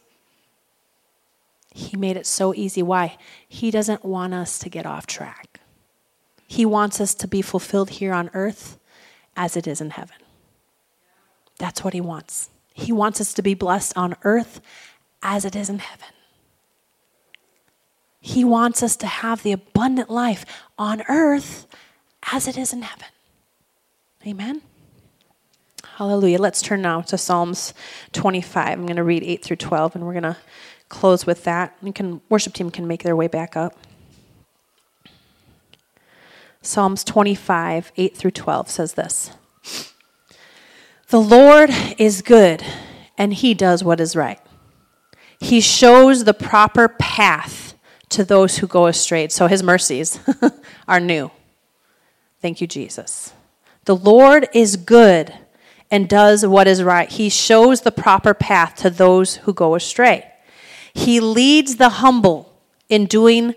He 1.72 1.96
made 1.96 2.16
it 2.16 2.26
so 2.26 2.54
easy. 2.54 2.82
Why? 2.82 3.18
He 3.48 3.70
doesn't 3.70 4.04
want 4.04 4.34
us 4.34 4.58
to 4.58 4.68
get 4.68 4.84
off 4.84 5.06
track. 5.06 5.60
He 6.48 6.66
wants 6.66 7.00
us 7.00 7.14
to 7.14 7.28
be 7.28 7.40
fulfilled 7.40 7.90
here 7.90 8.12
on 8.12 8.30
earth 8.34 8.80
as 9.36 9.56
it 9.56 9.68
is 9.68 9.80
in 9.80 9.90
heaven. 9.90 10.16
That's 11.58 11.84
what 11.84 11.94
He 11.94 12.00
wants. 12.00 12.50
He 12.74 12.90
wants 12.90 13.20
us 13.20 13.32
to 13.34 13.42
be 13.42 13.54
blessed 13.54 13.96
on 13.96 14.16
earth 14.24 14.60
as 15.22 15.44
it 15.44 15.54
is 15.54 15.70
in 15.70 15.78
heaven. 15.78 16.15
He 18.26 18.42
wants 18.42 18.82
us 18.82 18.96
to 18.96 19.06
have 19.06 19.44
the 19.44 19.52
abundant 19.52 20.10
life 20.10 20.44
on 20.76 21.00
earth 21.08 21.64
as 22.32 22.48
it 22.48 22.58
is 22.58 22.72
in 22.72 22.82
heaven. 22.82 23.06
Amen. 24.26 24.62
Hallelujah. 25.94 26.40
Let's 26.40 26.60
turn 26.60 26.82
now 26.82 27.02
to 27.02 27.16
Psalms 27.16 27.72
25. 28.14 28.66
I'm 28.66 28.84
going 28.84 28.96
to 28.96 29.04
read 29.04 29.22
8 29.22 29.44
through 29.44 29.58
12 29.58 29.94
and 29.94 30.04
we're 30.04 30.12
going 30.12 30.24
to 30.24 30.36
close 30.88 31.24
with 31.24 31.44
that. 31.44 31.76
You 31.80 31.92
can 31.92 32.20
worship 32.28 32.52
team 32.52 32.68
can 32.72 32.88
make 32.88 33.04
their 33.04 33.14
way 33.14 33.28
back 33.28 33.56
up. 33.56 33.78
Psalms 36.60 37.04
25, 37.04 37.92
8 37.96 38.16
through 38.16 38.32
12 38.32 38.68
says 38.68 38.94
this 38.94 39.30
The 41.10 41.20
Lord 41.20 41.70
is 41.96 42.22
good, 42.22 42.64
and 43.16 43.32
he 43.32 43.54
does 43.54 43.84
what 43.84 44.00
is 44.00 44.16
right. 44.16 44.40
He 45.38 45.60
shows 45.60 46.24
the 46.24 46.34
proper 46.34 46.88
path 46.88 47.65
to 48.10 48.24
those 48.24 48.58
who 48.58 48.66
go 48.66 48.86
astray. 48.86 49.28
So 49.28 49.46
his 49.46 49.62
mercies 49.62 50.18
are 50.88 51.00
new. 51.00 51.30
Thank 52.40 52.60
you, 52.60 52.66
Jesus. 52.66 53.32
The 53.84 53.96
Lord 53.96 54.48
is 54.52 54.76
good 54.76 55.32
and 55.90 56.08
does 56.08 56.44
what 56.44 56.66
is 56.66 56.82
right. 56.82 57.08
He 57.08 57.28
shows 57.28 57.82
the 57.82 57.92
proper 57.92 58.34
path 58.34 58.76
to 58.76 58.90
those 58.90 59.36
who 59.36 59.52
go 59.52 59.74
astray. 59.74 60.30
He 60.92 61.20
leads 61.20 61.76
the 61.76 61.88
humble 61.88 62.52
in 62.88 63.06
doing 63.06 63.54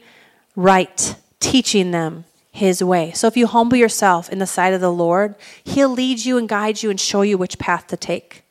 right, 0.56 1.16
teaching 1.40 1.92
them 1.92 2.26
his 2.52 2.84
way. 2.84 3.12
So 3.14 3.28
if 3.28 3.38
you 3.38 3.48
humble 3.48 3.78
yourself 3.78 4.30
in 4.30 4.40
the 4.40 4.48
sight 4.48 4.74
of 4.74 4.82
the 4.82 4.92
Lord, 4.92 5.36
he'll 5.64 5.90
lead 5.90 6.26
you 6.26 6.38
and 6.38 6.50
guide 6.50 6.84
you 6.84 6.90
and 6.90 7.00
show 7.00 7.22
you 7.22 7.38
which 7.38 7.58
path 7.58 7.88
to 7.88 7.98
take. 7.98 8.44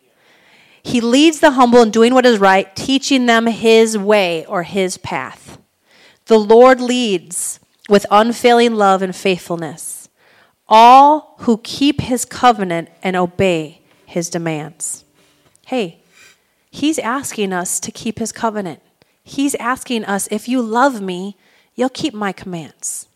He 0.82 1.01
leads 1.01 1.40
the 1.40 1.53
humble 1.53 1.82
in 1.82 1.90
doing 1.90 2.14
what 2.14 2.24
is 2.24 2.38
right, 2.38 2.74
teaching 2.74 3.26
them 3.26 3.46
his 3.46 3.99
way 3.99 4.46
or 4.46 4.62
his 4.62 4.96
path. 4.96 5.59
The 6.29 6.39
Lord 6.39 6.81
leads 6.81 7.59
with 7.89 8.07
unfailing 8.11 8.74
love 8.74 9.03
and 9.03 9.16
faithfulness 9.16 10.09
all 10.68 11.35
who 11.41 11.59
keep 11.64 12.03
his 12.03 12.24
covenant 12.24 12.91
and 13.03 13.16
obey 13.16 13.81
his 14.05 14.29
demands. 14.29 15.05
Hey, 15.66 16.01
he's 16.70 16.99
asking 16.99 17.53
us 17.53 17.81
to 17.81 17.91
keep 17.91 18.18
his 18.18 18.33
covenant. 18.33 18.81
He's 19.24 19.55
asking 19.55 20.05
us, 20.05 20.29
if 20.31 20.49
you 20.49 20.61
love 20.61 21.01
me, 21.01 21.37
you'll 21.74 21.89
keep 21.89 22.12
my 22.12 22.33
commands. 22.33 23.09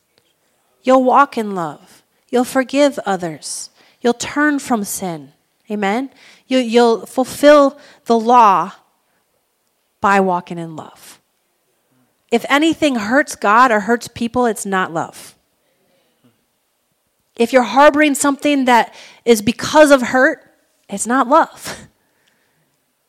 You'll 0.82 1.04
walk 1.04 1.36
in 1.36 1.54
love. 1.54 2.02
You'll 2.30 2.44
forgive 2.44 2.98
others. 3.04 3.70
You'll 4.00 4.14
turn 4.14 4.58
from 4.58 4.84
sin. 4.84 5.32
Amen? 5.70 6.10
You, 6.46 6.58
you'll 6.58 7.06
fulfill 7.06 7.78
the 8.06 8.18
law 8.18 8.72
by 10.00 10.20
walking 10.20 10.58
in 10.58 10.74
love. 10.74 11.20
If 12.32 12.46
anything 12.48 12.96
hurts 12.96 13.36
God 13.36 13.70
or 13.70 13.80
hurts 13.80 14.08
people, 14.08 14.46
it's 14.46 14.64
not 14.64 14.92
love. 14.92 15.36
If 17.36 17.52
you're 17.52 17.62
harboring 17.62 18.14
something 18.14 18.64
that 18.64 18.94
is 19.26 19.42
because 19.42 19.90
of 19.90 20.00
hurt, 20.00 20.50
it's 20.88 21.06
not 21.06 21.28
love. 21.28 21.86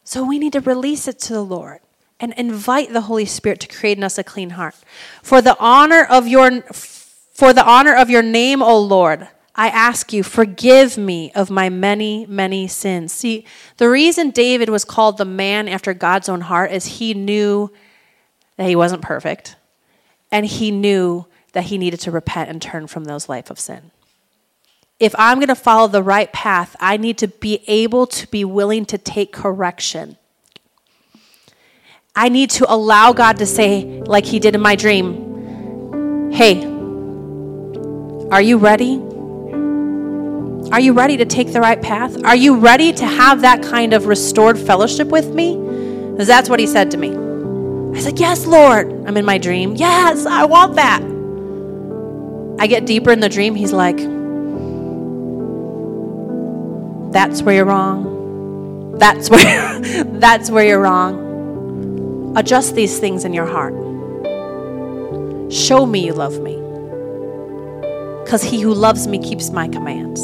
So 0.06 0.22
we 0.22 0.38
need 0.38 0.52
to 0.52 0.60
release 0.60 1.08
it 1.08 1.18
to 1.20 1.34
the 1.34 1.46
Lord 1.46 1.80
and 2.20 2.34
invite 2.34 2.92
the 2.92 3.02
Holy 3.02 3.24
Spirit 3.24 3.62
to 3.62 3.70
create 3.70 3.98
in 3.98 4.04
us 4.04 4.18
a 4.18 4.24
clean 4.24 4.52
heart. 4.52 4.76
For 5.24 5.42
the 5.42 5.58
honor 5.60 6.04
of 6.04 6.28
your 6.28 6.62
for 6.62 7.54
the 7.54 7.66
honor 7.66 7.96
of 7.96 8.10
your 8.10 8.22
name, 8.22 8.62
O 8.62 8.78
Lord, 8.78 9.30
I 9.56 9.70
ask 9.70 10.12
you, 10.12 10.22
forgive 10.22 10.98
me 10.98 11.32
of 11.34 11.50
my 11.50 11.70
many, 11.70 12.26
many 12.26 12.68
sins. 12.68 13.14
See, 13.14 13.46
the 13.78 13.90
reason 13.90 14.30
David 14.32 14.68
was 14.68 14.84
called 14.84 15.18
the 15.18 15.26
man 15.26 15.70
after 15.70 15.94
God's 15.94 16.28
own 16.28 16.42
heart 16.42 16.72
is 16.74 16.98
he 16.98 17.14
knew 17.14 17.72
that 18.58 18.68
he 18.68 18.76
wasn't 18.76 19.02
perfect, 19.02 19.56
and 20.32 20.46
he 20.46 20.72
knew 20.72 21.26
that 21.54 21.66
he 21.66 21.78
needed 21.78 22.00
to 22.02 22.12
repent 22.12 22.50
and 22.50 22.62
turn 22.62 22.88
from 22.88 23.06
those 23.06 23.30
life 23.30 23.50
of 23.50 23.60
sin. 23.60 23.92
If 25.00 25.14
I'm 25.18 25.38
going 25.38 25.48
to 25.48 25.56
follow 25.56 25.88
the 25.88 26.04
right 26.04 26.32
path, 26.32 26.76
I 26.80 26.98
need 26.98 27.18
to 27.20 27.28
be 27.28 27.64
able 27.68 28.08
to 28.08 28.28
be 28.28 28.46
willing 28.46 28.86
to 28.86 28.98
take 28.98 29.34
correction. 29.34 30.18
I 32.16 32.30
need 32.30 32.52
to 32.52 32.72
allow 32.72 33.12
God 33.12 33.38
to 33.38 33.46
say, 33.46 34.02
like 34.06 34.26
he 34.26 34.40
did 34.40 34.56
in 34.56 34.62
my 34.62 34.76
dream, 34.76 36.32
hey, 36.32 36.64
are 38.30 38.42
you 38.42 38.58
ready? 38.58 39.02
Are 40.72 40.80
you 40.80 40.94
ready 40.94 41.18
to 41.18 41.26
take 41.26 41.54
the 41.54 41.60
right 41.60 41.82
path? 41.82 42.24
Are 42.24 42.36
you 42.36 42.58
ready 42.58 42.94
to 42.94 43.06
have 43.06 43.42
that 43.42 43.62
kind 43.62 43.94
of 43.94 44.06
restored 44.06 44.58
fellowship 44.58 45.10
with 45.10 45.34
me? 45.34 45.56
Because 46.12 46.28
that's 46.28 46.50
what 46.50 46.60
he 46.60 46.68
said 46.68 46.92
to 46.92 46.98
me. 46.98 47.23
I 47.94 48.00
said, 48.00 48.20
Yes, 48.20 48.46
Lord. 48.46 48.92
I'm 49.06 49.18
in 49.18 49.26
my 49.26 49.38
dream. 49.38 49.76
Yes, 49.76 50.26
I 50.26 50.46
want 50.46 50.76
that. 50.76 51.02
I 52.62 52.68
get 52.68 52.86
deeper 52.86 53.12
in 53.12 53.20
the 53.20 53.30
dream. 53.30 53.56
He's 53.56 53.74
like, 53.74 53.98
That's 57.14 57.42
where 57.44 57.56
you're 57.56 57.66
wrong. 57.66 58.98
That's 58.98 59.30
where 59.30 59.80
that's 60.20 60.50
where 60.50 60.66
you're 60.66 60.82
wrong. 60.82 62.34
Adjust 62.36 62.76
these 62.76 63.00
things 63.00 63.26
in 63.26 63.34
your 63.34 63.46
heart. 63.46 63.74
Show 65.52 65.86
me 65.86 66.06
you 66.06 66.14
love 66.14 66.40
me 66.40 66.56
because 68.24 68.42
he 68.42 68.60
who 68.62 68.74
loves 68.74 69.08
me 69.08 69.20
keeps 69.20 69.52
my 69.52 69.68
commands. 69.68 70.22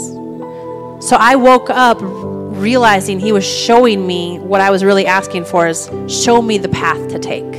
So 1.06 1.16
I 1.18 1.36
woke 1.36 1.70
up 1.70 2.00
realizing 2.62 3.20
he 3.20 3.32
was 3.32 3.46
showing 3.46 4.06
me 4.06 4.40
what 4.40 4.62
I 4.62 4.70
was 4.70 4.84
really 4.84 5.06
asking 5.06 5.46
for 5.46 5.68
is 5.68 5.90
show 6.08 6.42
me 6.42 6.58
the 6.58 6.70
path 6.70 7.10
to 7.10 7.20
take. 7.20 7.54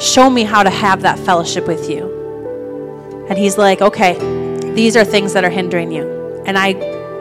Show 0.00 0.28
me 0.28 0.42
how 0.42 0.62
to 0.62 0.70
have 0.70 1.02
that 1.02 1.18
fellowship 1.18 1.66
with 1.66 1.88
you. 1.88 3.26
And 3.28 3.38
he's 3.38 3.56
like, 3.56 3.80
okay, 3.80 4.14
these 4.74 4.96
are 4.96 5.04
things 5.04 5.32
that 5.32 5.44
are 5.44 5.50
hindering 5.50 5.92
you. 5.92 6.42
And 6.46 6.58
I 6.58 6.72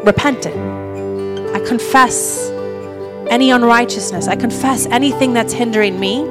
repented. 0.03 0.55
I 1.55 1.59
confess 1.65 2.49
any 3.29 3.51
unrighteousness. 3.51 4.27
I 4.27 4.35
confess 4.35 4.85
anything 4.87 5.33
that's 5.33 5.53
hindering 5.53 5.99
me. 5.99 6.23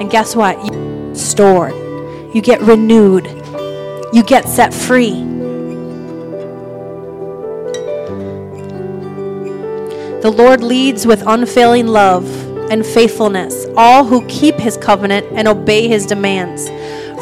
And 0.00 0.10
guess 0.10 0.36
what? 0.36 0.56
You 0.64 1.14
stored. 1.14 1.74
You 2.34 2.40
get 2.40 2.60
renewed 2.60 3.26
you 4.12 4.24
get 4.24 4.48
set 4.48 4.74
free. 4.74 5.12
The 10.22 10.30
Lord 10.30 10.62
leads 10.62 11.06
with 11.06 11.22
unfailing 11.26 11.86
love 11.86 12.26
and 12.70 12.84
faithfulness 12.84 13.66
all 13.76 14.04
who 14.04 14.26
keep 14.26 14.54
his 14.56 14.76
covenant 14.76 15.26
and 15.32 15.48
obey 15.48 15.88
his 15.88 16.04
demands. 16.04 16.68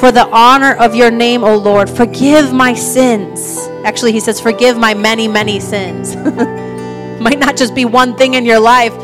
For 0.01 0.13
the 0.13 0.29
honor 0.33 0.75
of 0.75 0.95
your 0.95 1.11
name, 1.11 1.45
O 1.45 1.57
Lord, 1.57 1.89
forgive 1.89 2.53
my 2.53 2.75
sins. 2.75 3.69
Actually, 3.85 4.13
he 4.13 4.21
says, 4.21 4.41
forgive 4.41 4.77
my 4.77 4.95
many, 4.95 5.29
many 5.29 5.61
sins. 5.61 6.17
Might 7.21 7.39
not 7.39 7.57
just 7.57 7.75
be 7.75 7.85
one 7.85 8.17
thing 8.17 8.35
in 8.35 8.45
your 8.45 8.61
life. 8.61 8.95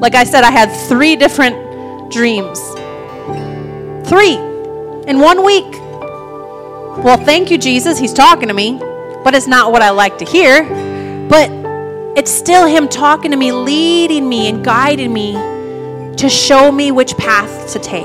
Like 0.00 0.14
I 0.14 0.24
said, 0.24 0.44
I 0.44 0.50
had 0.50 0.66
three 0.88 1.16
different 1.16 2.12
dreams. 2.12 2.60
Three 4.08 4.34
in 5.08 5.20
one 5.20 5.44
week. 5.44 5.70
Well, 7.04 7.16
thank 7.16 7.50
you, 7.50 7.58
Jesus. 7.58 7.98
He's 7.98 8.12
talking 8.12 8.48
to 8.48 8.54
me, 8.54 8.78
but 9.24 9.34
it's 9.34 9.46
not 9.46 9.72
what 9.72 9.82
I 9.82 9.90
like 9.90 10.18
to 10.18 10.24
hear. 10.24 10.64
But 11.28 11.63
it's 12.16 12.30
still 12.30 12.66
Him 12.66 12.88
talking 12.88 13.30
to 13.30 13.36
me, 13.36 13.52
leading 13.52 14.28
me, 14.28 14.48
and 14.48 14.64
guiding 14.64 15.12
me 15.12 15.32
to 16.16 16.28
show 16.28 16.70
me 16.70 16.92
which 16.92 17.16
path 17.16 17.72
to 17.72 17.78
take. 17.78 18.04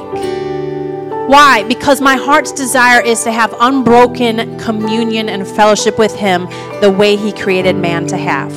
Why? 1.30 1.64
Because 1.68 2.02
my 2.02 2.16
heart's 2.16 2.52
desire 2.52 3.02
is 3.02 3.24
to 3.24 3.32
have 3.32 3.54
unbroken 3.60 4.60
communion 4.60 5.30
and 5.30 5.48
fellowship 5.48 6.00
with 6.00 6.16
Him 6.16 6.46
the 6.82 6.92
way 6.92 7.16
He 7.16 7.32
created 7.32 7.76
man 7.76 8.08
to 8.08 8.18
have. 8.18 8.52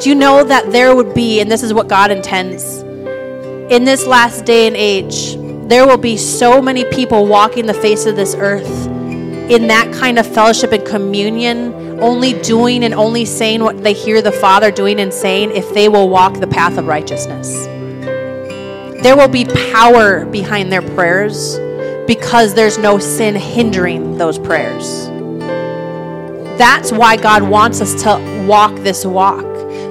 Do 0.00 0.08
you 0.08 0.14
know 0.14 0.44
that 0.44 0.70
there 0.70 0.94
would 0.94 1.14
be, 1.14 1.40
and 1.40 1.50
this 1.50 1.62
is 1.62 1.72
what 1.72 1.88
God 1.88 2.10
intends, 2.10 2.82
in 3.72 3.84
this 3.84 4.06
last 4.06 4.44
day 4.44 4.66
and 4.66 4.76
age, 4.76 5.36
there 5.68 5.86
will 5.86 5.98
be 5.98 6.16
so 6.16 6.62
many 6.62 6.84
people 6.84 7.26
walking 7.26 7.66
the 7.66 7.74
face 7.74 8.06
of 8.06 8.16
this 8.16 8.34
earth 8.34 8.86
in 9.50 9.68
that 9.68 9.92
kind 9.94 10.18
of 10.18 10.26
fellowship 10.26 10.72
and 10.72 10.86
communion, 10.86 12.00
only 12.00 12.34
doing 12.42 12.84
and 12.84 12.94
only 12.94 13.24
saying 13.24 13.62
what 13.62 13.82
they 13.82 13.92
hear 13.92 14.20
the 14.20 14.32
Father 14.32 14.70
doing 14.70 15.00
and 15.00 15.12
saying 15.12 15.50
if 15.52 15.72
they 15.72 15.88
will 15.88 16.08
walk 16.08 16.34
the 16.40 16.46
path 16.46 16.76
of 16.76 16.86
righteousness. 16.86 17.66
There 19.02 19.16
will 19.16 19.28
be 19.28 19.44
power 19.72 20.26
behind 20.26 20.70
their 20.70 20.82
prayers 20.82 21.58
because 22.06 22.54
there's 22.54 22.78
no 22.78 22.98
sin 22.98 23.34
hindering 23.36 24.18
those 24.18 24.38
prayers. 24.38 25.06
That's 26.58 26.90
why 26.90 27.16
God 27.16 27.42
wants 27.42 27.80
us 27.80 28.02
to 28.02 28.46
walk 28.46 28.74
this 28.76 29.06
walk 29.06 29.44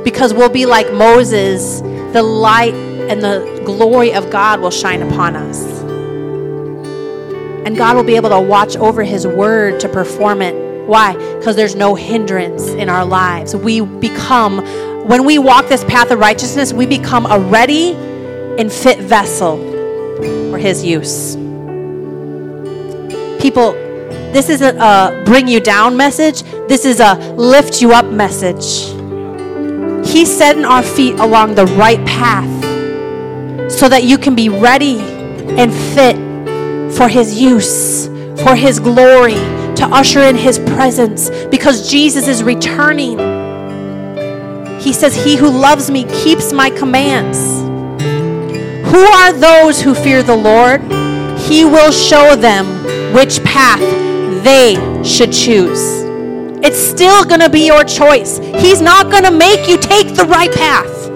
because 0.04 0.34
we'll 0.34 0.50
be 0.50 0.66
like 0.66 0.92
Moses, 0.94 1.82
the 2.14 2.22
light 2.22 2.74
and 2.74 3.24
the 3.24 3.62
glory 3.66 4.14
of 4.14 4.30
God 4.30 4.60
will 4.60 4.72
shine 4.72 5.02
upon 5.02 5.36
us. 5.36 5.77
And 7.68 7.76
God 7.76 7.98
will 7.98 8.06
be 8.06 8.16
able 8.16 8.30
to 8.30 8.40
watch 8.40 8.78
over 8.78 9.04
His 9.04 9.28
word 9.28 9.82
to 9.82 9.90
perform 9.90 10.42
it. 10.42 10.88
Why? 10.88 11.18
Because 11.36 11.58
there's 11.58 11.76
no 11.76 11.96
hindrance 11.96 12.66
in 12.70 12.88
our 12.88 13.04
lives. 13.04 13.54
We 13.54 13.82
become, 13.82 14.60
when 15.06 15.26
we 15.26 15.38
walk 15.38 15.68
this 15.68 15.84
path 15.84 16.10
of 16.12 16.18
righteousness, 16.18 16.72
we 16.72 16.86
become 16.86 17.26
a 17.26 17.38
ready 17.38 17.92
and 18.58 18.72
fit 18.72 19.00
vessel 19.00 19.58
for 20.50 20.58
His 20.58 20.86
use. 20.86 21.36
People, 23.42 23.74
this 24.32 24.48
isn't 24.48 24.78
a 24.78 25.24
bring 25.26 25.50
you 25.50 25.60
down 25.60 25.98
message, 25.98 26.44
this 26.70 26.86
is 26.86 27.02
a 27.02 27.16
lift 27.36 27.82
you 27.82 27.92
up 27.92 28.06
message. 28.06 28.86
He's 30.08 30.34
setting 30.34 30.64
our 30.64 30.84
feet 30.84 31.20
along 31.20 31.56
the 31.56 31.66
right 31.66 32.00
path 32.08 32.48
so 33.70 33.90
that 33.90 34.06
you 34.06 34.18
can 34.18 34.36
be 34.36 34.48
ready 34.48 35.00
and 35.00 35.74
fit 35.74 36.27
for 36.96 37.08
His 37.08 37.40
use, 37.40 38.08
for 38.42 38.56
His 38.56 38.80
glory, 38.80 39.36
to 39.76 39.88
usher 39.92 40.22
in 40.22 40.36
His 40.36 40.60
presence 40.60 41.30
because 41.48 41.90
Jesus 41.90 42.28
is 42.28 42.44
returning. 42.44 43.18
He 44.80 44.94
says, 44.94 45.16
He 45.16 45.36
who 45.36 45.50
loves 45.50 45.92
me 45.92 46.04
keeps 46.06 46.54
my 46.54 46.70
commands. 46.70 47.38
Who 48.90 49.04
are 49.04 49.34
those 49.34 49.82
who 49.82 49.94
fear 49.94 50.24
the 50.24 50.36
Lord? 50.36 50.82
He 51.40 51.66
will 51.66 51.92
show 51.92 52.36
them 52.36 53.14
which 53.14 53.44
path 53.44 53.82
they 54.44 54.76
should 55.04 55.32
choose. 55.32 56.04
It's 56.64 56.80
still 56.80 57.24
going 57.26 57.42
to 57.42 57.50
be 57.50 57.66
your 57.66 57.84
choice. 57.84 58.40
He's 58.40 58.82
not 58.82 59.12
going 59.12 59.24
to 59.24 59.32
make 59.32 59.68
you 59.70 59.78
take 59.78 60.16
the 60.16 60.26
right 60.26 60.52
path. 60.52 61.10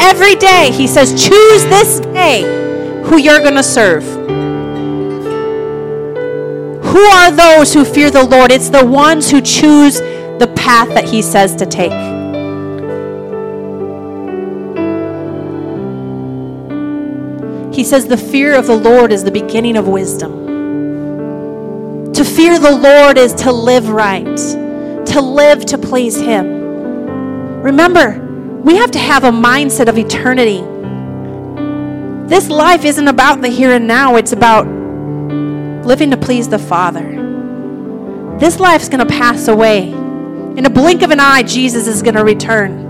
Every 0.00 0.34
day, 0.34 0.70
He 0.72 0.86
says, 0.86 1.10
choose 1.10 1.64
this 1.64 2.00
day 2.00 2.42
who 3.04 3.16
you're 3.18 3.40
going 3.40 3.54
to 3.54 3.62
serve. 3.62 4.04
Who 6.88 7.00
are 7.00 7.30
those 7.30 7.74
who 7.74 7.84
fear 7.84 8.10
the 8.10 8.24
Lord? 8.24 8.50
It's 8.50 8.70
the 8.70 8.82
ones 8.82 9.30
who 9.30 9.42
choose 9.42 10.00
the 10.00 10.50
path 10.56 10.88
that 10.94 11.04
He 11.04 11.20
says 11.20 11.54
to 11.56 11.66
take. 11.66 11.92
He 17.74 17.84
says, 17.84 18.06
The 18.06 18.16
fear 18.16 18.54
of 18.54 18.66
the 18.66 18.74
Lord 18.74 19.12
is 19.12 19.22
the 19.22 19.30
beginning 19.30 19.76
of 19.76 19.86
wisdom. 19.86 20.46
To 22.14 22.24
fear 22.24 22.58
the 22.58 22.74
Lord 22.74 23.18
is 23.18 23.34
to 23.34 23.52
live 23.52 23.90
right, 23.90 24.36
to 25.06 25.20
live 25.20 25.66
to 25.66 25.76
please 25.76 26.16
Him. 26.16 26.46
Remember, 27.60 28.18
we 28.64 28.76
have 28.76 28.90
to 28.92 28.98
have 28.98 29.24
a 29.24 29.30
mindset 29.30 29.88
of 29.88 29.98
eternity. 29.98 30.62
This 32.28 32.48
life 32.48 32.86
isn't 32.86 33.08
about 33.08 33.42
the 33.42 33.48
here 33.48 33.72
and 33.72 33.86
now, 33.86 34.16
it's 34.16 34.32
about 34.32 34.77
living 35.84 36.10
to 36.10 36.16
please 36.16 36.48
the 36.48 36.58
Father. 36.58 37.26
This 38.38 38.60
life's 38.60 38.88
going 38.88 39.06
to 39.06 39.12
pass 39.12 39.48
away. 39.48 39.90
In 39.90 40.64
a 40.64 40.70
blink 40.70 41.02
of 41.02 41.10
an 41.10 41.20
eye, 41.20 41.42
Jesus 41.42 41.86
is 41.86 42.02
going 42.02 42.14
to 42.14 42.24
return. 42.24 42.88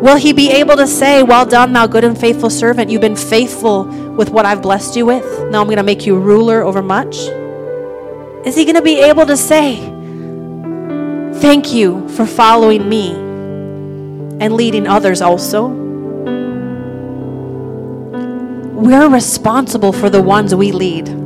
Will 0.00 0.16
he 0.16 0.32
be 0.32 0.50
able 0.50 0.76
to 0.76 0.86
say, 0.86 1.22
Well 1.22 1.46
done, 1.46 1.72
thou 1.72 1.86
good 1.86 2.04
and 2.04 2.18
faithful 2.18 2.50
servant? 2.50 2.90
You've 2.90 3.00
been 3.00 3.16
faithful 3.16 3.84
with 3.84 4.30
what 4.30 4.44
I've 4.46 4.62
blessed 4.62 4.96
you 4.96 5.06
with. 5.06 5.24
Now 5.50 5.60
I'm 5.60 5.66
going 5.66 5.78
to 5.78 5.82
make 5.82 6.06
you 6.06 6.18
ruler 6.18 6.62
over 6.62 6.82
much? 6.82 7.16
Is 8.44 8.54
he 8.54 8.64
going 8.64 8.76
to 8.76 8.82
be 8.82 9.00
able 9.00 9.26
to 9.26 9.36
say, 9.36 9.76
Thank 11.40 11.72
you 11.72 12.08
for 12.10 12.26
following 12.26 12.88
me 12.88 13.12
and 13.12 14.52
leading 14.52 14.86
others 14.86 15.22
also? 15.22 15.68
We're 18.74 19.08
responsible 19.08 19.92
for 19.92 20.10
the 20.10 20.20
ones 20.20 20.54
we 20.54 20.72
lead. 20.72 21.23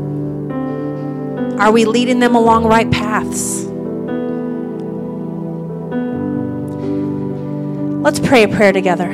Are 1.59 1.73
we 1.73 1.85
leading 1.85 2.21
them 2.21 2.37
along 2.37 2.67
right 2.67 2.89
paths? 2.89 3.65
Let's 8.01 8.21
pray 8.21 8.45
a 8.45 8.49
prayer 8.49 8.73
together. 8.73 9.13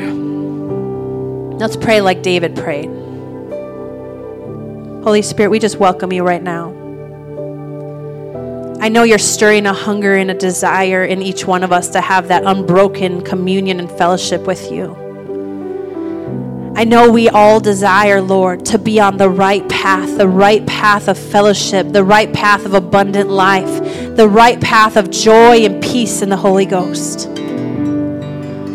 Let's 1.56 1.76
pray 1.76 2.02
like 2.02 2.22
David 2.22 2.54
prayed. 2.54 2.90
Holy 5.04 5.22
Spirit, 5.22 5.48
we 5.48 5.58
just 5.58 5.78
welcome 5.78 6.12
you 6.12 6.22
right 6.22 6.42
now. 6.42 6.68
I 8.80 8.90
know 8.90 9.04
you're 9.04 9.18
stirring 9.18 9.64
a 9.64 9.72
hunger 9.72 10.14
and 10.14 10.30
a 10.30 10.34
desire 10.34 11.02
in 11.02 11.22
each 11.22 11.46
one 11.46 11.62
of 11.62 11.72
us 11.72 11.88
to 11.90 12.02
have 12.02 12.28
that 12.28 12.44
unbroken 12.44 13.22
communion 13.22 13.80
and 13.80 13.90
fellowship 13.90 14.42
with 14.42 14.70
you. 14.70 15.03
I 16.76 16.82
know 16.82 17.08
we 17.08 17.28
all 17.28 17.60
desire, 17.60 18.20
Lord, 18.20 18.66
to 18.66 18.78
be 18.78 18.98
on 18.98 19.16
the 19.16 19.30
right 19.30 19.66
path, 19.68 20.18
the 20.18 20.28
right 20.28 20.66
path 20.66 21.06
of 21.06 21.16
fellowship, 21.16 21.92
the 21.92 22.02
right 22.02 22.32
path 22.32 22.64
of 22.66 22.74
abundant 22.74 23.30
life, 23.30 24.16
the 24.16 24.28
right 24.28 24.60
path 24.60 24.96
of 24.96 25.08
joy 25.08 25.64
and 25.64 25.80
peace 25.80 26.20
in 26.20 26.28
the 26.28 26.36
Holy 26.36 26.66
Ghost. 26.66 27.28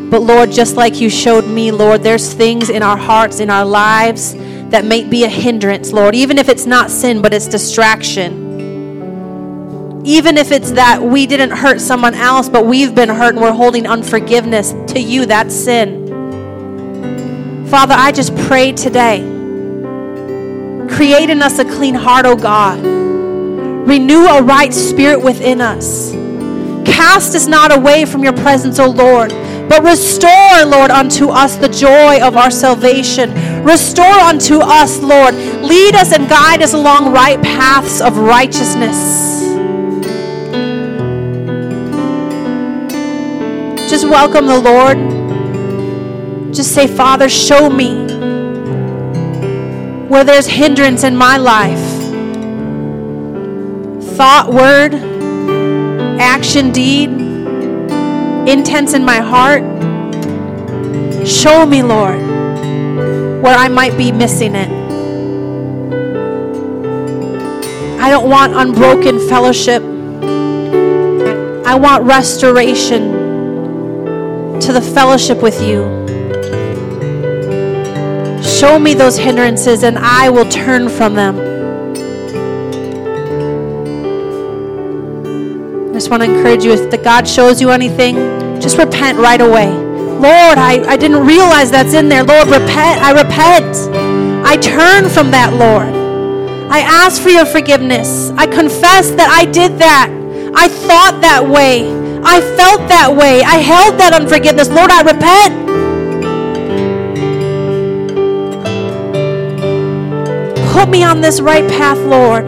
But 0.10 0.22
Lord, 0.22 0.52
just 0.52 0.78
like 0.78 1.02
you 1.02 1.10
showed 1.10 1.46
me, 1.46 1.72
Lord, 1.72 2.02
there's 2.02 2.34
things 2.34 2.70
in 2.70 2.84
our 2.84 2.98
hearts, 2.98 3.42
in 3.42 3.50
our 3.50 3.66
lives 3.66 4.34
that 4.70 4.86
may 4.86 5.04
be 5.04 5.26
a 5.26 5.30
hindrance, 5.30 5.92
Lord, 5.92 6.16
even 6.16 6.38
if 6.38 6.48
it's 6.48 6.66
not 6.66 6.90
sin, 6.90 7.22
but 7.22 7.34
it's 7.34 7.48
distraction 7.48 8.48
even 10.06 10.38
if 10.38 10.52
it's 10.52 10.72
that 10.72 11.02
we 11.02 11.28
didn't 11.28 11.52
hurt 11.52 11.80
someone 11.80 12.16
else, 12.16 12.50
but 12.50 12.66
we've 12.66 12.96
been 12.96 13.10
hurt 13.10 13.36
and 13.36 13.42
we're 13.44 13.52
holding 13.52 13.86
unforgiveness 13.86 14.72
to 14.92 15.00
you, 15.00 15.26
that's 15.26 15.54
sin. 15.54 16.09
Father, 17.70 17.94
I 17.96 18.12
just 18.12 18.36
pray 18.36 18.72
today. 18.72 19.20
Create 20.90 21.30
in 21.30 21.44
us 21.44 21.60
a 21.60 21.66
clean 21.66 21.94
heart, 21.94 22.26
O 22.26 22.36
God. 22.36 22.84
Renew 22.84 24.26
a 24.26 24.42
right 24.42 24.74
spirit 24.74 25.22
within 25.22 25.62
us. 25.62 26.12
Cast 26.84 27.36
us 27.36 27.46
not 27.46 27.72
away 27.72 28.06
from 28.06 28.24
your 28.24 28.34
presence, 28.34 28.80
O 28.80 28.90
Lord, 28.90 29.30
but 29.70 29.84
restore, 29.84 30.66
Lord, 30.66 30.90
unto 30.90 31.30
us 31.30 31.58
the 31.58 31.70
joy 31.70 32.20
of 32.20 32.36
our 32.36 32.50
salvation. 32.50 33.32
Restore 33.64 34.06
unto 34.06 34.62
us, 34.62 34.98
Lord. 35.04 35.36
Lead 35.36 35.94
us 35.94 36.12
and 36.12 36.28
guide 36.28 36.64
us 36.64 36.74
along 36.74 37.14
right 37.14 37.40
paths 37.40 38.02
of 38.02 38.18
righteousness. 38.18 39.44
Just 43.92 44.06
welcome 44.06 44.48
the 44.48 44.60
Lord. 44.60 45.19
Just 46.60 46.76
say, 46.76 46.88
Father, 46.88 47.30
show 47.30 47.70
me 47.70 48.04
where 50.10 50.26
there's 50.26 50.46
hindrance 50.46 51.06
in 51.06 51.16
my 51.16 51.38
life. 51.38 51.80
Thought, 54.18 54.52
word, 54.52 54.94
action, 56.20 56.74
deed, 56.74 57.12
intense 58.46 58.94
in 58.94 59.06
my 59.06 59.20
heart. 59.20 59.62
Show 61.26 61.66
me, 61.66 61.82
Lord, 61.82 62.20
where 63.42 63.56
I 63.58 63.70
might 63.70 63.98
be 63.98 64.12
missing 64.12 64.54
it. 64.54 64.70
I 68.02 68.10
don't 68.10 68.30
want 68.30 68.54
unbroken 68.54 69.18
fellowship. 69.30 69.82
I 71.66 71.76
want 71.76 72.04
restoration 72.04 73.14
to 74.60 74.74
the 74.74 74.82
fellowship 74.82 75.42
with 75.42 75.62
you. 75.62 75.99
Show 78.60 78.78
me 78.78 78.94
those 78.94 79.18
hindrances 79.18 79.84
and 79.84 79.98
I 79.98 80.30
will 80.30 80.44
turn 80.50 80.90
from 80.90 81.14
them. 81.14 81.38
I 85.90 85.94
just 85.94 86.10
want 86.10 86.24
to 86.24 86.30
encourage 86.30 86.66
you 86.66 86.74
if 86.74 86.92
the 86.92 86.98
God 86.98 87.26
shows 87.26 87.62
you 87.62 87.70
anything, 87.70 88.16
just 88.60 88.78
repent 88.78 89.18
right 89.18 89.40
away. 89.40 89.72
Lord, 89.72 90.58
I, 90.58 90.84
I 90.90 90.98
didn't 90.98 91.26
realize 91.26 91.72
that's 91.72 91.94
in 91.94 92.10
there. 92.10 92.26
Lord, 92.26 92.50
repent. 92.50 93.02
I 93.02 93.12
repent. 93.12 93.78
I 94.46 94.58
turn 94.58 95.10
from 95.10 95.32
that, 95.32 95.54
Lord. 95.54 95.96
I 96.70 96.80
ask 96.80 97.22
for 97.22 97.30
your 97.30 97.46
forgiveness. 97.46 98.32
I 98.32 98.46
confess 98.46 99.12
that 99.12 99.30
I 99.32 99.46
did 99.50 99.80
that. 99.80 100.10
I 100.54 100.68
thought 100.68 101.22
that 101.22 101.48
way. 101.48 101.88
I 102.26 102.42
felt 102.58 102.90
that 102.90 103.16
way. 103.16 103.42
I 103.42 103.56
held 103.56 103.98
that 104.02 104.12
unforgiveness. 104.12 104.68
Lord, 104.68 104.92
I 104.92 105.02
repent. 105.04 105.89
Put 110.80 110.88
me 110.88 111.04
on 111.04 111.20
this 111.20 111.42
right 111.42 111.70
path, 111.70 111.98
Lord. 111.98 112.46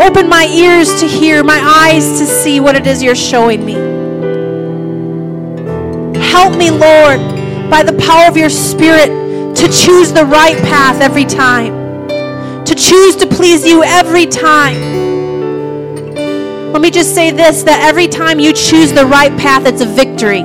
Open 0.00 0.28
my 0.28 0.46
ears 0.46 0.98
to 1.00 1.06
hear, 1.06 1.44
my 1.44 1.60
eyes 1.60 2.18
to 2.18 2.26
see 2.26 2.58
what 2.58 2.74
it 2.74 2.88
is 2.88 3.04
you're 3.04 3.14
showing 3.14 3.64
me. 3.64 3.74
Help 6.18 6.56
me, 6.56 6.72
Lord, 6.72 7.20
by 7.70 7.84
the 7.84 7.96
power 8.04 8.26
of 8.26 8.36
your 8.36 8.50
Spirit, 8.50 9.06
to 9.54 9.68
choose 9.68 10.12
the 10.12 10.24
right 10.24 10.56
path 10.64 11.00
every 11.00 11.24
time, 11.24 12.08
to 12.64 12.74
choose 12.74 13.14
to 13.14 13.26
please 13.28 13.64
you 13.64 13.84
every 13.84 14.26
time. 14.26 14.74
Let 16.72 16.82
me 16.82 16.90
just 16.90 17.14
say 17.14 17.30
this 17.30 17.62
that 17.62 17.86
every 17.88 18.08
time 18.08 18.40
you 18.40 18.52
choose 18.52 18.92
the 18.92 19.06
right 19.06 19.30
path, 19.38 19.66
it's 19.66 19.82
a 19.82 19.86
victory. 19.86 20.42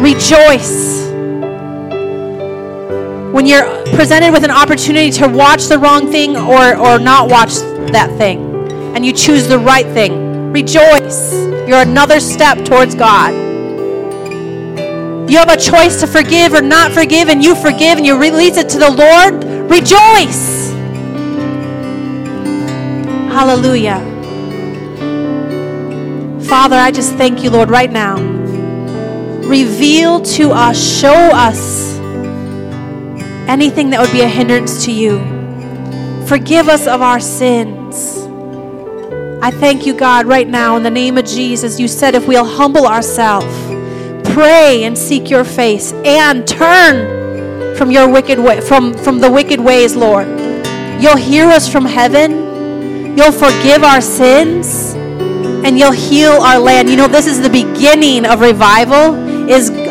Rejoice. 0.00 1.03
When 3.44 3.52
you're 3.52 3.84
presented 3.94 4.32
with 4.32 4.42
an 4.42 4.50
opportunity 4.50 5.10
to 5.18 5.28
watch 5.28 5.66
the 5.66 5.78
wrong 5.78 6.10
thing 6.10 6.34
or, 6.34 6.78
or 6.78 6.98
not 6.98 7.28
watch 7.28 7.52
that 7.92 8.08
thing, 8.16 8.40
and 8.96 9.04
you 9.04 9.12
choose 9.12 9.46
the 9.46 9.58
right 9.58 9.84
thing, 9.88 10.50
rejoice. 10.50 11.30
You're 11.68 11.82
another 11.82 12.20
step 12.20 12.64
towards 12.64 12.94
God. 12.94 13.34
You 15.28 15.36
have 15.36 15.50
a 15.50 15.58
choice 15.58 16.00
to 16.00 16.06
forgive 16.06 16.54
or 16.54 16.62
not 16.62 16.92
forgive, 16.92 17.28
and 17.28 17.44
you 17.44 17.54
forgive 17.54 17.98
and 17.98 18.06
you 18.06 18.18
release 18.18 18.56
it 18.56 18.70
to 18.70 18.78
the 18.78 18.90
Lord. 18.90 19.44
Rejoice. 19.70 20.70
Hallelujah. 23.30 24.00
Father, 26.48 26.76
I 26.76 26.90
just 26.90 27.12
thank 27.16 27.42
you, 27.42 27.50
Lord, 27.50 27.68
right 27.68 27.92
now. 27.92 28.16
Reveal 29.46 30.22
to 30.22 30.52
us, 30.52 30.82
show 30.98 31.12
us 31.12 31.93
anything 33.48 33.90
that 33.90 34.00
would 34.00 34.12
be 34.12 34.22
a 34.22 34.28
hindrance 34.28 34.84
to 34.84 34.92
you. 34.92 35.18
Forgive 36.26 36.68
us 36.68 36.86
of 36.86 37.02
our 37.02 37.20
sins. 37.20 38.18
I 39.42 39.50
thank 39.50 39.84
you, 39.84 39.94
God, 39.94 40.26
right 40.26 40.48
now 40.48 40.76
in 40.76 40.82
the 40.82 40.90
name 40.90 41.18
of 41.18 41.26
Jesus. 41.26 41.78
You 41.78 41.86
said 41.86 42.14
if 42.14 42.26
we'll 42.26 42.46
humble 42.46 42.86
ourselves, 42.86 43.46
pray 44.32 44.84
and 44.84 44.96
seek 44.96 45.28
your 45.28 45.44
face, 45.44 45.92
and 46.04 46.46
turn 46.48 47.76
from 47.76 47.90
your 47.90 48.08
wicked 48.08 48.38
way, 48.38 48.60
from, 48.60 48.94
from 48.94 49.20
the 49.20 49.30
wicked 49.30 49.60
ways, 49.60 49.94
Lord. 49.94 50.26
You'll 51.00 51.16
hear 51.16 51.46
us 51.46 51.70
from 51.70 51.84
heaven. 51.84 53.16
You'll 53.16 53.32
forgive 53.32 53.84
our 53.84 54.00
sins 54.00 54.94
and 55.64 55.78
you'll 55.78 55.92
heal 55.92 56.32
our 56.32 56.58
land. 56.58 56.88
You 56.88 56.96
know, 56.96 57.08
this 57.08 57.26
is 57.26 57.40
the 57.40 57.50
beginning 57.50 58.26
of 58.26 58.40
revival 58.40 59.14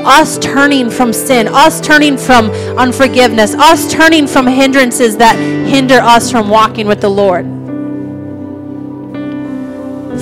us 0.05 0.37
turning 0.37 0.89
from 0.89 1.13
sin, 1.13 1.47
us 1.47 1.81
turning 1.81 2.17
from 2.17 2.49
unforgiveness, 2.77 3.53
us 3.55 3.91
turning 3.91 4.27
from 4.27 4.47
hindrances 4.47 5.17
that 5.17 5.35
hinder 5.37 5.99
us 5.99 6.31
from 6.31 6.49
walking 6.49 6.87
with 6.87 7.01
the 7.01 7.09
Lord. 7.09 7.45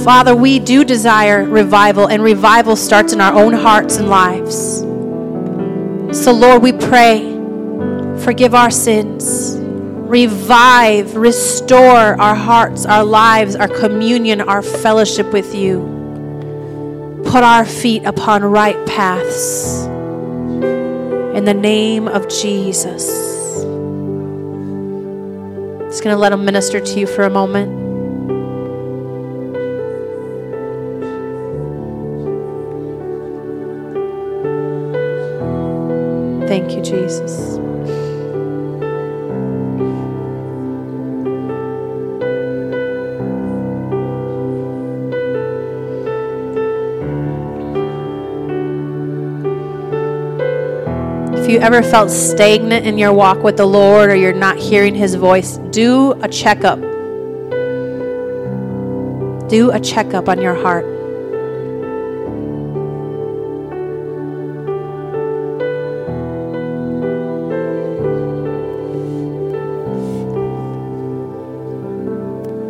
Father, 0.04 0.36
we 0.36 0.58
do 0.58 0.84
desire 0.84 1.44
revival, 1.44 2.08
and 2.08 2.24
revival 2.24 2.76
starts 2.76 3.14
in 3.14 3.22
our 3.22 3.34
own 3.34 3.54
hearts 3.54 3.98
and 3.98 4.10
lives. 4.10 4.80
So, 6.18 6.32
Lord, 6.32 6.64
we 6.64 6.72
pray, 6.72 7.32
forgive 8.24 8.56
our 8.56 8.72
sins, 8.72 9.58
revive, 9.60 11.16
restore 11.16 12.20
our 12.20 12.36
hearts, 12.36 12.86
our 12.86 13.04
lives, 13.04 13.56
our 13.56 13.68
communion, 13.68 14.42
our 14.42 14.62
fellowship 14.62 15.32
with 15.32 15.54
you. 15.54 15.91
Put 17.32 17.46
our 17.46 17.66
feet 17.66 18.04
upon 18.04 18.44
right 18.44 18.76
paths. 18.86 19.86
In 21.34 21.46
the 21.46 21.54
name 21.54 22.10
of 22.10 22.28
Jesus. 22.28 23.08
Just 25.88 26.04
going 26.04 26.14
to 26.14 26.18
let 26.18 26.34
him 26.34 26.44
minister 26.44 26.82
to 26.82 27.00
you 27.00 27.08
for 27.08 27.24
a 27.24 27.30
moment. 27.30 27.81
You 51.52 51.60
ever 51.60 51.84
felt 51.84 52.10
stagnant 52.10 52.88
in 52.88 52.98
your 52.98 53.12
walk 53.12 53.44
with 53.44 53.58
the 53.58 53.66
Lord 53.66 54.10
or 54.10 54.16
you're 54.16 54.32
not 54.32 54.58
hearing 54.58 54.96
His 54.96 55.16
voice, 55.16 55.58
do 55.72 56.14
a 56.22 56.30
checkup. 56.30 56.80
Do 59.50 59.72
a 59.74 59.80
checkup 59.82 60.30
on 60.30 60.42
your 60.42 60.56
heart. 60.56 60.86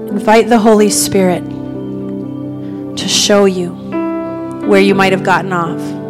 Invite 0.10 0.50
the 0.50 0.58
Holy 0.58 0.90
Spirit 0.90 1.44
to 2.98 3.08
show 3.08 3.46
you 3.46 3.70
where 4.68 4.82
you 4.82 4.96
might 4.96 5.12
have 5.12 5.24
gotten 5.24 5.54
off. 5.54 6.01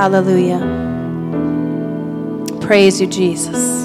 Hallelujah. 0.00 0.60
Praise 2.62 3.02
you, 3.02 3.06
Jesus. 3.06 3.52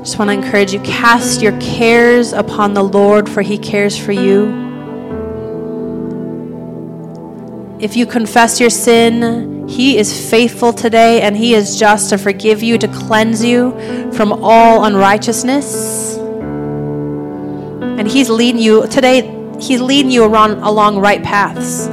Just 0.00 0.18
want 0.18 0.30
to 0.30 0.32
encourage 0.32 0.72
you 0.72 0.80
cast 0.80 1.42
your 1.42 1.52
cares 1.60 2.32
upon 2.32 2.72
the 2.72 2.82
Lord, 2.82 3.28
for 3.28 3.42
he 3.42 3.58
cares 3.58 3.98
for 3.98 4.12
you. 4.12 4.46
If 7.78 7.96
you 7.96 8.06
confess 8.06 8.58
your 8.58 8.70
sin, 8.70 9.68
he 9.68 9.98
is 9.98 10.30
faithful 10.30 10.72
today 10.72 11.20
and 11.20 11.36
he 11.36 11.52
is 11.52 11.78
just 11.78 12.08
to 12.08 12.16
forgive 12.16 12.62
you, 12.62 12.78
to 12.78 12.88
cleanse 12.88 13.44
you 13.44 13.72
from 14.12 14.32
all 14.32 14.84
unrighteousness. 14.84 15.95
He's 18.16 18.30
leading 18.30 18.62
you 18.62 18.86
today, 18.88 19.30
he's 19.60 19.82
leading 19.82 20.10
you 20.10 20.24
around 20.24 20.52
along 20.62 21.00
right 21.00 21.22
paths. 21.22 21.86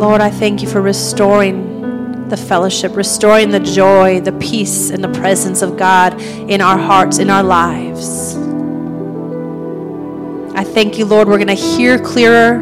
Lord, 0.00 0.22
I 0.22 0.30
thank 0.30 0.62
you 0.62 0.66
for 0.66 0.80
restoring 0.80 2.26
the 2.30 2.38
fellowship, 2.38 2.96
restoring 2.96 3.50
the 3.50 3.60
joy, 3.60 4.22
the 4.22 4.32
peace, 4.32 4.88
and 4.88 5.04
the 5.04 5.10
presence 5.10 5.60
of 5.60 5.76
God 5.76 6.18
in 6.22 6.62
our 6.62 6.78
hearts, 6.78 7.18
in 7.18 7.28
our 7.28 7.42
lives. 7.42 8.34
I 10.56 10.64
thank 10.64 10.96
you, 10.96 11.04
Lord. 11.04 11.28
We're 11.28 11.36
going 11.36 11.48
to 11.48 11.52
hear 11.52 11.98
clearer. 11.98 12.60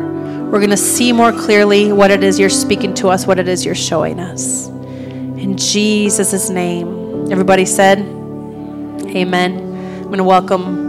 We're 0.51 0.59
going 0.59 0.71
to 0.71 0.77
see 0.77 1.13
more 1.13 1.31
clearly 1.31 1.93
what 1.93 2.11
it 2.11 2.25
is 2.25 2.41
you're 2.41 2.51
speaking 2.51 2.93
to 2.95 3.07
us, 3.07 3.25
what 3.25 3.39
it 3.39 3.47
is 3.47 3.65
you're 3.65 3.77
showing 3.77 4.19
us. 4.19 4.67
In 4.67 5.57
Jesus' 5.57 6.51
name. 6.51 6.98
Everybody 7.31 7.67
said, 7.67 7.99
Amen. 8.97 9.59
I'm 9.99 10.05
going 10.05 10.19
to 10.19 10.25
welcome. 10.25 10.89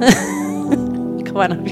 Come 1.26 1.36
on. 1.38 1.66